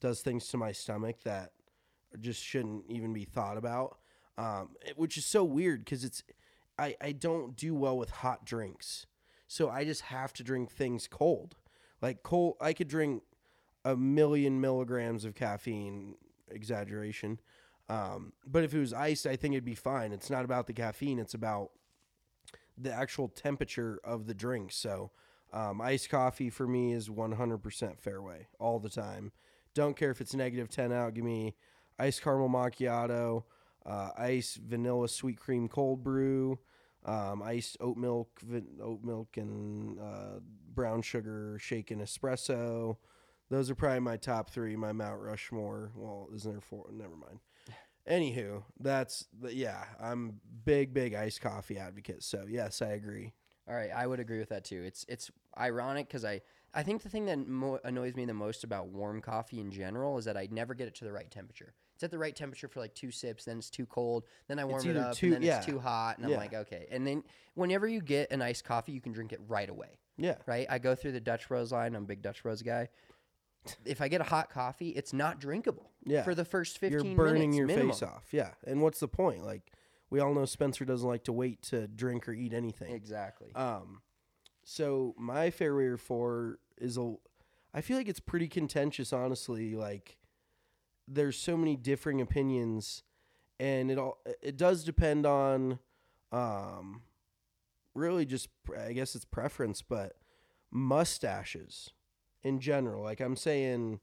does 0.00 0.20
things 0.20 0.46
to 0.48 0.56
my 0.56 0.72
stomach 0.72 1.16
that 1.24 1.52
just 2.20 2.42
shouldn't 2.42 2.84
even 2.88 3.12
be 3.12 3.24
thought 3.24 3.56
about. 3.56 3.96
Um, 4.38 4.70
it- 4.84 4.98
which 4.98 5.16
is 5.16 5.26
so 5.26 5.44
weird 5.44 5.84
because 5.84 6.04
it's 6.04 6.22
I 6.80 6.96
I 7.00 7.12
don't 7.12 7.56
do 7.56 7.74
well 7.74 7.96
with 7.98 8.10
hot 8.10 8.44
drinks, 8.44 9.06
so 9.46 9.68
I 9.68 9.84
just 9.84 10.02
have 10.02 10.32
to 10.34 10.42
drink 10.42 10.70
things 10.70 11.06
cold. 11.06 11.56
Like 12.00 12.22
cold, 12.22 12.56
I 12.60 12.72
could 12.72 12.88
drink 12.88 13.22
a 13.84 13.96
million 13.96 14.60
milligrams 14.60 15.24
of 15.24 15.34
caffeine. 15.34 16.16
Exaggeration. 16.50 17.38
Um, 17.88 18.32
but 18.44 18.64
if 18.64 18.74
it 18.74 18.78
was 18.80 18.92
iced, 18.92 19.26
I 19.26 19.36
think 19.36 19.54
it'd 19.54 19.64
be 19.64 19.74
fine. 19.74 20.12
It's 20.12 20.30
not 20.30 20.44
about 20.44 20.66
the 20.66 20.72
caffeine; 20.72 21.18
it's 21.18 21.34
about 21.34 21.70
the 22.76 22.92
actual 22.92 23.28
temperature 23.28 24.00
of 24.02 24.26
the 24.26 24.34
drink. 24.34 24.72
So, 24.72 25.10
um, 25.52 25.80
iced 25.80 26.08
coffee 26.08 26.50
for 26.50 26.66
me 26.66 26.92
is 26.92 27.08
100% 27.08 28.00
fairway 28.00 28.48
all 28.58 28.78
the 28.78 28.88
time. 28.88 29.32
Don't 29.74 29.96
care 29.96 30.10
if 30.10 30.20
it's 30.20 30.34
negative 30.34 30.68
10 30.68 30.92
out. 30.92 31.14
Give 31.14 31.24
me 31.24 31.54
iced 31.98 32.22
caramel 32.22 32.48
macchiato, 32.48 33.44
uh, 33.84 34.10
iced 34.16 34.56
vanilla 34.56 35.08
sweet 35.08 35.38
cream 35.38 35.68
cold 35.68 36.02
brew, 36.02 36.58
um, 37.05 37.42
iced 37.42 37.76
oat 37.80 37.96
milk, 37.96 38.40
oat 38.82 39.03
milk 39.03 39.36
and 39.36 39.98
uh, 39.98 40.40
brown 40.74 41.03
sugar 41.03 41.59
shaken 41.61 42.01
espresso. 42.01 42.96
Those 43.51 43.70
are 43.70 43.74
probably 43.74 44.01
my 44.01 44.16
top 44.16 44.51
three. 44.51 44.76
My 44.76 44.92
Mount 44.92 45.20
Rushmore. 45.20 45.90
Well, 45.96 46.28
isn't 46.34 46.51
there 46.51 46.61
four? 46.61 46.86
Never 46.92 47.16
mind. 47.16 47.40
Anywho, 48.09 48.62
that's 48.78 49.26
the, 49.40 49.55
yeah. 49.55 49.84
I'm 50.01 50.40
big, 50.64 50.94
big 50.94 51.14
iced 51.14 51.40
coffee 51.40 51.78
advocate. 51.78 52.22
So 52.22 52.44
yes, 52.48 52.80
I 52.80 52.92
agree. 52.92 53.32
All 53.68 53.74
right, 53.74 53.90
I 53.94 54.07
would 54.07 54.20
agree 54.20 54.38
with 54.38 54.48
that 54.48 54.64
too. 54.64 54.82
It's 54.82 55.05
it's 55.09 55.30
ironic 55.59 56.09
because 56.09 56.24
I 56.24 56.40
I 56.74 56.82
think 56.82 57.03
the 57.03 57.09
thing 57.09 57.26
that 57.26 57.46
mo- 57.46 57.80
annoys 57.84 58.14
me 58.14 58.24
the 58.24 58.34
most 58.34 58.64
about 58.64 58.88
warm 58.88 59.20
coffee 59.20 59.61
in 59.61 59.70
general 59.70 60.18
is 60.18 60.24
that 60.24 60.36
I 60.36 60.48
never 60.51 60.74
get 60.74 60.88
it 60.88 60.94
to 60.96 61.05
the 61.05 61.12
right 61.12 61.30
temperature. 61.30 61.74
It's 62.01 62.05
at 62.05 62.11
the 62.11 62.16
right 62.16 62.34
temperature 62.34 62.66
for 62.66 62.80
like 62.80 62.94
two 62.94 63.11
sips, 63.11 63.44
then 63.44 63.59
it's 63.59 63.68
too 63.68 63.84
cold, 63.84 64.24
then 64.48 64.59
I 64.59 64.64
warm 64.64 64.80
it 64.80 64.88
either 64.88 65.01
up, 65.01 65.14
too- 65.14 65.26
and 65.26 65.34
then 65.34 65.42
yeah. 65.42 65.59
it's 65.59 65.66
too 65.66 65.78
hot, 65.78 66.16
and 66.16 66.24
I'm 66.24 66.32
like, 66.32 66.55
okay. 66.55 66.86
And 66.90 67.07
then 67.07 67.22
whenever 67.53 67.86
you 67.86 68.01
get 68.01 68.32
an 68.32 68.40
iced 68.40 68.64
coffee, 68.64 68.92
you 68.92 69.03
can 69.03 69.12
drink 69.12 69.34
it 69.34 69.40
right 69.46 69.68
away. 69.68 69.98
Yeah. 70.16 70.36
Right? 70.46 70.66
I 70.70 70.78
go 70.78 70.94
through 70.94 71.12
the 71.12 71.20
Dutch 71.20 71.46
Bros 71.48 71.72
line. 71.72 71.94
I'm 71.94 72.05
a 72.05 72.07
big 72.07 72.22
Dutch 72.22 72.42
Bros 72.42 72.62
guy. 72.62 72.88
If 73.84 74.01
I 74.01 74.09
get 74.09 74.22
a 74.22 74.24
hot 74.24 74.48
coffee, 74.48 74.88
it's 74.90 75.12
not 75.12 75.40
drinkable. 75.40 75.90
Yeah. 76.07 76.22
For 76.22 76.34
the 76.34 76.46
first 76.46 76.78
15 76.78 77.05
You're 77.05 77.16
burning 77.16 77.51
minutes 77.51 77.57
your 77.59 77.66
minimum. 77.66 77.90
face 77.90 78.03
off. 78.03 78.24
Yeah. 78.32 78.53
And 78.66 78.80
what's 78.80 79.01
the 79.01 79.09
point? 79.09 79.44
Like 79.44 79.70
we 80.09 80.20
all 80.20 80.32
know 80.32 80.46
Spencer 80.46 80.86
doesn't 80.86 81.07
like 81.07 81.24
to 81.24 81.32
wait 81.32 81.61
to 81.64 81.86
drink 81.86 82.26
or 82.28 82.32
eat 82.32 82.55
anything. 82.55 82.94
Exactly. 82.94 83.55
Um, 83.55 84.01
so 84.64 85.14
my 85.18 85.51
fairway 85.51 85.84
or 85.84 85.98
four 85.98 86.61
is 86.78 86.96
a. 86.96 87.14
I 87.74 87.82
feel 87.82 87.98
like 87.98 88.09
it's 88.09 88.20
pretty 88.20 88.48
contentious, 88.48 89.12
honestly. 89.12 89.74
Like, 89.76 90.16
there's 91.12 91.36
so 91.38 91.56
many 91.56 91.76
differing 91.76 92.20
opinions, 92.20 93.02
and 93.58 93.90
it 93.90 93.98
all 93.98 94.18
it 94.42 94.56
does 94.56 94.84
depend 94.84 95.26
on, 95.26 95.78
um, 96.32 97.02
really 97.94 98.24
just 98.24 98.48
I 98.78 98.92
guess 98.92 99.14
it's 99.14 99.24
preference, 99.24 99.82
but 99.82 100.16
mustaches 100.70 101.90
in 102.42 102.61
general. 102.61 103.02
Like 103.02 103.20
I'm 103.20 103.36
saying, 103.36 104.00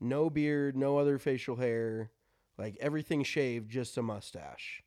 no 0.00 0.28
beard, 0.30 0.76
no 0.76 0.98
other 0.98 1.18
facial 1.18 1.56
hair, 1.56 2.10
like 2.58 2.76
everything 2.80 3.22
shaved, 3.22 3.70
just 3.70 3.96
a 3.96 4.02
mustache. 4.02 4.82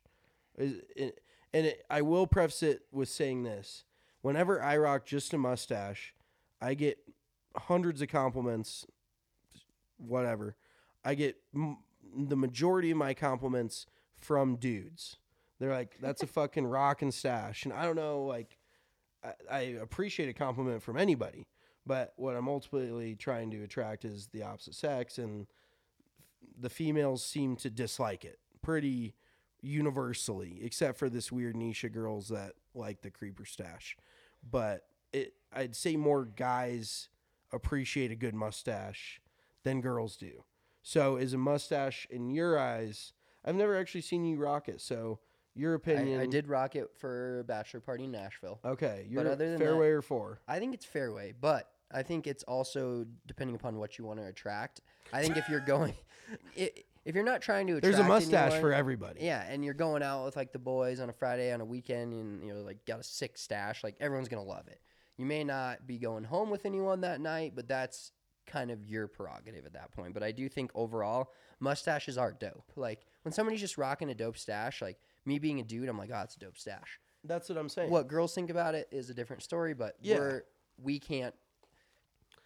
Is- 0.56 0.82
it- 0.96 1.20
And 1.54 1.66
it, 1.66 1.84
I 1.90 2.00
will 2.00 2.26
preface 2.26 2.62
it 2.62 2.86
with 2.90 3.08
saying 3.10 3.42
this: 3.42 3.84
whenever 4.22 4.62
I 4.62 4.76
rock 4.78 5.04
just 5.04 5.34
a 5.34 5.38
mustache, 5.38 6.14
I 6.62 6.72
get 6.74 6.98
hundreds 7.56 8.00
of 8.00 8.08
compliments. 8.08 8.86
Whatever, 9.98 10.56
I 11.04 11.14
get 11.14 11.36
m- 11.54 11.78
the 12.16 12.36
majority 12.36 12.90
of 12.90 12.96
my 12.96 13.14
compliments 13.14 13.86
from 14.16 14.56
dudes. 14.56 15.16
They're 15.58 15.72
like, 15.72 15.96
"That's 16.00 16.22
a 16.22 16.26
fucking 16.38 16.66
rock 16.66 17.02
and 17.02 17.12
stash," 17.12 17.64
and 17.64 17.72
I 17.72 17.84
don't 17.84 17.96
know, 17.96 18.24
like, 18.24 18.58
I, 19.24 19.32
I 19.50 19.60
appreciate 19.60 20.28
a 20.28 20.34
compliment 20.34 20.82
from 20.82 20.96
anybody, 20.96 21.46
but 21.86 22.12
what 22.16 22.36
I'm 22.36 22.48
ultimately 22.48 23.14
trying 23.14 23.50
to 23.52 23.62
attract 23.62 24.04
is 24.04 24.28
the 24.28 24.42
opposite 24.42 24.74
sex, 24.74 25.18
and 25.18 25.46
the 26.58 26.70
females 26.70 27.24
seem 27.24 27.56
to 27.56 27.70
dislike 27.70 28.24
it 28.24 28.38
pretty 28.62 29.14
universally, 29.60 30.58
except 30.62 30.98
for 30.98 31.08
this 31.08 31.30
weird 31.32 31.56
niche 31.56 31.84
of 31.84 31.92
girls 31.92 32.28
that 32.28 32.52
like 32.74 33.02
the 33.02 33.10
creeper 33.10 33.44
stash. 33.44 33.96
But 34.48 34.86
it, 35.12 35.34
I'd 35.52 35.76
say 35.76 35.96
more 35.96 36.24
guys 36.24 37.08
appreciate 37.52 38.10
a 38.10 38.16
good 38.16 38.34
mustache 38.34 39.20
than 39.62 39.80
girls 39.80 40.16
do. 40.16 40.44
So, 40.82 41.16
is 41.16 41.32
a 41.32 41.38
mustache 41.38 42.06
in 42.10 42.30
your 42.30 42.58
eyes? 42.58 43.12
I've 43.44 43.54
never 43.54 43.76
actually 43.78 44.02
seen 44.02 44.24
you 44.24 44.36
rock 44.36 44.68
it. 44.68 44.80
So, 44.80 45.20
your 45.54 45.74
opinion? 45.74 46.20
I, 46.20 46.24
I 46.24 46.26
did 46.26 46.48
rock 46.48 46.76
it 46.76 46.90
for 46.98 47.40
a 47.40 47.44
bachelor 47.44 47.80
party 47.80 48.04
in 48.04 48.12
Nashville. 48.12 48.60
Okay, 48.64 49.06
you're 49.08 49.20
other 49.26 49.50
than 49.50 49.58
fairway 49.58 49.90
that- 49.90 49.96
or 49.96 50.02
four. 50.02 50.40
I 50.48 50.58
think 50.58 50.74
it's 50.74 50.84
fairway, 50.84 51.34
but 51.38 51.70
I 51.92 52.02
think 52.02 52.26
it's 52.26 52.42
also 52.44 53.06
depending 53.26 53.54
upon 53.54 53.76
what 53.78 53.98
you 53.98 54.04
want 54.04 54.18
to 54.20 54.26
attract. 54.26 54.80
I 55.12 55.22
think 55.22 55.36
if 55.36 55.48
you're 55.48 55.60
going, 55.60 55.94
i 56.58 56.70
if 57.04 57.16
you're 57.16 57.24
not 57.24 57.42
trying 57.42 57.66
to 57.66 57.72
attract 57.76 57.96
There's 57.96 58.04
a 58.04 58.08
mustache 58.08 58.52
anyone- 58.52 58.60
for 58.60 58.72
everybody. 58.72 59.24
Yeah, 59.24 59.44
and 59.48 59.64
you're 59.64 59.74
going 59.74 60.02
out 60.02 60.24
with 60.24 60.36
like 60.36 60.52
the 60.52 60.58
boys 60.58 61.00
on 61.00 61.10
a 61.10 61.12
Friday 61.12 61.52
on 61.52 61.60
a 61.60 61.64
weekend, 61.64 62.12
and 62.12 62.42
you 62.44 62.54
know 62.54 62.60
like 62.60 62.84
got 62.86 63.00
a 63.00 63.04
sick 63.04 63.36
stash. 63.36 63.84
Like 63.84 63.96
everyone's 64.00 64.28
gonna 64.28 64.42
love 64.42 64.68
it. 64.68 64.80
You 65.18 65.26
may 65.26 65.44
not 65.44 65.86
be 65.86 65.98
going 65.98 66.24
home 66.24 66.48
with 66.48 66.64
anyone 66.64 67.02
that 67.02 67.20
night, 67.20 67.52
but 67.54 67.68
that's 67.68 68.12
kind 68.46 68.70
of 68.70 68.84
your 68.84 69.06
prerogative 69.06 69.66
at 69.66 69.72
that 69.74 69.92
point. 69.92 70.14
But 70.14 70.22
I 70.22 70.32
do 70.32 70.48
think 70.48 70.70
overall, 70.74 71.30
mustaches 71.60 72.18
are 72.18 72.32
dope. 72.32 72.72
Like 72.76 73.06
when 73.22 73.32
somebody's 73.32 73.60
just 73.60 73.78
rocking 73.78 74.10
a 74.10 74.14
dope 74.14 74.36
stash, 74.38 74.82
like 74.82 74.98
me 75.24 75.38
being 75.38 75.60
a 75.60 75.62
dude, 75.64 75.88
I'm 75.88 75.98
like, 75.98 76.10
oh, 76.12 76.20
it's 76.22 76.36
a 76.36 76.38
dope 76.40 76.58
stash. 76.58 76.98
That's 77.24 77.48
what 77.48 77.56
I'm 77.58 77.68
saying. 77.68 77.90
What 77.90 78.08
girls 78.08 78.34
think 78.34 78.50
about 78.50 78.74
it 78.74 78.88
is 78.90 79.08
a 79.10 79.14
different 79.14 79.42
story, 79.42 79.74
but 79.74 79.96
Yeah. 80.00 80.18
we're 80.18 80.42
we 80.78 80.98
can't 80.98 81.34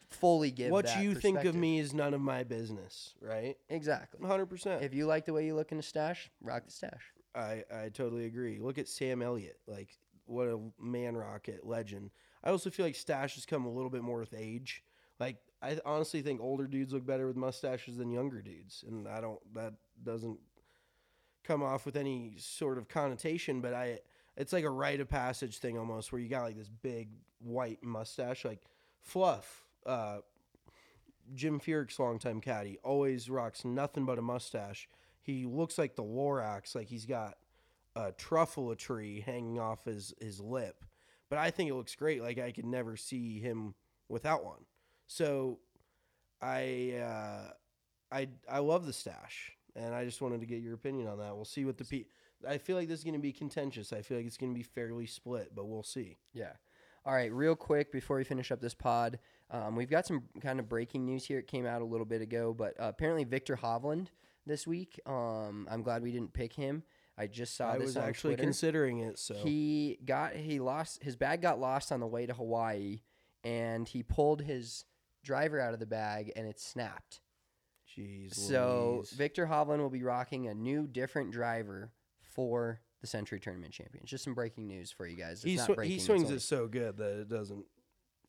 fully 0.09 0.51
give 0.51 0.71
what 0.71 1.01
you 1.01 1.15
think 1.15 1.45
of 1.45 1.55
me 1.55 1.79
is 1.79 1.93
none 1.93 2.15
of 2.15 2.21
my 2.21 2.45
business, 2.45 3.15
right? 3.21 3.57
exactly. 3.69 4.21
100%. 4.21 4.83
If 4.83 4.95
you 4.95 5.07
like 5.07 5.25
the 5.25 5.33
way 5.33 5.47
you 5.47 5.55
look 5.55 5.73
in 5.73 5.79
a 5.79 5.83
stash, 5.83 6.31
rock 6.41 6.65
the 6.67 6.71
stash. 6.73 7.13
I, 7.35 7.65
I 7.75 7.89
totally 7.89 8.27
agree. 8.27 8.59
Look 8.61 8.79
at 8.79 8.89
Sam 8.89 9.21
Elliott. 9.21 9.59
Like, 9.67 9.97
what 10.27 10.49
a 10.49 10.59
man 10.81 11.17
rocket 11.17 11.67
legend. 11.67 12.11
I 12.45 12.51
also 12.51 12.71
feel 12.71 12.87
like 12.87 12.95
stashes 12.95 13.47
come 13.47 13.67
a 13.67 13.71
little 13.71 13.91
bit 13.91 14.03
more 14.03 14.21
with 14.21 14.33
age. 14.37 14.83
Like, 15.19 15.37
I 15.63 15.79
honestly 15.85 16.23
think 16.23 16.41
older 16.41 16.67
dudes 16.67 16.93
look 16.93 17.07
better 17.07 17.27
with 17.27 17.37
mustaches 17.37 17.97
than 17.97 18.11
younger 18.11 18.43
dudes. 18.43 18.85
And 18.87 19.09
I 19.09 19.21
don't, 19.21 19.41
that 19.55 19.75
doesn't 20.03 20.39
come 21.45 21.63
off 21.63 21.87
with 21.87 21.97
any 21.97 22.35
sort 22.39 22.79
of 22.79 22.89
connotation, 22.89 23.61
but 23.61 23.73
I, 23.73 24.01
it's 24.37 24.53
like 24.53 24.65
a 24.65 24.71
rite 24.71 25.01
of 25.01 25.09
passage 25.09 25.59
thing 25.59 25.79
almost 25.79 26.13
where 26.13 26.21
you 26.21 26.29
got 26.29 26.45
like 26.45 26.57
this 26.57 26.69
big 26.69 27.09
white 27.39 27.83
mustache, 27.83 28.45
like 28.45 28.61
Fluff. 29.01 29.65
Uh, 29.85 30.19
Jim 31.35 31.59
Furyk's 31.59 31.99
longtime 31.99 32.41
caddy 32.41 32.79
always 32.83 33.31
rocks 33.31 33.65
nothing 33.65 34.05
but 34.05 34.19
a 34.19 34.23
mustache. 34.23 34.89
He 35.23 35.45
looks 35.45 35.79
like 35.79 35.97
the 35.97 36.05
Lorax, 36.05 36.75
like 36.75 36.89
he's 36.89 37.07
got 37.07 37.37
a 37.97 38.13
truffle 38.13 38.75
tree 38.77 39.21
hanging 39.21 39.59
off 39.59 39.85
his 39.85 40.15
his 40.21 40.41
lip. 40.41 40.85
But 41.29 41.39
I 41.39 41.51
think 41.51 41.71
it 41.71 41.75
looks 41.75 41.97
great. 41.97 42.23
Like 42.23 42.39
I 42.39 42.53
could 42.53 42.67
never 42.67 42.97
see 42.97 43.41
him 43.41 43.75
without 44.09 44.45
one. 44.45 44.65
So 45.07 45.59
I 46.41 46.95
uh, 47.03 47.51
I 48.13 48.29
I 48.49 48.59
love 48.59 48.87
the 48.87 48.93
stash, 48.93 49.53
and 49.75 49.95
I 49.95 50.05
just 50.05 50.21
wanted 50.21 50.41
to 50.41 50.47
get 50.47 50.61
your 50.63 50.75
opinion 50.75 51.09
on 51.09 51.19
that. 51.19 51.35
We'll 51.35 51.45
see 51.45 51.65
what 51.65 51.79
the 51.79 51.85
pe- 51.85 52.05
I 52.49 52.59
feel 52.59 52.77
like 52.77 52.89
this 52.89 52.99
is 52.99 53.05
going 53.05 53.15
to 53.15 53.21
be 53.21 53.33
contentious. 53.33 53.93
I 53.93 54.03
feel 54.03 54.19
like 54.19 54.27
it's 54.27 54.37
going 54.37 54.53
to 54.53 54.57
be 54.59 54.63
fairly 54.63 55.07
split, 55.07 55.53
but 55.55 55.67
we'll 55.67 55.83
see. 55.83 56.19
Yeah. 56.33 56.53
All 57.05 57.15
right, 57.15 57.33
real 57.33 57.55
quick 57.55 57.93
before 57.93 58.17
we 58.17 58.25
finish 58.25 58.51
up 58.51 58.61
this 58.61 58.75
pod, 58.75 59.21
um, 59.53 59.77
we've 59.77 59.89
got 59.89 60.07
some 60.07 60.25
kind 60.41 60.59
of 60.59 60.69
breaking 60.69 61.07
news 61.07 61.25
here. 61.25 61.39
It 61.39 61.47
came 61.47 61.65
out 61.65 61.81
a 61.81 61.85
little 61.85 62.05
bit 62.05 62.21
ago, 62.21 62.53
but 62.53 62.75
uh, 62.81 62.87
apparently 62.89 63.23
Viktor 63.23 63.57
Hovland 63.57 64.09
this 64.45 64.67
week. 64.67 64.99
Um, 65.07 65.69
I'm 65.71 65.83
glad 65.83 66.03
we 66.03 66.11
didn't 66.11 66.33
pick 66.33 66.53
him. 66.53 66.83
I 67.17 67.29
just 67.29 67.57
saw 67.57 67.73
I 67.73 67.79
this 67.79 67.87
was 67.87 67.97
actually 67.97 68.33
Twitter. 68.35 68.43
considering 68.43 68.99
it. 68.99 69.19
So 69.21 69.35
He 69.35 69.99
got 70.05 70.35
he 70.35 70.59
lost 70.59 71.03
his 71.03 71.15
bag 71.17 71.41
got 71.43 71.61
lost 71.61 71.93
on 71.93 72.01
the 72.01 72.07
way 72.09 72.27
to 72.27 72.35
Hawaii, 72.35 73.01
and 73.45 73.89
he 73.89 74.03
pulled 74.03 74.43
his 74.43 74.85
driver 75.27 75.61
out 75.61 75.75
of 75.75 75.81
the 75.81 75.87
bag 75.87 76.33
and 76.37 76.47
it 76.47 76.59
snapped. 76.59 77.21
jeez. 77.97 78.35
So 78.35 78.95
Louise. 78.97 79.11
Viktor 79.11 79.47
Hovland 79.47 79.79
will 79.79 79.91
be 79.91 80.03
rocking 80.03 80.49
a 80.49 80.55
new, 80.55 80.87
different 80.87 81.33
driver 81.33 81.93
for 82.23 82.81
the 83.01 83.07
Sentry 83.07 83.39
Tournament 83.41 83.73
Champions. 83.73 84.09
Just 84.09 84.25
some 84.25 84.35
breaking 84.35 84.67
news 84.67 84.91
for 84.91 85.07
you 85.07 85.17
guys. 85.17 85.45
It's 85.45 85.65
sw- 85.65 85.75
breaking, 85.75 85.93
he 85.95 85.99
swings 86.01 86.25
only- 86.25 86.37
it 86.37 86.41
so 86.41 86.67
good 86.69 86.97
that 86.97 87.21
it 87.21 87.29
doesn't. 87.29 87.67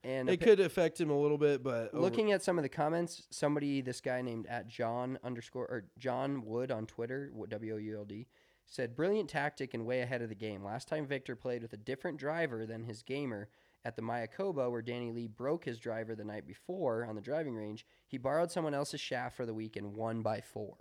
and 0.04 0.30
It 0.30 0.34
appa- 0.34 0.43
could 0.45 0.60
affect 0.60 1.00
him 1.02 1.10
a 1.10 1.20
little 1.20 1.38
bit, 1.39 1.64
but 1.64 1.93
over- 1.93 2.00
looking 2.02 2.32
at 2.32 2.43
some 2.43 2.58
of 2.60 2.64
the 2.64 2.70
comments, 2.70 3.28
somebody, 3.32 3.82
this 3.82 4.00
guy 4.02 4.22
named 4.22 4.45
at 4.48 4.68
John 4.68 5.18
underscore 5.24 5.66
or 5.66 5.86
John 5.98 6.45
Wood 6.45 6.72
on 6.72 6.86
Twitter, 6.86 7.32
W 7.50 7.74
O 7.74 7.78
U 7.78 7.98
L 7.98 8.06
D, 8.06 8.28
said 8.66 8.95
brilliant 8.95 9.30
tactic 9.30 9.74
and 9.74 9.86
way 9.86 10.02
ahead 10.02 10.22
of 10.22 10.30
the 10.30 10.36
game. 10.36 10.64
Last 10.64 10.88
time 10.88 11.06
Viktor 11.08 11.36
played 11.36 11.62
with 11.62 11.74
a 11.74 11.78
different 11.78 12.18
driver 12.20 12.66
than 12.66 12.84
his 12.84 13.02
gamer 13.02 13.50
at 13.88 13.96
the 13.96 14.02
Mayakoba, 14.02 14.70
where 14.70 14.82
Danny 14.82 15.12
Lee 15.12 15.28
broke 15.28 15.64
his 15.64 15.80
driver 15.80 16.14
the 16.14 16.26
night 16.26 16.46
before 16.46 17.06
on 17.06 17.16
the 17.16 17.22
driving 17.22 17.56
range. 17.56 17.86
He 18.06 18.18
borrowed 18.18 18.52
someone 18.52 18.74
else's 18.74 19.00
shaft 19.00 19.38
for 19.38 19.46
the 19.46 19.54
week 19.54 19.78
and 19.78 19.96
won 19.96 20.22
by 20.22 20.42
four. 20.42 20.76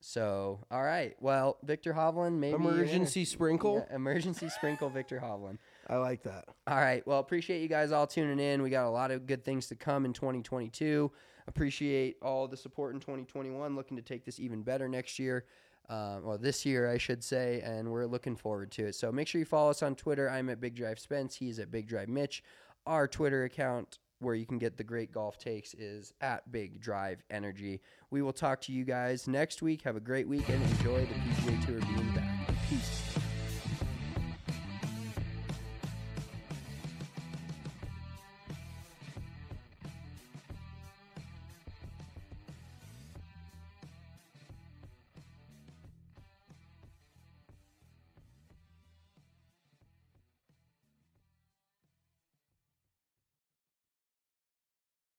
So, 0.00 0.60
all 0.70 0.82
right. 0.82 1.16
Well, 1.18 1.56
Viktor 1.64 1.94
Hovland, 1.94 2.38
maybe 2.38 2.56
Emergency 2.56 3.24
sprinkle? 3.24 3.86
Yeah, 3.88 3.96
emergency 3.96 4.50
sprinkle, 4.50 4.90
Viktor 4.90 5.18
Hovland. 5.18 5.56
I 5.88 5.96
like 5.96 6.24
that. 6.24 6.44
All 6.66 6.76
right. 6.76 7.04
Well, 7.06 7.20
appreciate 7.20 7.62
you 7.62 7.68
guys 7.68 7.90
all 7.90 8.06
tuning 8.06 8.38
in. 8.38 8.60
We 8.60 8.68
got 8.68 8.84
a 8.84 8.90
lot 8.90 9.10
of 9.10 9.26
good 9.26 9.46
things 9.46 9.68
to 9.68 9.74
come 9.74 10.04
in 10.04 10.12
2022. 10.12 11.10
Appreciate 11.48 12.16
all 12.20 12.46
the 12.46 12.56
support 12.58 12.92
in 12.92 13.00
2021. 13.00 13.74
Looking 13.74 13.96
to 13.96 14.02
take 14.02 14.26
this 14.26 14.38
even 14.38 14.62
better 14.62 14.90
next 14.90 15.18
year. 15.18 15.46
Um, 15.88 16.24
well, 16.24 16.38
this 16.38 16.64
year, 16.64 16.90
I 16.90 16.98
should 16.98 17.22
say, 17.22 17.60
and 17.62 17.90
we're 17.90 18.06
looking 18.06 18.36
forward 18.36 18.70
to 18.72 18.86
it. 18.86 18.94
So 18.94 19.12
make 19.12 19.28
sure 19.28 19.38
you 19.38 19.44
follow 19.44 19.70
us 19.70 19.82
on 19.82 19.94
Twitter. 19.94 20.30
I'm 20.30 20.48
at 20.48 20.60
Big 20.60 20.74
Drive 20.74 20.98
Spence. 20.98 21.36
He's 21.36 21.58
at 21.58 21.70
Big 21.70 21.86
Drive 21.86 22.08
Mitch. 22.08 22.42
Our 22.86 23.06
Twitter 23.06 23.44
account, 23.44 23.98
where 24.20 24.34
you 24.34 24.46
can 24.46 24.58
get 24.58 24.76
the 24.76 24.84
great 24.84 25.12
golf 25.12 25.38
takes, 25.38 25.74
is 25.74 26.12
at 26.20 26.50
Big 26.50 26.80
Drive 26.80 27.22
Energy. 27.30 27.80
We 28.10 28.22
will 28.22 28.32
talk 28.32 28.60
to 28.62 28.72
you 28.72 28.84
guys 28.84 29.28
next 29.28 29.60
week. 29.60 29.82
Have 29.82 29.96
a 29.96 30.00
great 30.00 30.28
week 30.28 30.48
and 30.48 30.62
enjoy 30.62 31.00
the 31.00 31.14
PGA 31.14 31.66
Tour 31.66 31.80
being 31.80 32.14
back. 32.14 32.33